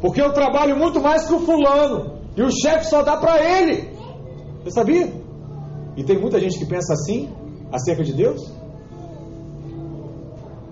Porque 0.01 0.21
eu 0.21 0.33
trabalho 0.33 0.77
muito 0.77 1.01
mais 1.01 1.27
que 1.27 1.35
o 1.35 1.41
fulano. 1.41 2.17
E 2.37 2.43
o 2.43 2.51
chefe 2.51 2.87
só 2.87 3.03
dá 3.03 3.17
para 3.17 3.43
ele. 3.43 3.89
Você 4.63 4.71
sabia? 4.71 5.26
E 5.97 6.05
tem 6.05 6.21
muita 6.21 6.39
gente 6.39 6.59
que 6.59 6.67
pensa 6.67 6.93
assim 6.93 7.31
acerca 7.73 8.05
de 8.05 8.13
Deus. 8.13 8.53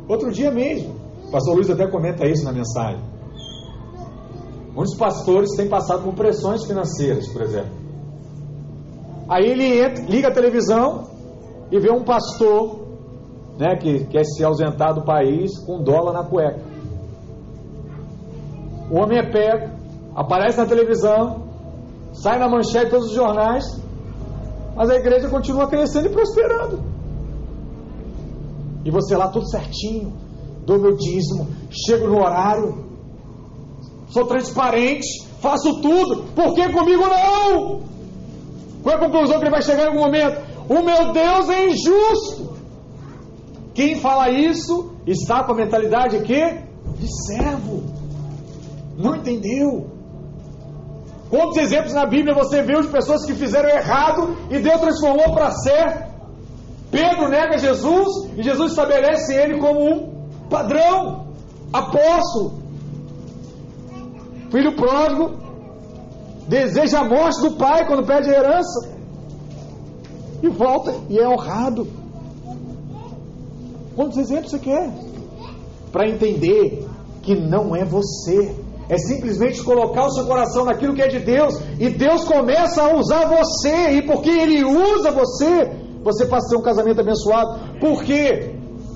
Outro 0.08 0.30
dia 0.30 0.50
mesmo, 0.50 0.94
o 1.26 1.30
pastor 1.30 1.54
Luiz 1.54 1.70
até 1.70 1.86
comenta 1.86 2.26
isso 2.26 2.44
na 2.44 2.52
mensagem. 2.52 3.02
Muitos 4.74 4.96
pastores 4.96 5.50
têm 5.56 5.68
passado 5.68 6.02
por 6.02 6.14
pressões 6.14 6.64
financeiras, 6.64 7.26
por 7.28 7.42
exemplo. 7.42 7.72
Aí 9.28 9.46
ele 9.46 9.80
entra, 9.80 10.04
liga 10.04 10.28
a 10.28 10.34
televisão 10.34 11.08
e 11.70 11.78
vê 11.78 11.90
um 11.90 12.04
pastor 12.04 12.84
né, 13.58 13.76
que 13.76 14.04
quer 14.06 14.24
se 14.24 14.44
ausentar 14.44 14.94
do 14.94 15.04
país 15.04 15.58
com 15.64 15.82
dólar 15.82 16.12
na 16.12 16.24
cueca. 16.24 16.60
O 18.90 18.96
homem 18.96 19.18
é 19.18 19.22
pego, 19.22 19.70
aparece 20.14 20.58
na 20.58 20.66
televisão, 20.66 21.44
sai 22.12 22.38
na 22.38 22.48
manchete 22.48 22.86
de 22.86 22.90
todos 22.90 23.06
os 23.06 23.14
jornais, 23.14 23.64
mas 24.76 24.90
a 24.90 24.96
igreja 24.96 25.28
continua 25.28 25.66
crescendo 25.66 26.06
e 26.06 26.10
prosperando. 26.10 26.82
E 28.84 28.90
você 28.90 29.16
lá 29.16 29.28
tudo 29.28 29.48
certinho, 29.48 30.12
dou 30.66 30.78
meu 30.78 30.96
dízimo, 30.96 31.46
chego 31.70 32.06
no 32.06 32.18
horário, 32.18 32.84
sou 34.08 34.26
transparente, 34.26 35.24
faço 35.40 35.80
tudo, 35.80 36.24
por 36.34 36.54
que 36.54 36.70
comigo 36.72 37.02
não? 37.02 37.82
Qual 38.82 38.94
é 38.94 38.98
a 38.98 39.00
conclusão 39.00 39.38
que 39.38 39.44
ele 39.44 39.50
vai 39.50 39.62
chegar 39.62 39.84
em 39.84 39.86
algum 39.86 40.00
momento? 40.00 40.42
O 40.68 40.82
meu 40.82 41.12
Deus 41.12 41.48
é 41.48 41.70
injusto. 41.70 42.54
Quem 43.72 43.96
fala 43.96 44.30
isso 44.30 44.92
está 45.06 45.42
com 45.44 45.52
a 45.52 45.56
mentalidade 45.56 46.20
que 46.20 46.64
de 46.98 47.08
servo. 47.26 47.82
Não 48.96 49.16
entendeu. 49.16 49.93
Quantos 51.34 51.56
exemplos 51.56 51.92
na 51.92 52.06
Bíblia 52.06 52.32
você 52.32 52.62
viu 52.62 52.80
de 52.80 52.86
pessoas 52.86 53.26
que 53.26 53.34
fizeram 53.34 53.68
errado 53.68 54.36
e 54.48 54.60
Deus 54.60 54.80
transformou 54.80 55.34
para 55.34 55.50
certo? 55.50 56.14
Pedro 56.92 57.28
nega 57.28 57.58
Jesus 57.58 58.30
e 58.36 58.42
Jesus 58.44 58.70
estabelece 58.70 59.34
ele 59.34 59.58
como 59.58 59.80
um 59.80 60.48
padrão, 60.48 61.26
apóstolo. 61.72 62.62
Filho 64.48 64.76
pródigo 64.76 65.34
deseja 66.46 67.00
a 67.00 67.04
morte 67.04 67.40
do 67.40 67.56
pai 67.56 67.84
quando 67.84 68.06
pede 68.06 68.30
a 68.30 68.38
herança 68.38 68.94
e 70.40 70.48
volta 70.48 70.94
e 71.10 71.18
é 71.18 71.28
honrado. 71.28 71.88
Quantos 73.96 74.18
exemplos 74.18 74.52
você 74.52 74.60
quer? 74.60 74.88
Para 75.90 76.08
entender 76.08 76.88
que 77.22 77.34
não 77.34 77.74
é 77.74 77.84
você, 77.84 78.54
é 78.88 78.98
simplesmente 78.98 79.62
colocar 79.62 80.06
o 80.06 80.10
seu 80.10 80.26
coração 80.26 80.64
naquilo 80.64 80.94
que 80.94 81.02
é 81.02 81.08
de 81.08 81.20
Deus. 81.20 81.54
E 81.78 81.88
Deus 81.88 82.24
começa 82.24 82.82
a 82.82 82.94
usar 82.94 83.26
você. 83.26 83.92
E 83.92 84.02
porque 84.02 84.30
Ele 84.30 84.64
usa 84.64 85.10
você, 85.10 85.70
você 86.02 86.26
passa 86.26 86.46
a 86.46 86.50
ter 86.50 86.56
um 86.56 86.62
casamento 86.62 87.00
abençoado. 87.00 87.78
Por 87.80 88.02
quê? 88.02 88.54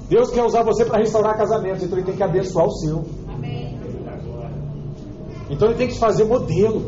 Deus 0.09 0.31
quer 0.31 0.45
usar 0.45 0.63
você 0.63 0.85
para 0.85 0.99
restaurar 0.99 1.37
casamentos. 1.37 1.83
Então 1.83 1.99
Ele 1.99 2.07
tem 2.07 2.17
que 2.17 2.23
abençoar 2.23 2.67
o 2.67 2.71
seu. 2.71 3.05
Então 5.51 5.69
Ele 5.69 5.79
tem 5.79 5.89
que 5.89 5.95
te 5.95 6.01
fazer 6.01 6.25
modelo. 6.25 6.85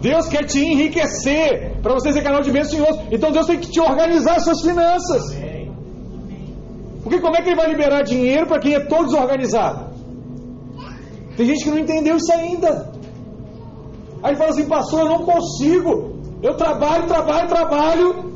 Deus 0.00 0.26
quer 0.26 0.44
te 0.44 0.60
enriquecer 0.60 1.80
para 1.82 1.94
você 1.94 2.12
ser 2.12 2.22
canal 2.22 2.42
de 2.42 2.50
bênção 2.50 2.78
em 2.78 2.82
outros. 2.82 3.06
Então 3.10 3.30
Deus 3.30 3.46
tem 3.46 3.58
que 3.58 3.70
te 3.70 3.80
organizar 3.80 4.36
as 4.36 4.44
suas 4.44 4.60
finanças. 4.60 5.22
Porque 7.02 7.20
como 7.20 7.36
é 7.36 7.42
que 7.42 7.50
ele 7.50 7.56
vai 7.56 7.68
liberar 7.68 8.02
dinheiro 8.02 8.48
para 8.48 8.58
quem 8.58 8.74
é 8.74 8.80
todo 8.80 9.04
desorganizado? 9.04 9.85
Tem 11.36 11.46
gente 11.46 11.64
que 11.64 11.70
não 11.70 11.78
entendeu 11.78 12.16
isso 12.16 12.32
ainda. 12.32 12.92
Aí 14.22 14.34
fala 14.36 14.50
assim, 14.50 14.66
pastor, 14.66 15.00
eu 15.00 15.08
não 15.08 15.24
consigo. 15.24 16.16
Eu 16.42 16.56
trabalho, 16.56 17.06
trabalho, 17.06 17.48
trabalho. 17.48 18.26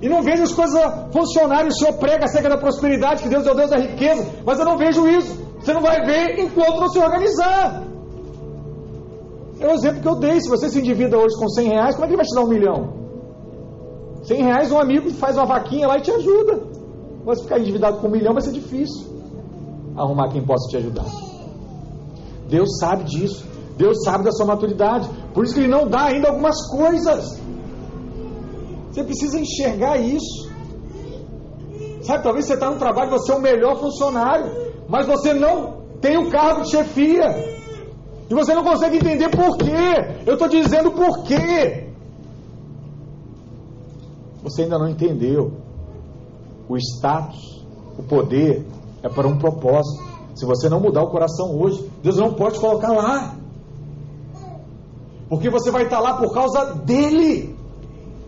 E 0.00 0.08
não 0.08 0.22
vejo 0.22 0.42
as 0.42 0.52
coisas 0.52 0.82
funcionarem. 1.12 1.68
O 1.68 1.74
Senhor 1.74 1.94
prega 1.94 2.24
acerca 2.24 2.48
da 2.48 2.56
prosperidade, 2.56 3.22
que 3.22 3.28
Deus 3.28 3.46
é 3.46 3.52
o 3.52 3.54
Deus 3.54 3.70
da 3.70 3.78
riqueza. 3.78 4.26
Mas 4.44 4.58
eu 4.58 4.64
não 4.64 4.76
vejo 4.76 5.06
isso. 5.06 5.40
Você 5.60 5.72
não 5.72 5.80
vai 5.80 6.04
ver 6.04 6.40
enquanto 6.40 6.80
não 6.80 6.88
se 6.88 6.98
organizar. 6.98 7.84
É 9.60 9.66
o 9.68 9.70
exemplo 9.70 10.02
que 10.02 10.08
eu 10.08 10.16
dei. 10.16 10.40
Se 10.40 10.48
você 10.48 10.68
se 10.68 10.80
endivida 10.80 11.16
hoje 11.16 11.36
com 11.38 11.48
100 11.48 11.68
reais, 11.68 11.94
como 11.94 12.04
é 12.04 12.08
que 12.08 12.14
ele 12.14 12.22
vai 12.22 12.26
te 12.26 12.34
dar 12.34 12.42
um 12.42 12.48
milhão? 12.48 13.02
100 14.24 14.42
reais, 14.42 14.72
um 14.72 14.78
amigo 14.78 15.10
faz 15.10 15.36
uma 15.36 15.46
vaquinha 15.46 15.86
lá 15.86 15.98
e 15.98 16.00
te 16.00 16.10
ajuda. 16.10 16.60
Mas 17.24 17.40
ficar 17.40 17.60
endividado 17.60 17.98
com 17.98 18.08
um 18.08 18.10
milhão 18.10 18.32
vai 18.32 18.42
ser 18.42 18.52
difícil. 18.52 19.06
Arrumar 19.96 20.30
quem 20.30 20.44
possa 20.44 20.68
te 20.68 20.76
ajudar. 20.78 21.31
Deus 22.52 22.68
sabe 22.78 23.04
disso. 23.04 23.46
Deus 23.78 24.04
sabe 24.04 24.24
da 24.24 24.30
sua 24.30 24.44
maturidade. 24.44 25.08
Por 25.32 25.42
isso 25.42 25.54
que 25.54 25.60
Ele 25.60 25.68
não 25.68 25.88
dá 25.88 26.04
ainda 26.04 26.28
algumas 26.28 26.56
coisas. 26.70 27.40
Você 28.90 29.02
precisa 29.02 29.40
enxergar 29.40 29.96
isso. 29.96 30.52
Sabe, 32.02 32.22
talvez 32.22 32.44
você 32.44 32.54
está 32.54 32.70
no 32.70 32.78
trabalho, 32.78 33.10
você 33.10 33.32
é 33.32 33.34
o 33.34 33.40
melhor 33.40 33.78
funcionário, 33.78 34.52
mas 34.86 35.06
você 35.06 35.32
não 35.32 35.82
tem 36.00 36.18
o 36.18 36.28
cargo 36.30 36.62
de 36.62 36.70
chefia. 36.70 37.24
E 38.28 38.34
você 38.34 38.54
não 38.54 38.62
consegue 38.62 38.96
entender 38.96 39.30
por 39.30 39.56
quê. 39.56 40.20
Eu 40.26 40.34
estou 40.34 40.48
dizendo 40.48 40.90
por 40.90 41.22
quê. 41.22 41.88
Você 44.42 44.62
ainda 44.62 44.78
não 44.78 44.88
entendeu. 44.88 45.52
O 46.68 46.76
status, 46.76 47.64
o 47.98 48.02
poder 48.02 48.66
é 49.02 49.08
para 49.08 49.26
um 49.26 49.38
propósito. 49.38 50.11
Se 50.34 50.46
você 50.46 50.68
não 50.68 50.80
mudar 50.80 51.02
o 51.02 51.10
coração 51.10 51.58
hoje, 51.58 51.88
Deus 52.02 52.16
não 52.16 52.34
pode 52.34 52.58
colocar 52.58 52.92
lá. 52.92 53.36
Porque 55.28 55.50
você 55.50 55.70
vai 55.70 55.84
estar 55.84 56.00
lá 56.00 56.16
por 56.16 56.32
causa 56.32 56.74
dele 56.74 57.56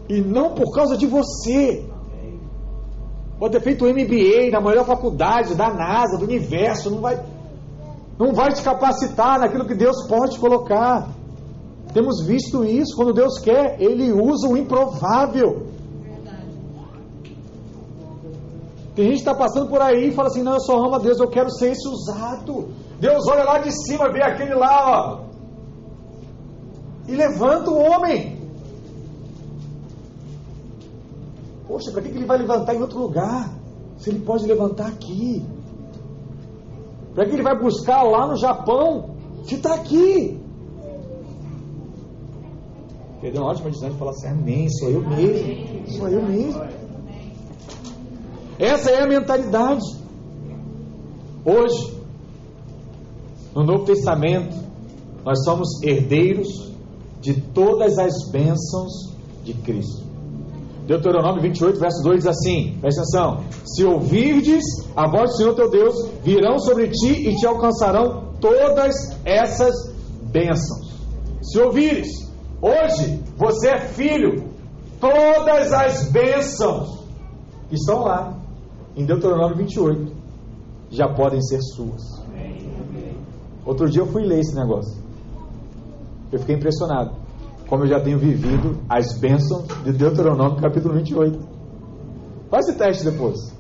e 0.09 0.21
não 0.21 0.55
por 0.55 0.73
causa 0.73 0.97
de 0.97 1.07
você. 1.07 1.85
Pode 3.39 3.53
ter 3.53 3.61
feito 3.61 3.85
o 3.85 3.89
MBA 3.89 4.51
na 4.51 4.61
maior 4.61 4.85
faculdade 4.85 5.55
da 5.55 5.73
NASA, 5.73 6.19
do 6.19 6.25
universo, 6.25 6.91
não 6.91 7.01
vai, 7.01 7.23
não 8.19 8.33
vai 8.33 8.53
te 8.53 8.63
capacitar 8.63 9.41
naquilo 9.41 9.67
que 9.67 9.75
Deus 9.75 10.07
pode 10.07 10.39
colocar. 10.39 11.09
Temos 11.93 12.25
visto 12.27 12.65
isso, 12.65 12.97
quando 12.97 13.13
Deus 13.13 13.39
quer, 13.39 13.81
Ele 13.81 14.13
usa 14.13 14.49
o 14.49 14.57
improvável. 14.57 15.74
Tem 18.95 19.07
gente 19.07 19.15
que 19.15 19.29
está 19.29 19.35
passando 19.35 19.69
por 19.69 19.81
aí 19.81 20.09
e 20.09 20.13
fala 20.13 20.29
assim: 20.29 20.43
Não, 20.43 20.55
eu 20.55 20.61
só 20.61 20.77
amo 20.77 20.95
a 20.95 20.99
Deus, 20.99 21.19
eu 21.19 21.29
quero 21.29 21.51
ser 21.51 21.73
esse 21.73 21.89
usado. 21.89 22.69
Deus 23.01 23.27
olha 23.29 23.45
lá 23.45 23.59
de 23.59 23.73
cima, 23.87 24.13
vê 24.13 24.23
aquele 24.23 24.55
lá, 24.55 25.21
ó, 25.21 25.25
e 27.09 27.15
levanta 27.15 27.71
o 27.71 27.79
homem. 27.79 28.39
Poxa, 31.67 31.91
para 31.91 32.03
que 32.03 32.09
ele 32.09 32.25
vai 32.25 32.39
levantar 32.39 32.75
em 32.75 32.81
outro 32.81 32.99
lugar? 32.99 33.51
Se 33.99 34.11
ele 34.11 34.21
pode 34.21 34.47
levantar 34.47 34.89
aqui. 34.89 35.45
Para 37.15 37.27
que 37.27 37.33
ele 37.33 37.43
vai 37.43 37.59
buscar 37.59 38.03
lá 38.03 38.27
no 38.27 38.37
Japão? 38.37 39.17
Se 39.45 39.57
está 39.57 39.75
aqui. 39.75 40.41
Perdeu 43.21 43.43
uma 43.43 43.51
ótima 43.51 43.71
distância 43.71 43.95
e 43.95 43.99
falar 43.99 44.11
assim: 44.11 44.29
Amém, 44.29 44.69
sou 44.71 44.91
eu 44.91 45.01
mesmo. 45.09 45.89
Sou 45.89 46.09
eu 46.09 46.23
mesmo. 46.23 46.84
Essa 48.59 48.91
é 48.91 49.03
a 49.03 49.07
mentalidade. 49.07 49.85
Hoje, 51.45 51.95
no 53.55 53.65
Novo 53.65 53.85
Testamento, 53.85 54.57
nós 55.25 55.43
somos 55.45 55.83
herdeiros 55.83 56.49
de 57.21 57.41
todas 57.41 57.99
as 57.99 58.31
bênçãos 58.31 59.15
de 59.45 59.55
Cristo. 59.55 60.05
Deuteronômio 60.87 61.41
28, 61.41 61.81
verso 61.81 62.03
2 62.03 62.19
diz 62.19 62.27
assim: 62.27 62.77
presta 62.81 63.01
atenção. 63.01 63.45
Se 63.65 63.85
ouvirdes 63.85 64.63
a 64.95 65.11
voz 65.11 65.31
do 65.31 65.37
Senhor 65.37 65.55
teu 65.55 65.71
Deus, 65.71 65.95
virão 66.23 66.59
sobre 66.59 66.89
ti 66.89 67.29
e 67.29 67.35
te 67.37 67.47
alcançarão 67.47 68.35
todas 68.41 68.95
essas 69.25 69.75
bênçãos. 70.31 70.93
Se 71.43 71.59
ouvires, 71.59 72.09
hoje 72.61 73.23
você 73.37 73.69
é 73.71 73.79
filho, 73.81 74.51
todas 75.01 75.73
as 75.73 76.11
bênçãos 76.11 77.05
que 77.69 77.77
estão 77.77 78.03
lá 78.03 78.44
em 78.97 79.05
Deuteronômio 79.05 79.57
28 79.57 80.13
já 80.91 81.09
podem 81.09 81.41
ser 81.43 81.61
suas. 81.61 82.03
Outro 83.67 83.89
dia 83.89 84.03
eu 84.03 84.07
fui 84.07 84.23
ler 84.25 84.41
esse 84.41 84.55
negócio. 84.55 85.03
Eu 86.31 86.39
fiquei 86.39 86.57
impressionado. 86.57 87.17
Como 87.69 87.85
eu 87.85 87.89
já 87.89 88.01
tenho 88.01 88.19
vivido 88.19 88.79
as 88.89 89.19
bênçãos 89.19 89.67
de 89.83 89.93
Deuteronômio 89.93 90.61
capítulo 90.61 90.95
28. 90.95 91.39
Faz 92.51 92.69
esse 92.69 92.79
teste 92.79 93.05
depois. 93.05 93.55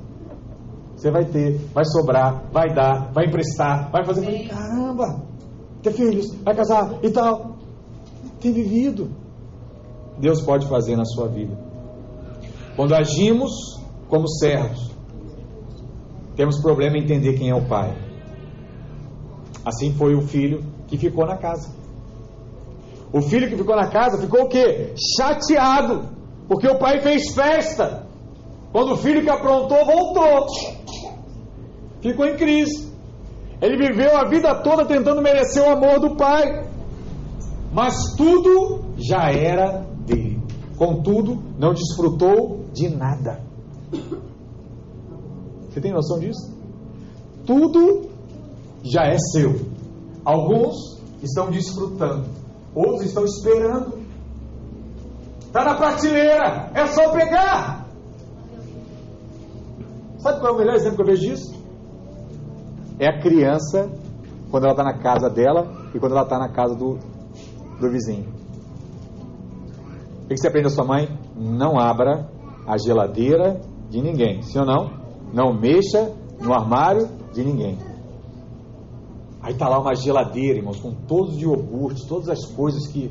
Você 0.94 1.10
vai 1.10 1.24
ter, 1.24 1.58
vai 1.74 1.84
sobrar, 1.84 2.44
vai 2.52 2.72
dar, 2.72 3.12
vai 3.12 3.26
emprestar, 3.26 3.90
vai 3.90 4.04
fazer. 4.04 4.24
Falei, 4.24 4.48
caramba, 4.48 5.22
ter 5.82 5.92
filhos, 5.92 6.32
vai 6.44 6.54
casar 6.54 6.98
e 7.02 7.10
tal. 7.10 7.56
Tem 8.40 8.52
vivido. 8.52 9.10
Deus 10.18 10.42
pode 10.42 10.68
fazer 10.68 10.96
na 10.96 11.04
sua 11.04 11.28
vida. 11.28 11.58
Quando 12.76 12.94
agimos 12.94 13.50
como 14.08 14.28
servos, 14.28 14.93
temos 16.36 16.60
problema 16.60 16.96
em 16.96 17.02
entender 17.02 17.34
quem 17.34 17.50
é 17.50 17.54
o 17.54 17.66
pai. 17.66 17.94
Assim 19.64 19.92
foi 19.94 20.14
o 20.14 20.22
filho 20.22 20.62
que 20.86 20.98
ficou 20.98 21.26
na 21.26 21.36
casa. 21.36 21.70
O 23.12 23.22
filho 23.22 23.48
que 23.48 23.56
ficou 23.56 23.76
na 23.76 23.88
casa 23.88 24.20
ficou 24.20 24.42
o 24.42 24.48
quê? 24.48 24.92
Chateado, 25.16 26.08
porque 26.48 26.66
o 26.66 26.78
pai 26.78 27.00
fez 27.00 27.32
festa. 27.34 28.06
Quando 28.72 28.92
o 28.92 28.96
filho 28.96 29.22
que 29.22 29.30
aprontou 29.30 29.84
voltou, 29.84 30.46
ficou 32.02 32.26
em 32.26 32.36
crise. 32.36 32.92
Ele 33.62 33.76
viveu 33.76 34.16
a 34.16 34.28
vida 34.28 34.54
toda 34.56 34.84
tentando 34.84 35.22
merecer 35.22 35.62
o 35.62 35.70
amor 35.70 36.00
do 36.00 36.16
pai, 36.16 36.68
mas 37.72 37.94
tudo 38.16 38.84
já 38.96 39.30
era 39.30 39.86
dele. 40.04 40.42
Contudo, 40.76 41.40
não 41.56 41.72
desfrutou 41.72 42.64
de 42.72 42.88
nada. 42.88 43.40
Você 45.74 45.80
tem 45.80 45.92
noção 45.92 46.20
disso? 46.20 46.56
Tudo 47.44 48.08
já 48.84 49.06
é 49.06 49.16
seu. 49.18 49.56
Alguns 50.24 51.02
estão 51.20 51.50
desfrutando, 51.50 52.26
outros 52.72 53.06
estão 53.06 53.24
esperando. 53.24 53.98
Está 55.40 55.64
na 55.64 55.74
prateleira, 55.74 56.70
é 56.74 56.86
só 56.86 57.10
pegar. 57.10 57.88
Sabe 60.18 60.38
qual 60.38 60.52
é 60.52 60.54
o 60.54 60.58
melhor 60.58 60.76
exemplo 60.76 60.94
que 60.94 61.02
eu 61.02 61.06
vejo 61.06 61.22
disso? 61.22 61.64
É 63.00 63.08
a 63.08 63.20
criança 63.20 63.90
quando 64.52 64.64
ela 64.64 64.74
está 64.74 64.84
na 64.84 64.98
casa 64.98 65.28
dela 65.28 65.90
e 65.92 65.98
quando 65.98 66.12
ela 66.12 66.22
está 66.22 66.38
na 66.38 66.50
casa 66.50 66.76
do, 66.76 66.98
do 67.80 67.90
vizinho. 67.90 68.32
O 70.24 70.28
que 70.28 70.36
você 70.36 70.46
aprende 70.46 70.68
da 70.68 70.74
sua 70.74 70.84
mãe? 70.84 71.08
Não 71.36 71.80
abra 71.80 72.30
a 72.64 72.78
geladeira 72.78 73.60
de 73.90 74.00
ninguém, 74.00 74.40
sim 74.42 74.60
ou 74.60 74.64
não? 74.64 75.03
Não 75.34 75.52
mexa 75.52 76.12
no 76.40 76.54
armário 76.54 77.08
de 77.32 77.42
ninguém. 77.42 77.76
Aí 79.42 79.52
está 79.52 79.68
lá 79.68 79.80
uma 79.80 79.92
geladeira, 79.96 80.58
irmãos, 80.58 80.80
com 80.80 80.92
todos 80.92 81.34
os 81.34 81.42
iogurtes, 81.42 82.06
todas 82.06 82.28
as 82.28 82.46
coisas 82.46 82.86
que. 82.86 83.10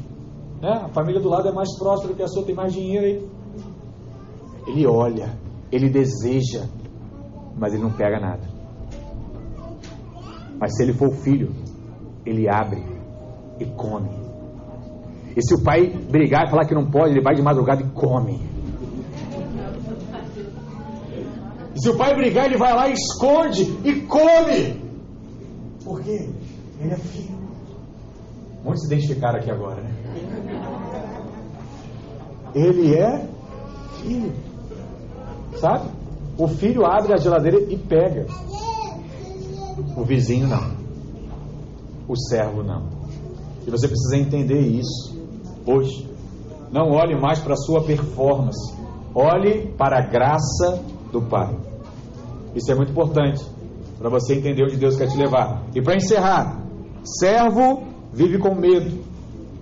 Né? 0.61 0.71
A 0.86 0.88
família 0.88 1.19
do 1.19 1.28
lado 1.28 1.49
é 1.49 1.51
mais 1.51 1.78
próspera 1.78 2.13
que 2.13 2.24
a 2.24 2.28
sua, 2.28 2.43
tem 2.43 2.55
mais 2.55 2.71
dinheiro 2.71 3.05
aí. 3.05 3.30
Ele 4.65 4.88
olha, 4.88 5.38
ele 5.69 5.89
deseja, 5.89 6.65
mas 7.57 7.74
ele 7.74 7.84
não 7.84 7.91
pega 7.91 8.17
nada. 8.21 8.47
Mas 10.57 10.78
se 10.78 10.84
ele 10.84 10.93
for 10.93 11.09
o 11.09 11.11
filho, 11.11 11.51
ele 12.26 12.47
abre 12.49 12.82
e 13.59 13.65
come. 13.65 14.09
E 15.36 15.41
se 15.45 15.53
o 15.55 15.61
pai 15.61 15.89
brigar 15.89 16.47
e 16.47 16.49
falar 16.49 16.65
que 16.65 16.74
não 16.74 16.89
pode, 16.89 17.11
ele 17.11 17.21
vai 17.21 17.36
de 17.36 17.41
madrugada 17.41 17.82
e 17.82 17.89
come. 17.89 18.53
Se 21.76 21.89
o 21.89 21.97
pai 21.97 22.15
brigar, 22.15 22.45
ele 22.45 22.57
vai 22.57 22.74
lá, 22.74 22.89
esconde 22.89 23.63
e 23.84 24.01
come. 24.01 24.82
Por 25.84 26.01
quê? 26.01 26.30
Ele 26.80 26.93
é 26.93 26.97
filho. 26.97 27.38
Muitos 28.63 28.82
se 28.82 28.93
identificaram 28.93 29.39
aqui 29.39 29.51
agora, 29.51 29.82
né? 29.82 29.91
Ele 32.55 32.95
é 32.95 33.28
filho. 34.01 34.34
Sabe? 35.59 35.89
O 36.38 36.47
filho 36.47 36.86
abre 36.86 37.13
a 37.13 37.17
geladeira 37.17 37.59
e 37.61 37.78
pega. 37.78 38.28
O 39.97 40.03
vizinho 40.03 40.47
não. 40.47 40.71
O 42.07 42.15
servo 42.15 42.63
não. 42.63 42.88
E 43.65 43.71
você 43.71 43.88
precisa 43.88 44.17
entender 44.17 44.59
isso. 44.59 45.17
hoje. 45.65 46.09
Não 46.71 46.91
olhe 46.91 47.19
mais 47.19 47.39
para 47.39 47.53
a 47.53 47.57
sua 47.57 47.84
performance. 47.84 48.74
Olhe 49.13 49.67
para 49.78 49.99
a 49.99 50.07
graça 50.07 50.84
do 51.14 51.22
Pai. 51.22 51.55
Isso 52.55 52.72
é 52.72 52.76
muito 52.76 52.91
importante 52.91 53.41
para 53.97 54.09
você 54.09 54.36
entender 54.36 54.64
onde 54.64 54.76
Deus 54.76 54.97
quer 54.97 55.07
te 55.07 55.18
levar. 55.18 55.64
E 55.74 55.82
para 55.82 55.95
encerrar, 55.95 56.61
servo 57.03 57.84
vive 58.11 58.38
com 58.38 58.53
medo, 58.53 58.99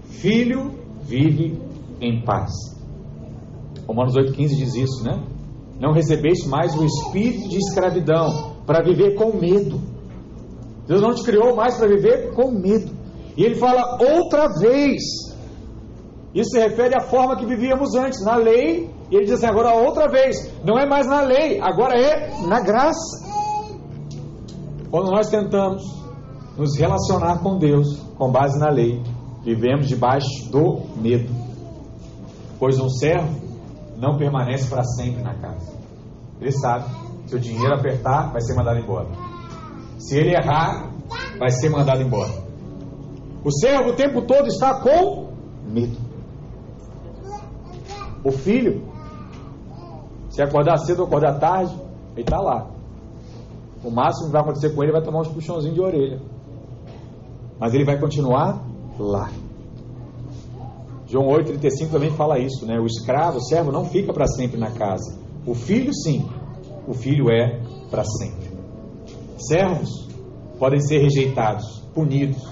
filho 0.09 0.71
vive 1.03 1.61
em 1.99 2.23
paz. 2.23 2.51
Romanos 3.87 4.15
8,15 4.15 4.47
diz 4.55 4.75
isso, 4.75 5.03
né? 5.03 5.21
Não 5.79 5.91
recebeste 5.93 6.47
mais 6.47 6.75
o 6.75 6.85
espírito 6.85 7.49
de 7.49 7.57
escravidão 7.57 8.55
para 8.65 8.83
viver 8.83 9.15
com 9.15 9.37
medo. 9.37 9.79
Deus 10.87 11.01
não 11.01 11.13
te 11.13 11.23
criou 11.23 11.55
mais 11.55 11.77
para 11.77 11.87
viver 11.87 12.33
com 12.33 12.51
medo. 12.51 12.91
E 13.35 13.43
ele 13.43 13.55
fala 13.55 13.97
outra 14.01 14.47
vez. 14.59 15.01
Isso 16.33 16.51
se 16.51 16.59
refere 16.59 16.95
à 16.95 17.01
forma 17.01 17.35
que 17.35 17.45
vivíamos 17.45 17.95
antes, 17.95 18.23
na 18.23 18.35
lei. 18.35 18.89
E 19.11 19.15
ele 19.15 19.25
diz 19.25 19.33
assim: 19.33 19.47
agora 19.47 19.73
outra 19.73 20.07
vez. 20.07 20.37
Não 20.63 20.79
é 20.79 20.87
mais 20.87 21.05
na 21.05 21.21
lei, 21.21 21.59
agora 21.59 21.99
é 21.99 22.31
na 22.47 22.61
graça. 22.61 23.29
Quando 24.89 25.11
nós 25.11 25.29
tentamos 25.29 25.83
nos 26.57 26.77
relacionar 26.77 27.39
com 27.39 27.57
Deus 27.57 27.99
com 28.17 28.31
base 28.31 28.57
na 28.57 28.69
lei, 28.69 29.01
vivemos 29.43 29.87
debaixo 29.87 30.49
do 30.49 30.81
medo. 30.95 31.33
Pois 32.57 32.79
um 32.79 32.89
servo 32.89 33.41
não 33.97 34.17
permanece 34.17 34.69
para 34.69 34.83
sempre 34.83 35.21
na 35.21 35.35
casa. 35.35 35.73
Ele 36.39 36.51
sabe, 36.51 36.85
se 37.27 37.35
o 37.35 37.39
dinheiro 37.39 37.73
apertar, 37.73 38.31
vai 38.31 38.41
ser 38.41 38.55
mandado 38.55 38.79
embora. 38.79 39.09
Se 39.97 40.17
ele 40.17 40.35
errar, 40.35 40.91
vai 41.37 41.49
ser 41.49 41.69
mandado 41.69 42.01
embora. 42.01 42.31
O 43.43 43.51
servo 43.51 43.89
o 43.89 43.95
tempo 43.95 44.21
todo 44.23 44.47
está 44.47 44.79
com 44.81 45.31
medo. 45.65 45.97
O 48.23 48.31
filho, 48.31 48.90
se 50.31 50.41
acordar 50.41 50.77
cedo 50.77 51.01
ou 51.01 51.05
acordar 51.05 51.39
tarde, 51.39 51.75
ele 52.13 52.21
está 52.21 52.39
lá. 52.39 52.67
O 53.83 53.91
máximo 53.91 54.27
que 54.27 54.31
vai 54.31 54.41
acontecer 54.41 54.73
com 54.73 54.81
ele 54.81 54.93
vai 54.93 55.01
tomar 55.01 55.19
uns 55.19 55.27
puxãozinhos 55.27 55.75
de 55.75 55.81
orelha. 55.81 56.21
Mas 57.59 57.73
ele 57.73 57.83
vai 57.83 57.99
continuar 57.99 58.63
lá. 58.97 59.29
João 61.05 61.27
8,35 61.27 61.91
também 61.91 62.11
fala 62.11 62.39
isso, 62.39 62.65
né? 62.65 62.79
O 62.79 62.85
escravo, 62.85 63.37
o 63.37 63.41
servo, 63.41 63.71
não 63.71 63.85
fica 63.85 64.13
para 64.13 64.25
sempre 64.27 64.57
na 64.57 64.71
casa. 64.71 65.19
O 65.45 65.53
filho, 65.53 65.93
sim. 65.93 66.25
O 66.87 66.93
filho 66.93 67.29
é 67.29 67.59
para 67.89 68.05
sempre. 68.05 68.49
Servos 69.37 70.07
podem 70.57 70.79
ser 70.79 70.99
rejeitados, 70.99 71.83
punidos, 71.93 72.47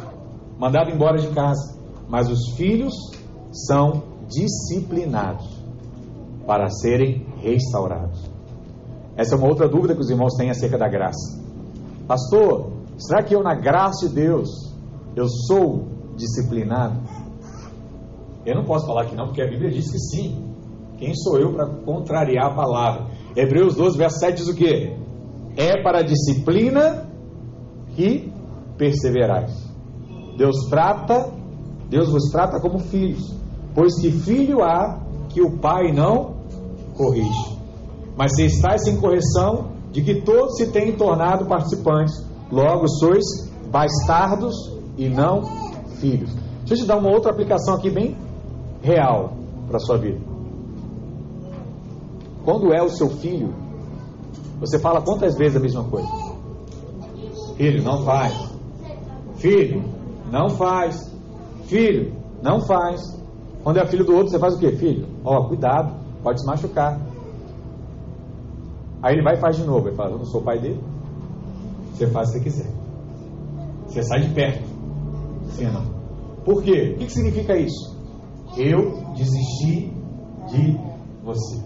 mandados 0.59 0.93
embora 0.93 1.17
de 1.17 1.29
casa. 1.29 1.79
Mas 2.09 2.29
os 2.29 2.57
filhos 2.57 2.93
são 3.51 4.03
disciplinados 4.27 5.47
para 6.45 6.67
serem 6.69 7.28
restaurados. 7.41 8.29
Essa 9.15 9.35
é 9.35 9.37
uma 9.37 9.47
outra 9.47 9.67
dúvida 9.67 9.93
que 9.93 10.01
os 10.01 10.09
irmãos 10.09 10.33
têm 10.35 10.49
acerca 10.49 10.77
da 10.77 10.87
graça. 10.87 11.37
Pastor, 12.07 12.71
será 12.97 13.21
que 13.21 13.35
eu, 13.35 13.43
na 13.43 13.53
graça 13.53 14.07
de 14.07 14.15
Deus, 14.15 14.49
eu 15.15 15.27
sou 15.27 15.87
disciplinado? 16.15 16.99
Eu 18.45 18.55
não 18.55 18.63
posso 18.63 18.87
falar 18.87 19.05
que 19.05 19.15
não, 19.15 19.27
porque 19.27 19.41
a 19.41 19.47
Bíblia 19.47 19.69
diz 19.69 19.91
que 19.91 19.99
sim. 19.99 20.49
Quem 20.97 21.13
sou 21.15 21.37
eu 21.37 21.53
para 21.53 21.67
contrariar 21.67 22.47
a 22.47 22.55
palavra? 22.55 23.07
Hebreus 23.35 23.75
12, 23.75 23.97
verso 23.97 24.19
7 24.19 24.37
diz 24.37 24.47
o 24.47 24.55
quê? 24.55 24.97
É 25.55 25.81
para 25.83 25.99
a 25.99 26.03
disciplina 26.03 27.09
que 27.95 28.31
perseverais. 28.77 29.69
Deus 30.37 30.67
trata, 30.69 31.31
Deus 31.89 32.09
vos 32.09 32.29
trata 32.31 32.59
como 32.61 32.79
filhos, 32.79 33.35
pois 33.75 33.99
que 33.99 34.09
filho 34.11 34.63
há 34.63 34.99
que 35.27 35.41
o 35.41 35.57
pai 35.57 35.91
não 35.91 36.38
corrige. 36.99 37.57
Mas 38.17 38.35
se 38.35 38.45
estáis 38.45 38.83
sem 38.83 38.99
correção, 38.99 39.69
de 39.91 40.01
que 40.03 40.21
todos 40.21 40.57
se 40.57 40.67
têm 40.67 40.91
tornado 40.97 41.45
participantes, 41.45 42.13
logo 42.51 42.87
sois 42.89 43.23
bastardos 43.71 44.53
e 44.97 45.07
não 45.07 45.43
filhos. 45.99 46.35
Deixa 46.65 46.73
eu 46.73 46.77
te 46.79 46.85
dar 46.85 46.97
uma 46.97 47.09
outra 47.09 47.31
aplicação 47.31 47.75
aqui 47.75 47.89
bem 47.89 48.17
real 48.81 49.33
para 49.67 49.77
a 49.77 49.79
sua 49.79 49.97
vida. 49.97 50.19
Quando 52.43 52.73
é 52.73 52.83
o 52.83 52.89
seu 52.89 53.09
filho, 53.09 53.53
você 54.59 54.77
fala 54.77 55.01
quantas 55.01 55.37
vezes 55.37 55.55
a 55.55 55.59
mesma 55.59 55.83
coisa? 55.85 56.09
Filho, 57.55 57.83
não 57.83 58.03
faz. 58.03 58.33
Filho, 59.35 59.83
não 60.29 60.49
faz. 60.49 61.09
Filho, 61.63 62.13
não 62.43 62.61
faz. 62.61 63.01
Quando 63.63 63.77
é 63.77 63.85
filho 63.85 64.05
do 64.05 64.13
outro, 64.13 64.29
você 64.29 64.39
faz 64.39 64.55
o 64.55 64.59
quê? 64.59 64.71
Filho, 64.73 65.07
ó, 65.23 65.43
cuidado, 65.47 65.93
pode 66.23 66.41
se 66.41 66.45
machucar. 66.45 66.99
Aí 69.01 69.15
ele 69.15 69.23
vai 69.23 69.35
e 69.35 69.39
faz 69.39 69.55
de 69.57 69.63
novo. 69.63 69.87
Ele 69.87 69.95
fala: 69.95 70.11
Eu 70.11 70.17
não 70.17 70.25
sou 70.25 70.41
pai 70.41 70.59
dele. 70.59 70.81
Você 71.93 72.07
faz 72.07 72.29
o 72.29 72.33
que 72.33 72.39
quiser. 72.41 72.69
Você 73.87 74.03
sai 74.03 74.21
de 74.21 74.33
perto. 74.33 74.63
Sim 75.51 75.67
ou 75.67 75.73
não? 75.73 75.85
Por 76.45 76.63
quê? 76.63 76.93
O 76.95 76.99
que 76.99 77.09
significa 77.09 77.57
isso? 77.57 77.97
Eu 78.57 79.13
desisti 79.15 79.93
de 80.49 80.79
você. 81.23 81.61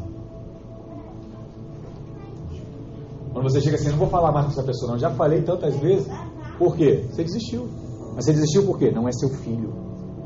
Quando 3.32 3.50
você 3.50 3.62
chega 3.62 3.76
assim, 3.76 3.90
não 3.90 3.98
vou 3.98 4.10
falar 4.10 4.32
mais 4.32 4.46
com 4.46 4.52
essa 4.52 4.64
pessoa, 4.64 4.92
não. 4.92 5.00
Já 5.00 5.10
falei 5.12 5.42
tantas 5.42 5.76
vezes. 5.78 6.08
Por 6.58 6.76
quê? 6.76 7.06
Você 7.10 7.24
desistiu. 7.24 7.68
Mas 8.16 8.26
você 8.26 8.34
desistiu 8.34 8.66
por 8.66 8.78
quê? 8.78 8.92
Não 8.92 9.08
é 9.08 9.12
seu 9.12 9.30
filho. 9.30 9.74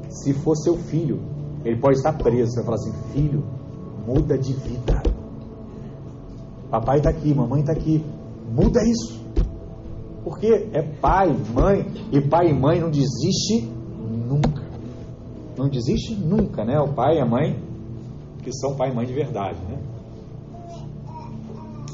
Se 0.09 0.33
for 0.33 0.55
seu 0.55 0.75
filho, 0.75 1.21
ele 1.63 1.79
pode 1.79 1.97
estar 1.97 2.13
preso. 2.13 2.51
Você 2.51 2.57
vai 2.57 2.65
falar 2.65 2.75
assim: 2.75 2.93
Filho, 3.13 3.43
muda 4.07 4.37
de 4.37 4.53
vida. 4.53 5.03
Papai 6.71 6.99
está 6.99 7.09
aqui, 7.09 7.33
mamãe 7.33 7.59
está 7.59 7.73
aqui. 7.73 8.03
Muda 8.49 8.81
isso. 8.83 9.21
Porque 10.23 10.69
é 10.71 10.81
pai, 10.81 11.35
mãe, 11.53 11.85
e 12.11 12.21
pai 12.21 12.47
e 12.47 12.53
mãe 12.53 12.79
não 12.79 12.89
desiste 12.89 13.69
nunca. 13.99 14.63
Não 15.57 15.67
desiste 15.67 16.15
nunca, 16.15 16.63
né? 16.63 16.79
O 16.79 16.93
pai 16.93 17.17
e 17.17 17.19
a 17.19 17.25
mãe, 17.25 17.61
que 18.43 18.53
são 18.53 18.75
pai 18.75 18.91
e 18.91 18.95
mãe 18.95 19.05
de 19.05 19.13
verdade, 19.13 19.59
né? 19.67 19.77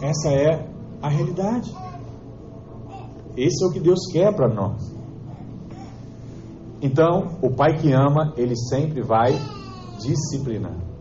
Essa 0.01 0.30
é 0.30 0.68
a 1.01 1.09
realidade. 1.09 1.74
Esse 3.36 3.64
é 3.64 3.68
o 3.68 3.72
que 3.72 3.80
Deus 3.80 3.99
quer 4.11 4.36
para 4.36 4.47
nós. 4.47 4.93
Então, 6.82 7.38
o 7.41 7.49
pai 7.49 7.78
que 7.78 7.91
ama, 7.91 8.34
ele 8.36 8.55
sempre 8.55 9.01
vai 9.01 9.32
disciplinar. 9.99 10.93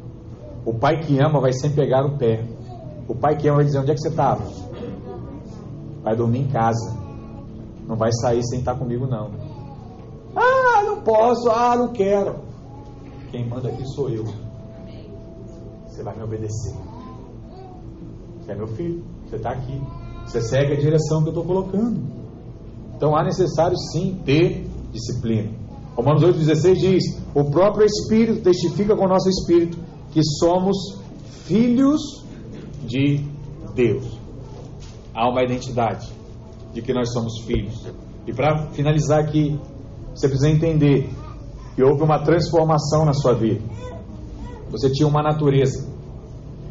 O 0.65 0.75
pai 0.75 1.01
que 1.01 1.19
ama 1.19 1.41
vai 1.41 1.53
sempre 1.53 1.83
pegar 1.83 2.05
o 2.07 2.17
pé. 2.17 2.45
O 3.09 3.15
pai 3.15 3.37
que 3.37 3.49
ama 3.49 3.57
vai 3.57 3.65
dizer: 3.65 3.79
Onde 3.79 3.91
é 3.91 3.95
que 3.95 4.01
você 4.01 4.09
estava? 4.09 4.45
Vai 6.03 6.17
dormir 6.17 6.41
em 6.41 6.49
casa. 6.49 6.97
Não 7.87 7.97
vai 7.97 8.13
sair 8.13 8.43
sem 8.45 8.61
estar 8.61 8.77
comigo, 8.77 9.07
não. 9.07 9.31
Ah, 10.37 10.83
não 10.85 11.03
posso. 11.03 11.51
Ah, 11.51 11.77
não 11.77 11.93
quero. 11.93 12.37
Quem 13.31 13.49
manda 13.49 13.69
aqui 13.69 13.85
sou 13.95 14.09
eu. 14.09 14.25
Você 15.87 16.03
vai 16.03 16.17
me 16.17 16.23
obedecer. 16.23 16.75
Você 18.41 18.53
é 18.53 18.55
meu 18.55 18.69
filho. 18.69 19.05
Você 19.27 19.37
está 19.37 19.51
aqui. 19.51 19.81
Você 20.27 20.41
segue 20.41 20.73
a 20.75 20.77
direção 20.77 21.23
que 21.23 21.29
eu 21.29 21.33
estou 21.33 21.45
colocando. 21.45 22.01
Então 22.97 23.17
há 23.17 23.25
necessário 23.25 23.77
sim 23.77 24.21
ter 24.25 24.67
disciplina. 24.93 25.51
Romanos 25.97 26.23
8,16 26.23 26.75
diz: 26.77 27.03
O 27.35 27.51
próprio 27.51 27.85
Espírito 27.85 28.43
testifica 28.43 28.97
com 28.97 29.05
o 29.05 29.09
nosso 29.09 29.29
Espírito 29.29 29.79
que 30.13 30.23
somos 30.39 30.77
filhos 31.45 32.25
de 32.85 33.25
Deus. 33.75 34.19
Há 35.15 35.29
uma 35.29 35.43
identidade 35.43 36.09
de 36.73 36.81
que 36.81 36.93
nós 36.93 37.13
somos 37.13 37.41
filhos. 37.45 37.87
E 38.27 38.33
para 38.33 38.69
finalizar 38.73 39.21
aqui, 39.21 39.59
você 40.15 40.29
precisa 40.29 40.51
entender 40.51 41.11
que 41.75 41.83
houve 41.83 42.03
uma 42.03 42.23
transformação 42.23 43.05
na 43.05 43.13
sua 43.13 43.35
vida. 43.35 43.63
Você 44.71 44.91
tinha 44.91 45.09
uma 45.09 45.23
natureza. 45.23 45.87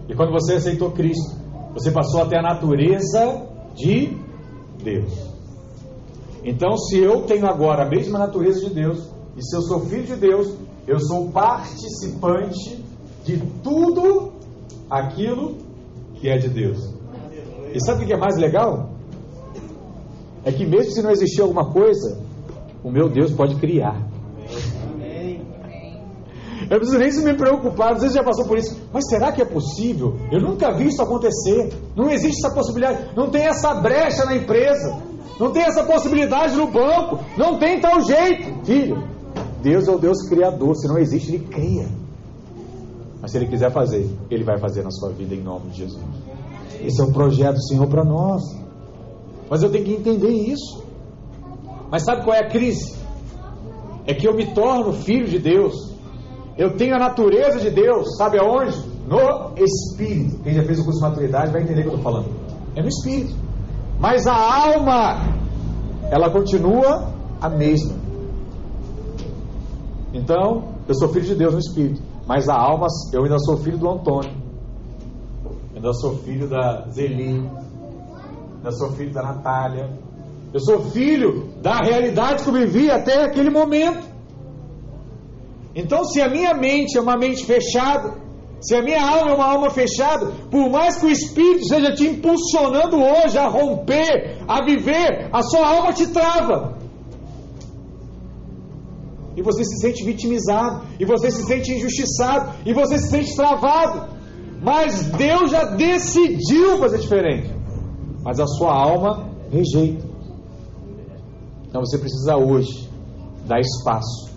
E 0.07 0.15
quando 0.15 0.31
você 0.31 0.53
aceitou 0.53 0.91
Cristo, 0.91 1.35
você 1.73 1.91
passou 1.91 2.21
a 2.21 2.25
ter 2.25 2.37
a 2.37 2.41
natureza 2.41 3.47
de 3.75 4.17
Deus. 4.83 5.31
Então, 6.43 6.75
se 6.77 6.97
eu 6.97 7.21
tenho 7.21 7.47
agora 7.47 7.85
a 7.85 7.89
mesma 7.89 8.17
natureza 8.17 8.67
de 8.67 8.73
Deus, 8.73 9.09
e 9.37 9.43
se 9.43 9.55
eu 9.55 9.61
sou 9.61 9.81
filho 9.81 10.03
de 10.03 10.15
Deus, 10.15 10.55
eu 10.87 10.99
sou 10.99 11.29
participante 11.31 12.83
de 13.23 13.37
tudo 13.63 14.33
aquilo 14.89 15.57
que 16.15 16.29
é 16.29 16.37
de 16.37 16.49
Deus. 16.49 16.93
E 17.73 17.79
sabe 17.85 18.03
o 18.03 18.07
que 18.07 18.13
é 18.13 18.17
mais 18.17 18.37
legal? 18.37 18.89
É 20.43 20.51
que 20.51 20.65
mesmo 20.65 20.91
se 20.91 21.01
não 21.01 21.11
existir 21.11 21.41
alguma 21.41 21.71
coisa, 21.71 22.19
o 22.83 22.91
meu 22.91 23.07
Deus 23.09 23.31
pode 23.31 23.55
criar. 23.55 23.95
Eu 26.69 26.77
preciso 26.77 26.99
nem 26.99 27.11
se 27.11 27.21
me 27.21 27.33
preocupar, 27.33 27.93
às 27.93 28.01
vezes 28.01 28.15
já 28.15 28.23
passou 28.23 28.45
por 28.45 28.57
isso. 28.57 28.77
Mas 28.93 29.05
será 29.09 29.31
que 29.31 29.41
é 29.41 29.45
possível? 29.45 30.15
Eu 30.31 30.39
nunca 30.39 30.71
vi 30.71 30.87
isso 30.87 31.01
acontecer. 31.01 31.69
Não 31.95 32.09
existe 32.09 32.45
essa 32.45 32.55
possibilidade. 32.55 33.09
Não 33.15 33.29
tem 33.29 33.45
essa 33.45 33.73
brecha 33.73 34.23
na 34.23 34.37
empresa. 34.37 35.01
Não 35.37 35.51
tem 35.51 35.63
essa 35.63 35.83
possibilidade 35.83 36.55
no 36.55 36.67
banco. 36.67 37.19
Não 37.37 37.59
tem 37.59 37.81
tal 37.81 37.99
jeito. 38.01 38.65
Filho, 38.65 39.03
Deus 39.61 39.87
é 39.87 39.91
o 39.91 39.99
Deus 39.99 40.27
criador. 40.29 40.75
Se 40.75 40.87
não 40.87 40.97
existe, 40.97 41.35
Ele 41.35 41.45
cria. 41.45 42.00
Mas 43.21 43.31
se 43.31 43.37
Ele 43.37 43.47
quiser 43.47 43.71
fazer, 43.71 44.09
Ele 44.29 44.43
vai 44.43 44.57
fazer 44.57 44.83
na 44.83 44.91
sua 44.91 45.09
vida 45.11 45.35
em 45.35 45.41
nome 45.41 45.69
de 45.69 45.77
Jesus. 45.77 46.03
Esse 46.81 46.99
é 46.99 47.03
o 47.03 47.11
projeto 47.11 47.55
do 47.55 47.67
Senhor 47.67 47.87
para 47.87 48.03
nós. 48.03 48.41
Mas 49.49 49.61
eu 49.61 49.69
tenho 49.69 49.85
que 49.85 49.93
entender 49.93 50.29
isso. 50.29 50.83
Mas 51.91 52.03
sabe 52.03 52.23
qual 52.23 52.35
é 52.35 52.39
a 52.39 52.49
crise? 52.49 52.95
É 54.07 54.13
que 54.13 54.27
eu 54.27 54.33
me 54.33 54.53
torno 54.53 54.93
filho 54.93 55.27
de 55.27 55.37
Deus. 55.37 55.91
Eu 56.57 56.75
tenho 56.75 56.95
a 56.95 56.99
natureza 56.99 57.59
de 57.59 57.69
Deus. 57.69 58.17
Sabe 58.17 58.39
aonde? 58.39 58.75
No 59.07 59.53
Espírito. 59.57 60.41
Quem 60.43 60.53
já 60.53 60.63
fez 60.63 60.79
o 60.79 60.85
curso 60.85 60.99
de 60.99 61.05
maturidade 61.05 61.51
vai 61.51 61.61
entender 61.61 61.81
o 61.81 61.83
que 61.83 61.89
eu 61.89 61.95
estou 61.97 62.11
falando. 62.11 62.29
É 62.75 62.81
no 62.81 62.87
Espírito. 62.87 63.35
Mas 63.99 64.25
a 64.25 64.33
alma, 64.33 65.17
ela 66.09 66.31
continua 66.31 67.13
a 67.39 67.49
mesma. 67.49 67.93
Então, 70.13 70.75
eu 70.87 70.95
sou 70.95 71.09
filho 71.09 71.25
de 71.25 71.35
Deus 71.35 71.53
no 71.53 71.59
Espírito. 71.59 72.01
Mas 72.33 72.47
a 72.47 72.55
alma, 72.55 72.87
eu 73.11 73.25
ainda 73.25 73.37
sou 73.39 73.57
filho 73.57 73.77
do 73.77 73.89
Antônio. 73.89 74.31
Ainda 75.75 75.91
sou 75.91 76.15
filho 76.19 76.47
da 76.47 76.87
Zeli. 76.87 77.45
Ainda 78.55 78.71
sou 78.71 78.93
filho 78.93 79.11
da 79.11 79.21
Natália. 79.21 79.89
Eu 80.53 80.61
sou 80.61 80.79
filho 80.91 81.49
da 81.61 81.79
realidade 81.79 82.41
que 82.41 82.49
eu 82.49 82.53
vivi 82.53 82.89
até 82.89 83.25
aquele 83.25 83.49
momento. 83.49 84.07
Então, 85.75 86.05
se 86.05 86.21
a 86.21 86.29
minha 86.29 86.53
mente 86.53 86.97
é 86.97 87.01
uma 87.01 87.17
mente 87.17 87.43
fechada, 87.43 88.13
se 88.61 88.77
a 88.77 88.81
minha 88.81 89.05
alma 89.05 89.31
é 89.31 89.35
uma 89.35 89.51
alma 89.51 89.69
fechada, 89.69 90.27
por 90.49 90.69
mais 90.69 91.01
que 91.01 91.07
o 91.07 91.11
Espírito 91.11 91.63
esteja 91.63 91.93
te 91.93 92.07
impulsionando 92.07 92.95
hoje 92.95 93.37
a 93.37 93.49
romper, 93.49 94.41
a 94.47 94.63
viver, 94.63 95.27
a 95.33 95.43
sua 95.43 95.67
alma 95.67 95.91
te 95.91 96.07
trava. 96.07 96.77
E 99.35 99.41
você 99.41 99.63
se 99.63 99.77
sente 99.79 100.03
vitimizado, 100.03 100.85
e 100.99 101.05
você 101.05 101.31
se 101.31 101.43
sente 101.45 101.71
injustiçado, 101.71 102.53
e 102.65 102.73
você 102.73 102.97
se 102.97 103.09
sente 103.09 103.35
travado. 103.35 104.09
Mas 104.61 105.05
Deus 105.11 105.49
já 105.49 105.63
decidiu 105.75 106.77
fazer 106.77 106.99
diferente. 106.99 107.49
Mas 108.23 108.39
a 108.39 108.45
sua 108.45 108.73
alma 108.73 109.29
rejeita. 109.49 110.05
Então 111.67 111.81
você 111.81 111.97
precisa 111.97 112.35
hoje 112.35 112.89
dar 113.47 113.59
espaço 113.59 114.29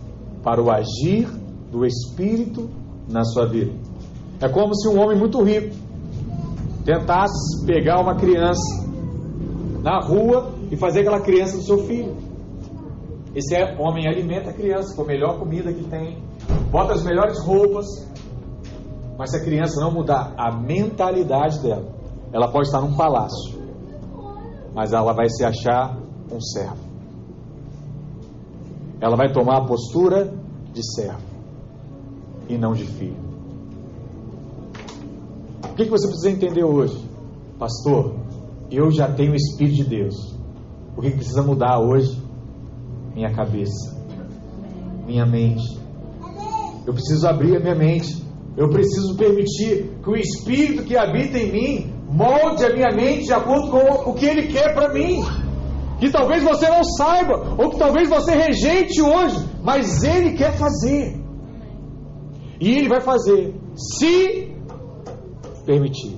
para 0.42 0.62
o 0.62 0.70
agir 0.70 1.28
do 1.70 1.84
Espírito 1.84 2.70
na 3.08 3.24
sua 3.24 3.46
vida. 3.46 3.72
É 4.40 4.48
como 4.48 4.74
se 4.74 4.88
um 4.88 5.00
homem 5.00 5.18
muito 5.18 5.42
rico 5.42 5.74
tentasse 6.84 7.64
pegar 7.66 8.00
uma 8.00 8.14
criança 8.14 8.84
na 9.82 10.00
rua 10.00 10.52
e 10.70 10.76
fazer 10.76 11.00
aquela 11.00 11.20
criança 11.20 11.56
do 11.56 11.62
seu 11.62 11.78
filho. 11.86 12.16
Esse 13.34 13.56
é, 13.56 13.76
homem 13.80 14.06
alimenta 14.06 14.50
a 14.50 14.52
criança 14.52 14.94
com 14.94 15.02
a 15.02 15.06
melhor 15.06 15.38
comida 15.38 15.72
que 15.72 15.84
tem, 15.84 16.22
bota 16.70 16.92
as 16.92 17.02
melhores 17.02 17.38
roupas, 17.40 17.86
mas 19.18 19.30
se 19.30 19.38
a 19.38 19.44
criança 19.44 19.80
não 19.80 19.92
mudar 19.92 20.34
a 20.36 20.54
mentalidade 20.54 21.60
dela, 21.60 21.92
ela 22.32 22.50
pode 22.50 22.68
estar 22.68 22.80
num 22.80 22.96
palácio, 22.96 23.60
mas 24.72 24.92
ela 24.92 25.12
vai 25.12 25.28
se 25.28 25.44
achar 25.44 25.98
um 26.32 26.40
servo. 26.40 26.84
Ela 29.00 29.16
vai 29.16 29.32
tomar 29.32 29.58
a 29.58 29.66
postura 29.66 30.32
de 30.72 30.94
servo 30.94 31.22
e 32.48 32.56
não 32.56 32.72
de 32.72 32.84
filho. 32.84 33.24
O 35.70 35.74
que, 35.74 35.84
você 35.86 36.06
precisa 36.06 36.30
entender 36.30 36.64
hoje? 36.64 36.96
Pastor, 37.58 38.14
eu 38.70 38.92
já 38.92 39.12
tenho 39.12 39.32
o 39.32 39.36
Espírito 39.36 39.76
de 39.76 39.84
Deus. 39.84 40.36
O 40.96 41.00
que 41.00 41.10
precisa 41.10 41.42
mudar 41.42 41.80
hoje? 41.80 42.23
Minha 43.14 43.32
cabeça, 43.32 43.96
minha 45.06 45.24
mente. 45.24 45.78
Eu 46.86 46.92
preciso 46.92 47.26
abrir 47.26 47.56
a 47.56 47.60
minha 47.60 47.74
mente. 47.74 48.24
Eu 48.56 48.68
preciso 48.68 49.16
permitir 49.16 49.98
que 50.02 50.10
o 50.10 50.16
Espírito 50.16 50.84
que 50.84 50.96
habita 50.96 51.38
em 51.38 51.50
mim 51.50 51.92
molde 52.10 52.64
a 52.64 52.72
minha 52.72 52.90
mente 52.94 53.24
de 53.24 53.32
acordo 53.32 53.70
com 53.70 54.10
o 54.10 54.14
que 54.14 54.26
Ele 54.26 54.48
quer 54.48 54.74
para 54.74 54.92
mim. 54.92 55.22
Que 55.98 56.10
talvez 56.10 56.42
você 56.42 56.68
não 56.68 56.82
saiba, 56.84 57.56
ou 57.56 57.70
que 57.70 57.78
talvez 57.78 58.08
você 58.08 58.32
rejeite 58.32 59.00
hoje, 59.00 59.36
mas 59.62 60.02
Ele 60.02 60.32
quer 60.36 60.52
fazer. 60.56 61.20
E 62.60 62.70
Ele 62.78 62.88
vai 62.88 63.00
fazer, 63.00 63.54
se 63.74 64.52
permitir. 65.64 66.16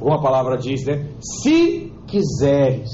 Uma 0.00 0.20
palavra 0.20 0.56
diz, 0.56 0.84
né? 0.84 1.08
Se 1.20 1.92
quiseres, 2.06 2.90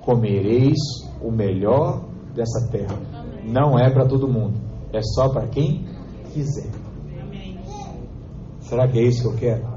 comereis 0.00 0.78
o 1.22 1.30
melhor 1.30 2.05
dessa 2.36 2.68
terra. 2.70 2.96
Não 3.42 3.78
é 3.78 3.90
para 3.90 4.06
todo 4.06 4.28
mundo, 4.28 4.60
é 4.92 5.00
só 5.02 5.30
para 5.30 5.48
quem 5.48 5.84
quiser. 6.32 6.70
Será 8.60 8.86
que 8.86 8.98
é 8.98 9.02
isso 9.02 9.22
que 9.22 9.28
eu 9.28 9.38
quero? 9.38 9.76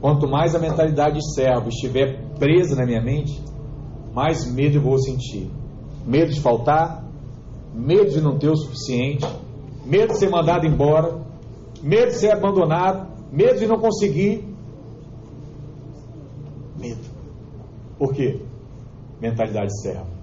Quanto 0.00 0.28
mais 0.28 0.54
a 0.54 0.58
mentalidade 0.58 1.16
de 1.18 1.34
servo 1.34 1.68
estiver 1.68 2.30
presa 2.38 2.74
na 2.74 2.86
minha 2.86 3.02
mente, 3.02 3.42
mais 4.14 4.50
medo 4.50 4.76
eu 4.76 4.82
vou 4.82 4.98
sentir. 4.98 5.50
Medo 6.06 6.30
de 6.30 6.40
faltar, 6.40 7.04
medo 7.74 8.10
de 8.10 8.20
não 8.20 8.38
ter 8.38 8.48
o 8.48 8.56
suficiente, 8.56 9.26
medo 9.84 10.08
de 10.08 10.18
ser 10.18 10.30
mandado 10.30 10.66
embora, 10.66 11.20
medo 11.82 12.06
de 12.06 12.16
ser 12.16 12.32
abandonado, 12.32 13.08
medo 13.30 13.58
de 13.58 13.66
não 13.66 13.78
conseguir. 13.78 14.44
Medo. 16.78 17.00
Por 17.98 18.14
quê? 18.14 18.40
Mentalidade 19.20 19.66
de 19.66 19.82
servo. 19.82 20.19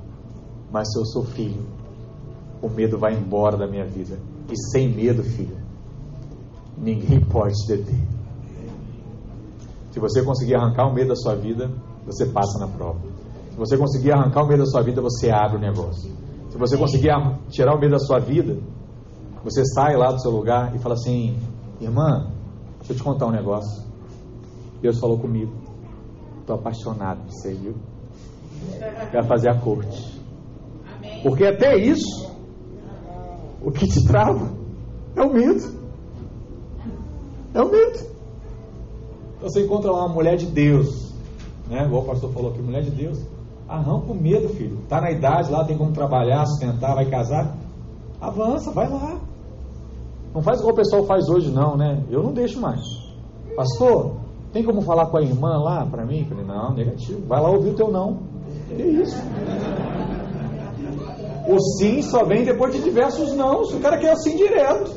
Mas 0.72 0.92
se 0.92 1.00
eu 1.00 1.06
sou 1.06 1.24
filho, 1.24 1.66
o 2.62 2.70
medo 2.70 2.98
vai 2.98 3.14
embora 3.14 3.58
da 3.58 3.68
minha 3.68 3.86
vida. 3.86 4.18
E 4.52 4.58
sem 4.72 4.94
medo, 4.94 5.24
filho, 5.24 5.58
ninguém 6.78 7.20
pode 7.26 7.54
te 7.54 7.76
deter. 7.76 8.00
Se 9.92 10.00
você 10.00 10.24
conseguir 10.24 10.56
arrancar 10.56 10.88
o 10.88 10.94
medo 10.94 11.10
da 11.10 11.16
sua 11.16 11.36
vida, 11.36 11.72
você 12.06 12.26
passa 12.28 12.60
na 12.60 12.68
prova. 12.68 13.00
Se 13.52 13.58
você 13.58 13.78
conseguir 13.78 14.12
arrancar 14.12 14.44
o 14.44 14.48
medo 14.48 14.60
da 14.60 14.70
sua 14.70 14.82
vida, 14.84 15.02
você 15.02 15.32
abre 15.32 15.58
o 15.58 15.60
negócio. 15.60 16.12
Se 16.50 16.58
você 16.58 16.78
conseguir 16.78 17.10
tirar 17.50 17.76
o 17.76 17.80
medo 17.80 17.92
da 17.92 18.00
sua 18.00 18.20
vida, 18.20 18.58
você 19.44 19.66
sai 19.66 19.96
lá 19.96 20.12
do 20.12 20.22
seu 20.22 20.32
lugar 20.32 20.76
e 20.76 20.80
fala 20.80 20.96
assim: 20.96 21.38
Irmã, 21.82 22.28
deixa 22.78 22.94
eu 22.94 22.98
te 22.98 23.04
contar 23.04 23.28
um 23.28 23.32
negócio. 23.32 23.84
Deus 24.82 25.00
falou 25.00 25.18
comigo. 25.18 25.52
Estou 26.42 26.56
apaixonado 26.56 27.22
por 27.24 27.32
você, 27.32 27.54
viu? 27.54 27.76
Quero 29.12 29.28
fazer 29.28 29.50
a 29.50 29.60
corte. 29.60 30.17
Porque 31.24 31.46
até 31.46 31.76
isso, 31.78 32.32
o 33.62 33.72
que 33.72 33.88
te 33.88 34.06
trava 34.06 34.50
é 35.16 35.22
o 35.22 35.34
medo. 35.34 35.78
É 37.54 37.62
o 37.62 37.72
medo. 37.72 38.00
Então 39.38 39.50
você 39.50 39.64
encontra 39.64 39.92
lá 39.92 40.06
uma 40.06 40.14
mulher 40.14 40.36
de 40.38 40.46
Deus, 40.46 41.14
né? 41.70 41.86
Igual 41.86 42.04
o 42.04 42.06
pastor 42.06 42.32
falou 42.32 42.52
aqui, 42.52 42.62
mulher 42.62 42.84
de 42.84 42.92
Deus. 42.92 43.20
Arranca 43.68 44.12
o 44.12 44.16
medo, 44.16 44.50
filho. 44.50 44.80
Está 44.84 45.02
na 45.02 45.12
idade 45.12 45.52
lá, 45.52 45.66
tem 45.66 45.78
como 45.78 45.92
trabalhar, 45.92 46.46
sustentar, 46.46 46.96
vai 46.96 47.06
casar. 47.06 47.56
Avança, 48.22 48.72
vai 48.72 48.90
lá. 48.90 49.20
Não 50.34 50.42
faz 50.42 50.60
igual 50.60 50.74
o 50.74 50.78
pessoal 50.78 51.04
faz 51.06 51.28
hoje, 51.30 51.52
não, 51.52 51.76
né? 51.76 52.04
Eu 52.10 52.24
não 52.24 52.32
deixo 52.32 52.60
mais. 52.60 52.82
Pastor, 53.56 54.18
tem 54.54 54.64
como 54.64 54.82
falar 54.82 55.08
com 55.08 55.18
a 55.18 55.22
irmã 55.22 55.58
lá 55.58 55.86
para 55.86 56.06
mim? 56.06 56.26
Falei, 56.26 56.46
não, 56.46 56.74
negativo. 56.74 57.26
Vai 57.28 57.42
lá 57.42 57.50
ouvir 57.50 57.72
o 57.72 57.76
teu 57.76 57.92
não. 57.92 58.20
Que 58.70 58.82
isso? 58.82 59.18
O 61.48 61.60
sim 61.60 62.02
só 62.02 62.26
vem 62.26 62.44
depois 62.44 62.74
de 62.76 62.84
diversos 62.84 63.34
não. 63.34 63.62
O 63.62 63.80
cara 63.80 63.98
quer 63.98 64.14
o 64.14 64.18
sim 64.18 64.36
direto. 64.36 64.92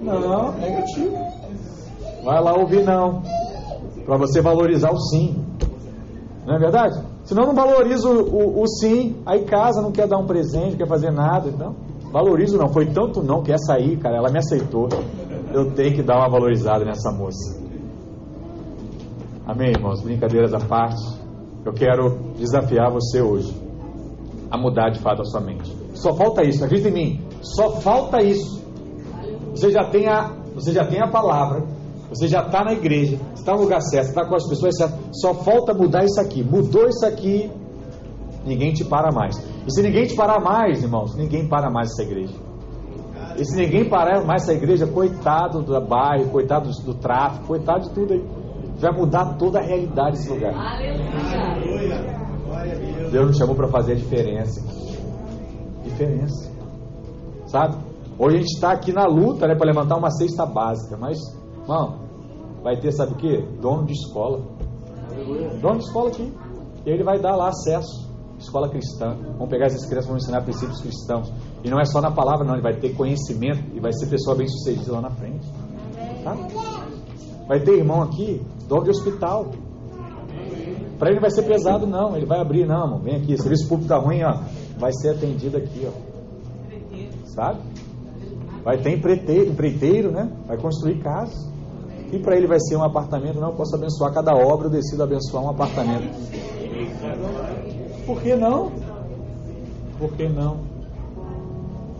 Não, 0.00 0.52
negativo. 0.52 1.16
Vai 2.24 2.42
lá 2.42 2.52
ouvir 2.52 2.84
não. 2.84 3.22
Para 4.04 4.16
você 4.18 4.42
valorizar 4.42 4.90
o 4.90 4.98
sim. 4.98 5.40
Não 6.44 6.56
é 6.56 6.58
verdade? 6.58 7.00
Senão 7.22 7.46
não 7.46 7.54
valoriza 7.54 8.08
o, 8.08 8.22
o, 8.22 8.62
o, 8.62 8.66
sim, 8.66 9.16
aí 9.24 9.44
casa, 9.44 9.80
não 9.80 9.92
quer 9.92 10.06
dar 10.06 10.18
um 10.18 10.26
presente, 10.26 10.72
não 10.72 10.78
quer 10.78 10.88
fazer 10.88 11.10
nada. 11.10 11.48
Então, 11.48 11.74
valorizo 12.12 12.58
não. 12.58 12.68
Foi 12.68 12.86
tanto 12.86 13.22
não, 13.22 13.42
quer 13.42 13.58
sair, 13.58 13.96
cara. 13.96 14.16
Ela 14.16 14.30
me 14.30 14.38
aceitou. 14.38 14.88
Eu 15.52 15.70
tenho 15.70 15.94
que 15.94 16.02
dar 16.02 16.18
uma 16.18 16.28
valorizada 16.28 16.84
nessa 16.84 17.12
moça. 17.12 17.62
Amém, 19.46 19.70
irmãos? 19.70 20.02
Brincadeiras 20.02 20.52
à 20.52 20.58
parte. 20.58 21.02
Eu 21.64 21.72
quero 21.72 22.34
desafiar 22.36 22.90
você 22.90 23.22
hoje 23.22 23.63
a 24.50 24.58
mudar 24.58 24.90
de 24.90 25.00
fato 25.00 25.22
a 25.22 25.24
sua 25.24 25.40
mente. 25.40 25.74
Só 25.94 26.14
falta 26.14 26.42
isso, 26.42 26.64
acredita 26.64 26.88
em 26.88 26.92
mim. 26.92 27.20
Só 27.40 27.80
falta 27.80 28.22
isso. 28.22 28.62
Você 29.50 29.70
já 29.70 29.84
tem 29.84 30.08
a, 30.08 30.32
você 30.54 30.72
já 30.72 30.84
tem 30.84 31.00
a 31.00 31.08
palavra, 31.08 31.64
você 32.08 32.28
já 32.28 32.42
está 32.42 32.64
na 32.64 32.72
igreja, 32.72 33.18
está 33.34 33.54
no 33.54 33.62
lugar 33.62 33.80
certo, 33.80 34.08
está 34.08 34.26
com 34.26 34.34
as 34.34 34.48
pessoas 34.48 34.76
certas. 34.76 34.98
Só 35.12 35.34
falta 35.34 35.74
mudar 35.74 36.04
isso 36.04 36.20
aqui. 36.20 36.42
Mudou 36.42 36.88
isso 36.88 37.04
aqui, 37.06 37.50
ninguém 38.44 38.72
te 38.72 38.84
para 38.84 39.12
mais. 39.12 39.36
E 39.66 39.72
se 39.72 39.82
ninguém 39.82 40.06
te 40.06 40.14
parar 40.14 40.40
mais, 40.40 40.82
irmãos, 40.82 41.14
ninguém 41.16 41.48
para 41.48 41.70
mais 41.70 41.90
essa 41.90 42.02
igreja. 42.02 42.34
E 43.36 43.44
se 43.44 43.56
ninguém 43.56 43.88
parar 43.88 44.24
mais 44.24 44.42
essa 44.42 44.52
igreja, 44.52 44.86
coitado 44.86 45.62
do 45.62 45.80
bairro, 45.80 46.30
coitado 46.30 46.70
do, 46.70 46.82
do 46.82 46.94
tráfico, 46.94 47.46
coitado 47.46 47.88
de 47.88 47.90
tudo 47.90 48.12
aí. 48.12 48.24
Vai 48.76 48.92
mudar 48.92 49.36
toda 49.36 49.58
a 49.58 49.62
realidade 49.62 50.18
desse 50.18 50.30
lugar. 50.30 50.52
Deus 53.14 53.28
nos 53.28 53.36
chamou 53.36 53.54
para 53.54 53.68
fazer 53.68 53.92
a 53.92 53.94
diferença. 53.94 54.60
Diferença. 55.84 56.50
Sabe? 57.46 57.76
Hoje 58.18 58.36
a 58.36 58.38
gente 58.40 58.52
está 58.52 58.72
aqui 58.72 58.92
na 58.92 59.06
luta 59.06 59.46
né, 59.46 59.54
para 59.54 59.66
levantar 59.66 59.96
uma 59.96 60.10
cesta 60.10 60.44
básica, 60.44 60.96
mas, 60.96 61.16
irmão, 61.62 62.00
vai 62.60 62.76
ter, 62.80 62.90
sabe 62.90 63.12
o 63.12 63.16
que? 63.16 63.40
Dono 63.60 63.86
de 63.86 63.92
escola. 63.92 64.42
Dono 65.60 65.78
de 65.78 65.84
escola 65.84 66.08
aqui. 66.08 66.32
E 66.84 66.90
ele 66.90 67.04
vai 67.04 67.20
dar 67.20 67.36
lá 67.36 67.50
acesso. 67.50 68.12
Escola 68.36 68.68
cristã. 68.68 69.16
Vamos 69.38 69.48
pegar 69.48 69.66
essas 69.66 69.86
crianças 69.86 70.08
vamos 70.08 70.24
ensinar 70.24 70.42
princípios 70.42 70.80
cristãos. 70.80 71.32
E 71.62 71.70
não 71.70 71.78
é 71.78 71.84
só 71.84 72.00
na 72.00 72.10
palavra, 72.10 72.44
não. 72.44 72.54
Ele 72.54 72.62
vai 72.62 72.74
ter 72.74 72.96
conhecimento 72.96 73.76
e 73.76 73.78
vai 73.78 73.92
ser 73.92 74.08
pessoa 74.08 74.34
bem 74.34 74.48
sucedida 74.48 74.90
lá 74.90 75.02
na 75.02 75.10
frente. 75.10 75.46
Tá? 76.24 76.34
Vai 77.46 77.60
ter 77.60 77.78
irmão 77.78 78.02
aqui, 78.02 78.44
dono 78.68 78.82
de 78.82 78.90
hospital. 78.90 79.52
Para 81.04 81.10
ele 81.10 81.20
vai 81.20 81.30
ser 81.30 81.42
pesado, 81.42 81.86
não. 81.86 82.16
Ele 82.16 82.24
vai 82.24 82.40
abrir, 82.40 82.66
não, 82.66 82.84
irmão. 82.84 82.98
Vem 82.98 83.16
aqui. 83.16 83.36
Serviço 83.36 83.68
público 83.68 83.90
tá 83.90 83.98
ruim, 83.98 84.22
ó. 84.22 84.40
Vai 84.78 84.90
ser 84.90 85.10
atendido 85.10 85.58
aqui, 85.58 85.86
ó. 85.86 85.92
Sabe? 87.26 87.60
Vai 88.64 88.78
ter 88.78 88.96
empreiteiro, 88.96 89.50
empreiteiro 89.50 90.10
né? 90.10 90.32
Vai 90.46 90.56
construir 90.56 91.00
casa. 91.00 91.52
E 92.10 92.18
para 92.18 92.38
ele 92.38 92.46
vai 92.46 92.58
ser 92.58 92.76
um 92.76 92.82
apartamento, 92.82 93.38
não, 93.38 93.50
eu 93.50 93.54
posso 93.54 93.76
abençoar 93.76 94.14
cada 94.14 94.34
obra, 94.34 94.68
eu 94.68 94.70
decido 94.70 95.02
abençoar 95.02 95.44
um 95.44 95.50
apartamento. 95.50 96.08
Por 98.06 98.22
que 98.22 98.34
não? 98.34 98.72
Por 99.98 100.10
que 100.12 100.26
não? 100.26 100.56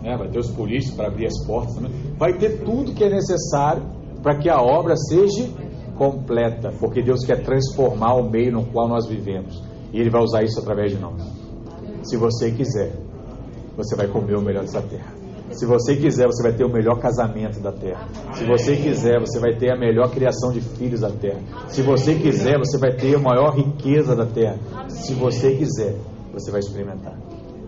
Né? 0.03 0.17
Vai 0.17 0.29
ter 0.31 0.39
os 0.39 0.51
polícias 0.51 0.95
para 0.95 1.09
abrir 1.09 1.27
as 1.27 1.47
portas 1.47 1.75
também. 1.75 1.93
Vai 2.17 2.39
ter 2.39 2.65
tudo 2.65 2.95
que 2.95 3.05
é 3.05 3.11
necessário 3.11 3.83
para 4.23 4.39
que 4.39 4.49
a 4.49 4.63
obra 4.63 4.97
seja 4.97 5.47
completa, 5.97 6.72
porque 6.78 7.03
Deus 7.03 7.24
quer 7.24 7.42
transformar 7.42 8.14
o 8.14 8.28
meio 8.28 8.53
no 8.53 8.64
qual 8.66 8.88
nós 8.88 9.07
vivemos. 9.07 9.62
E 9.92 10.01
Ele 10.01 10.11
vai 10.11 10.22
usar 10.22 10.42
isso 10.42 10.61
através 10.61 10.92
de 10.92 10.99
nós. 10.99 11.22
Se 12.03 12.16
você 12.16 12.51
quiser, 12.51 12.92
você 13.76 13.97
vai 13.97 14.07
comer 14.09 14.36
o 14.36 14.42
melhor 14.42 14.62
dessa 14.62 14.82
terra. 14.82 15.12
Se 15.51 15.66
você 15.66 15.95
quiser, 15.97 16.26
você 16.26 16.42
vai 16.42 16.53
ter 16.53 16.64
o 16.64 16.68
melhor 16.68 16.99
casamento 16.99 17.61
da 17.61 17.70
terra. 17.70 18.09
Se 18.32 18.45
você 18.45 18.76
quiser, 18.76 19.20
você 19.20 19.38
vai 19.38 19.55
ter 19.55 19.70
a 19.70 19.76
melhor 19.76 20.11
criação 20.11 20.51
de 20.51 20.61
filhos 20.61 21.01
da 21.01 21.11
terra. 21.11 21.40
Se 21.68 21.82
você 21.82 22.14
quiser, 22.14 22.59
você 22.59 22.76
vai 22.76 22.92
ter 22.92 23.14
a 23.14 23.18
maior 23.18 23.55
riqueza 23.55 24.16
da 24.16 24.26
terra. 24.26 24.59
Se 24.88 25.14
você 25.14 25.55
quiser, 25.55 25.97
você 26.32 26.51
vai 26.51 26.61
experimentar. 26.61 27.16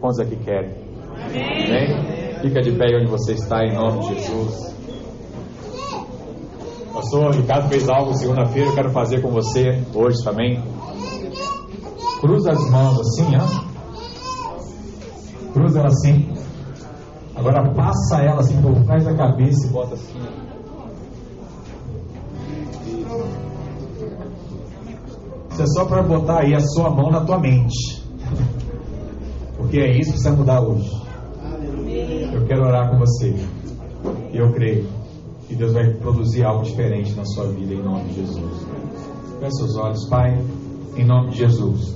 Quantos 0.00 0.18
aqui 0.18 0.36
querem? 0.36 0.74
Amém? 1.14 2.40
Fica 2.42 2.60
de 2.60 2.72
pé 2.72 2.86
onde 2.96 3.06
você 3.06 3.32
está, 3.32 3.64
em 3.64 3.74
nome 3.74 4.00
de 4.00 4.14
Jesus. 4.14 4.75
Pastor 6.96 7.34
Ricardo 7.34 7.68
fez 7.68 7.86
algo 7.90 8.14
segunda-feira, 8.14 8.70
eu 8.70 8.74
quero 8.74 8.90
fazer 8.90 9.20
com 9.20 9.28
você 9.28 9.84
hoje 9.94 10.24
também. 10.24 10.62
Cruza 12.22 12.52
as 12.52 12.70
mãos 12.70 12.98
assim, 12.98 13.26
ó. 13.36 13.46
Cruza 15.52 15.80
ela 15.80 15.88
assim. 15.88 16.32
Agora 17.34 17.70
passa 17.74 18.22
ela 18.22 18.40
assim 18.40 18.62
por 18.62 18.82
trás 18.86 19.04
da 19.04 19.14
cabeça 19.14 19.66
e 19.66 19.70
bota 19.70 19.92
assim. 19.92 20.18
Isso 25.50 25.62
é 25.62 25.66
só 25.66 25.84
para 25.84 26.02
botar 26.02 26.40
aí 26.40 26.54
a 26.54 26.60
sua 26.60 26.88
mão 26.88 27.10
na 27.10 27.20
tua 27.26 27.38
mente. 27.38 28.02
Porque 29.58 29.80
é 29.80 29.98
isso 29.98 30.14
que 30.14 30.22
vai 30.22 30.32
mudar 30.32 30.62
hoje. 30.62 30.90
Eu 32.32 32.46
quero 32.46 32.62
orar 32.62 32.88
com 32.88 32.96
você. 32.96 33.36
E 34.32 34.38
eu 34.38 34.50
creio 34.54 34.95
que 35.48 35.54
Deus 35.54 35.72
vai 35.72 35.92
produzir 35.94 36.44
algo 36.44 36.64
diferente 36.64 37.14
na 37.14 37.24
sua 37.24 37.46
vida 37.48 37.74
em 37.74 37.82
nome 37.82 38.04
de 38.04 38.14
Jesus. 38.16 38.66
Feche 39.38 39.56
seus 39.56 39.76
olhos, 39.76 40.08
Pai, 40.08 40.38
em 40.96 41.04
nome 41.04 41.30
de 41.30 41.38
Jesus. 41.38 41.94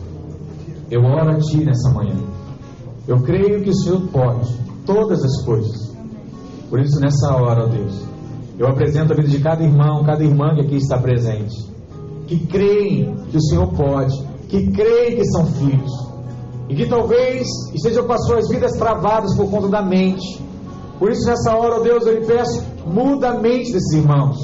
Eu 0.90 1.03
oro 1.03 1.30
a 1.30 1.38
Ti 1.38 1.64
nessa 1.64 1.90
manhã. 1.90 2.16
Eu 3.09 3.20
creio 3.22 3.62
que 3.62 3.70
o 3.70 3.74
Senhor 3.74 4.03
pode 4.09 4.48
todas 4.86 5.22
as 5.24 5.44
coisas. 5.44 5.96
Por 6.68 6.80
isso, 6.80 7.01
nessa 7.01 7.34
hora, 7.34 7.64
ó 7.64 7.66
Deus, 7.66 8.05
eu 8.59 8.68
apresento 8.68 9.12
a 9.12 9.16
vida 9.16 9.28
de 9.28 9.40
cada 9.40 9.64
irmão, 9.64 10.05
cada 10.05 10.22
irmã 10.22 10.55
que 10.55 10.61
aqui 10.61 10.76
está 10.76 10.98
presente, 10.98 11.57
que 12.26 12.46
creem 12.46 13.16
que 13.30 13.36
o 13.36 13.42
Senhor 13.42 13.66
pode, 13.72 14.14
que 14.48 14.70
creem 14.70 15.16
que 15.16 15.24
são 15.30 15.46
filhos, 15.46 15.90
e 16.68 16.76
que 16.76 16.86
talvez 16.86 17.46
estejam 17.74 18.07
com 18.07 18.12
as 18.12 18.24
suas 18.26 18.48
vidas 18.48 18.72
travadas 18.72 19.36
por 19.36 19.51
conta 19.51 19.68
da 19.68 19.82
mente. 19.82 20.40
Por 21.01 21.11
isso, 21.11 21.26
nessa 21.26 21.57
hora, 21.57 21.76
ó 21.76 21.80
Deus, 21.80 22.07
eu 22.07 22.20
lhe 22.20 22.26
peço, 22.26 22.62
muda 22.84 23.30
a 23.30 23.40
mente 23.40 23.72
desses 23.72 23.90
irmãos, 23.94 24.36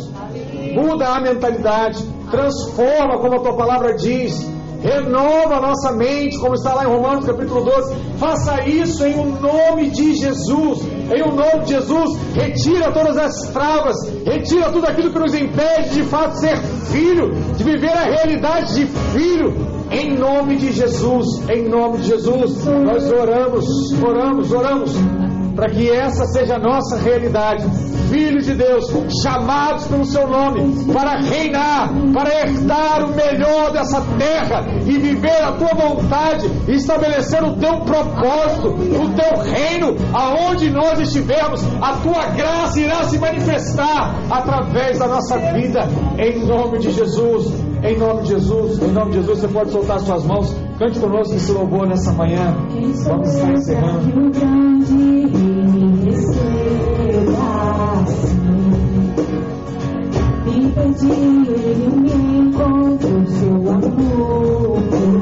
muda 0.74 1.06
a 1.06 1.20
mentalidade, 1.20 2.02
transforma, 2.30 3.18
como 3.18 3.34
a 3.34 3.40
tua 3.40 3.54
palavra 3.54 3.94
diz, 3.94 4.50
renova 4.80 5.56
a 5.56 5.60
nossa 5.60 5.92
mente, 5.92 6.38
como 6.38 6.54
está 6.54 6.72
lá 6.72 6.84
em 6.84 6.86
Romanos 6.86 7.26
capítulo 7.26 7.62
12. 7.62 7.94
Faça 8.16 8.66
isso 8.66 9.04
em 9.04 9.16
o 9.16 9.24
um 9.24 9.38
nome 9.38 9.90
de 9.90 10.14
Jesus. 10.14 10.80
Em 11.14 11.22
o 11.22 11.32
um 11.32 11.36
nome 11.36 11.64
de 11.64 11.74
Jesus, 11.74 12.18
retira 12.34 12.90
todas 12.90 13.18
as 13.18 13.52
travas, 13.52 13.96
retira 14.24 14.70
tudo 14.72 14.86
aquilo 14.86 15.12
que 15.12 15.18
nos 15.18 15.34
impede 15.34 15.90
de 15.90 16.04
fato 16.04 16.38
ser 16.38 16.56
filho, 16.90 17.34
de 17.54 17.64
viver 17.64 17.92
a 17.92 18.04
realidade 18.04 18.76
de 18.76 18.86
filho. 18.86 19.76
Em 19.90 20.18
nome 20.18 20.56
de 20.56 20.72
Jesus, 20.72 21.46
em 21.50 21.68
nome 21.68 21.98
de 21.98 22.08
Jesus, 22.08 22.64
nós 22.64 23.12
oramos, 23.12 23.66
oramos, 24.02 24.50
oramos 24.50 24.96
para 25.56 25.70
que 25.70 25.90
essa 25.90 26.26
seja 26.26 26.56
a 26.56 26.58
nossa 26.58 26.96
realidade. 26.98 27.64
Filhos 28.10 28.44
de 28.44 28.54
Deus, 28.54 28.84
chamados 29.22 29.86
pelo 29.86 30.04
seu 30.04 30.28
nome 30.28 30.84
para 30.92 31.18
reinar, 31.18 31.90
para 32.12 32.30
herdar 32.40 33.04
o 33.04 33.16
melhor 33.16 33.72
dessa 33.72 34.00
terra 34.16 34.64
e 34.86 34.98
viver 34.98 35.42
a 35.42 35.52
tua 35.52 35.74
vontade, 35.74 36.46
estabelecer 36.68 37.42
o 37.42 37.56
teu 37.56 37.80
propósito, 37.80 38.68
o 38.68 39.14
teu 39.14 39.42
reino, 39.42 39.96
aonde 40.12 40.70
nós 40.70 41.00
estivermos, 41.00 41.64
a 41.80 41.94
tua 41.94 42.26
graça 42.26 42.78
irá 42.78 43.02
se 43.04 43.18
manifestar 43.18 44.14
através 44.30 44.98
da 44.98 45.08
nossa 45.08 45.38
vida, 45.54 45.80
em 46.18 46.46
nome 46.46 46.78
de 46.78 46.92
Jesus. 46.92 47.66
Em 47.82 47.96
nome 47.98 48.22
de 48.22 48.28
Jesus, 48.30 48.82
em 48.82 48.90
nome 48.90 49.12
de 49.12 49.18
Jesus, 49.18 49.38
você 49.38 49.48
pode 49.48 49.70
soltar 49.70 50.00
suas 50.00 50.24
mãos. 50.24 50.65
Cante 50.78 51.00
conosco 51.00 51.34
esse 51.34 51.52
louvor 51.52 51.86
nessa 51.86 52.12
manhã. 52.12 52.54
Vamos 53.04 53.28
estar 53.34 53.50
encerrando. 53.50 54.06
Me 60.44 60.70
perdi, 60.70 61.06
ele 61.08 61.96
me 61.96 62.38
encontrou 62.40 63.26
seu 63.26 63.72
amor. 63.72 65.15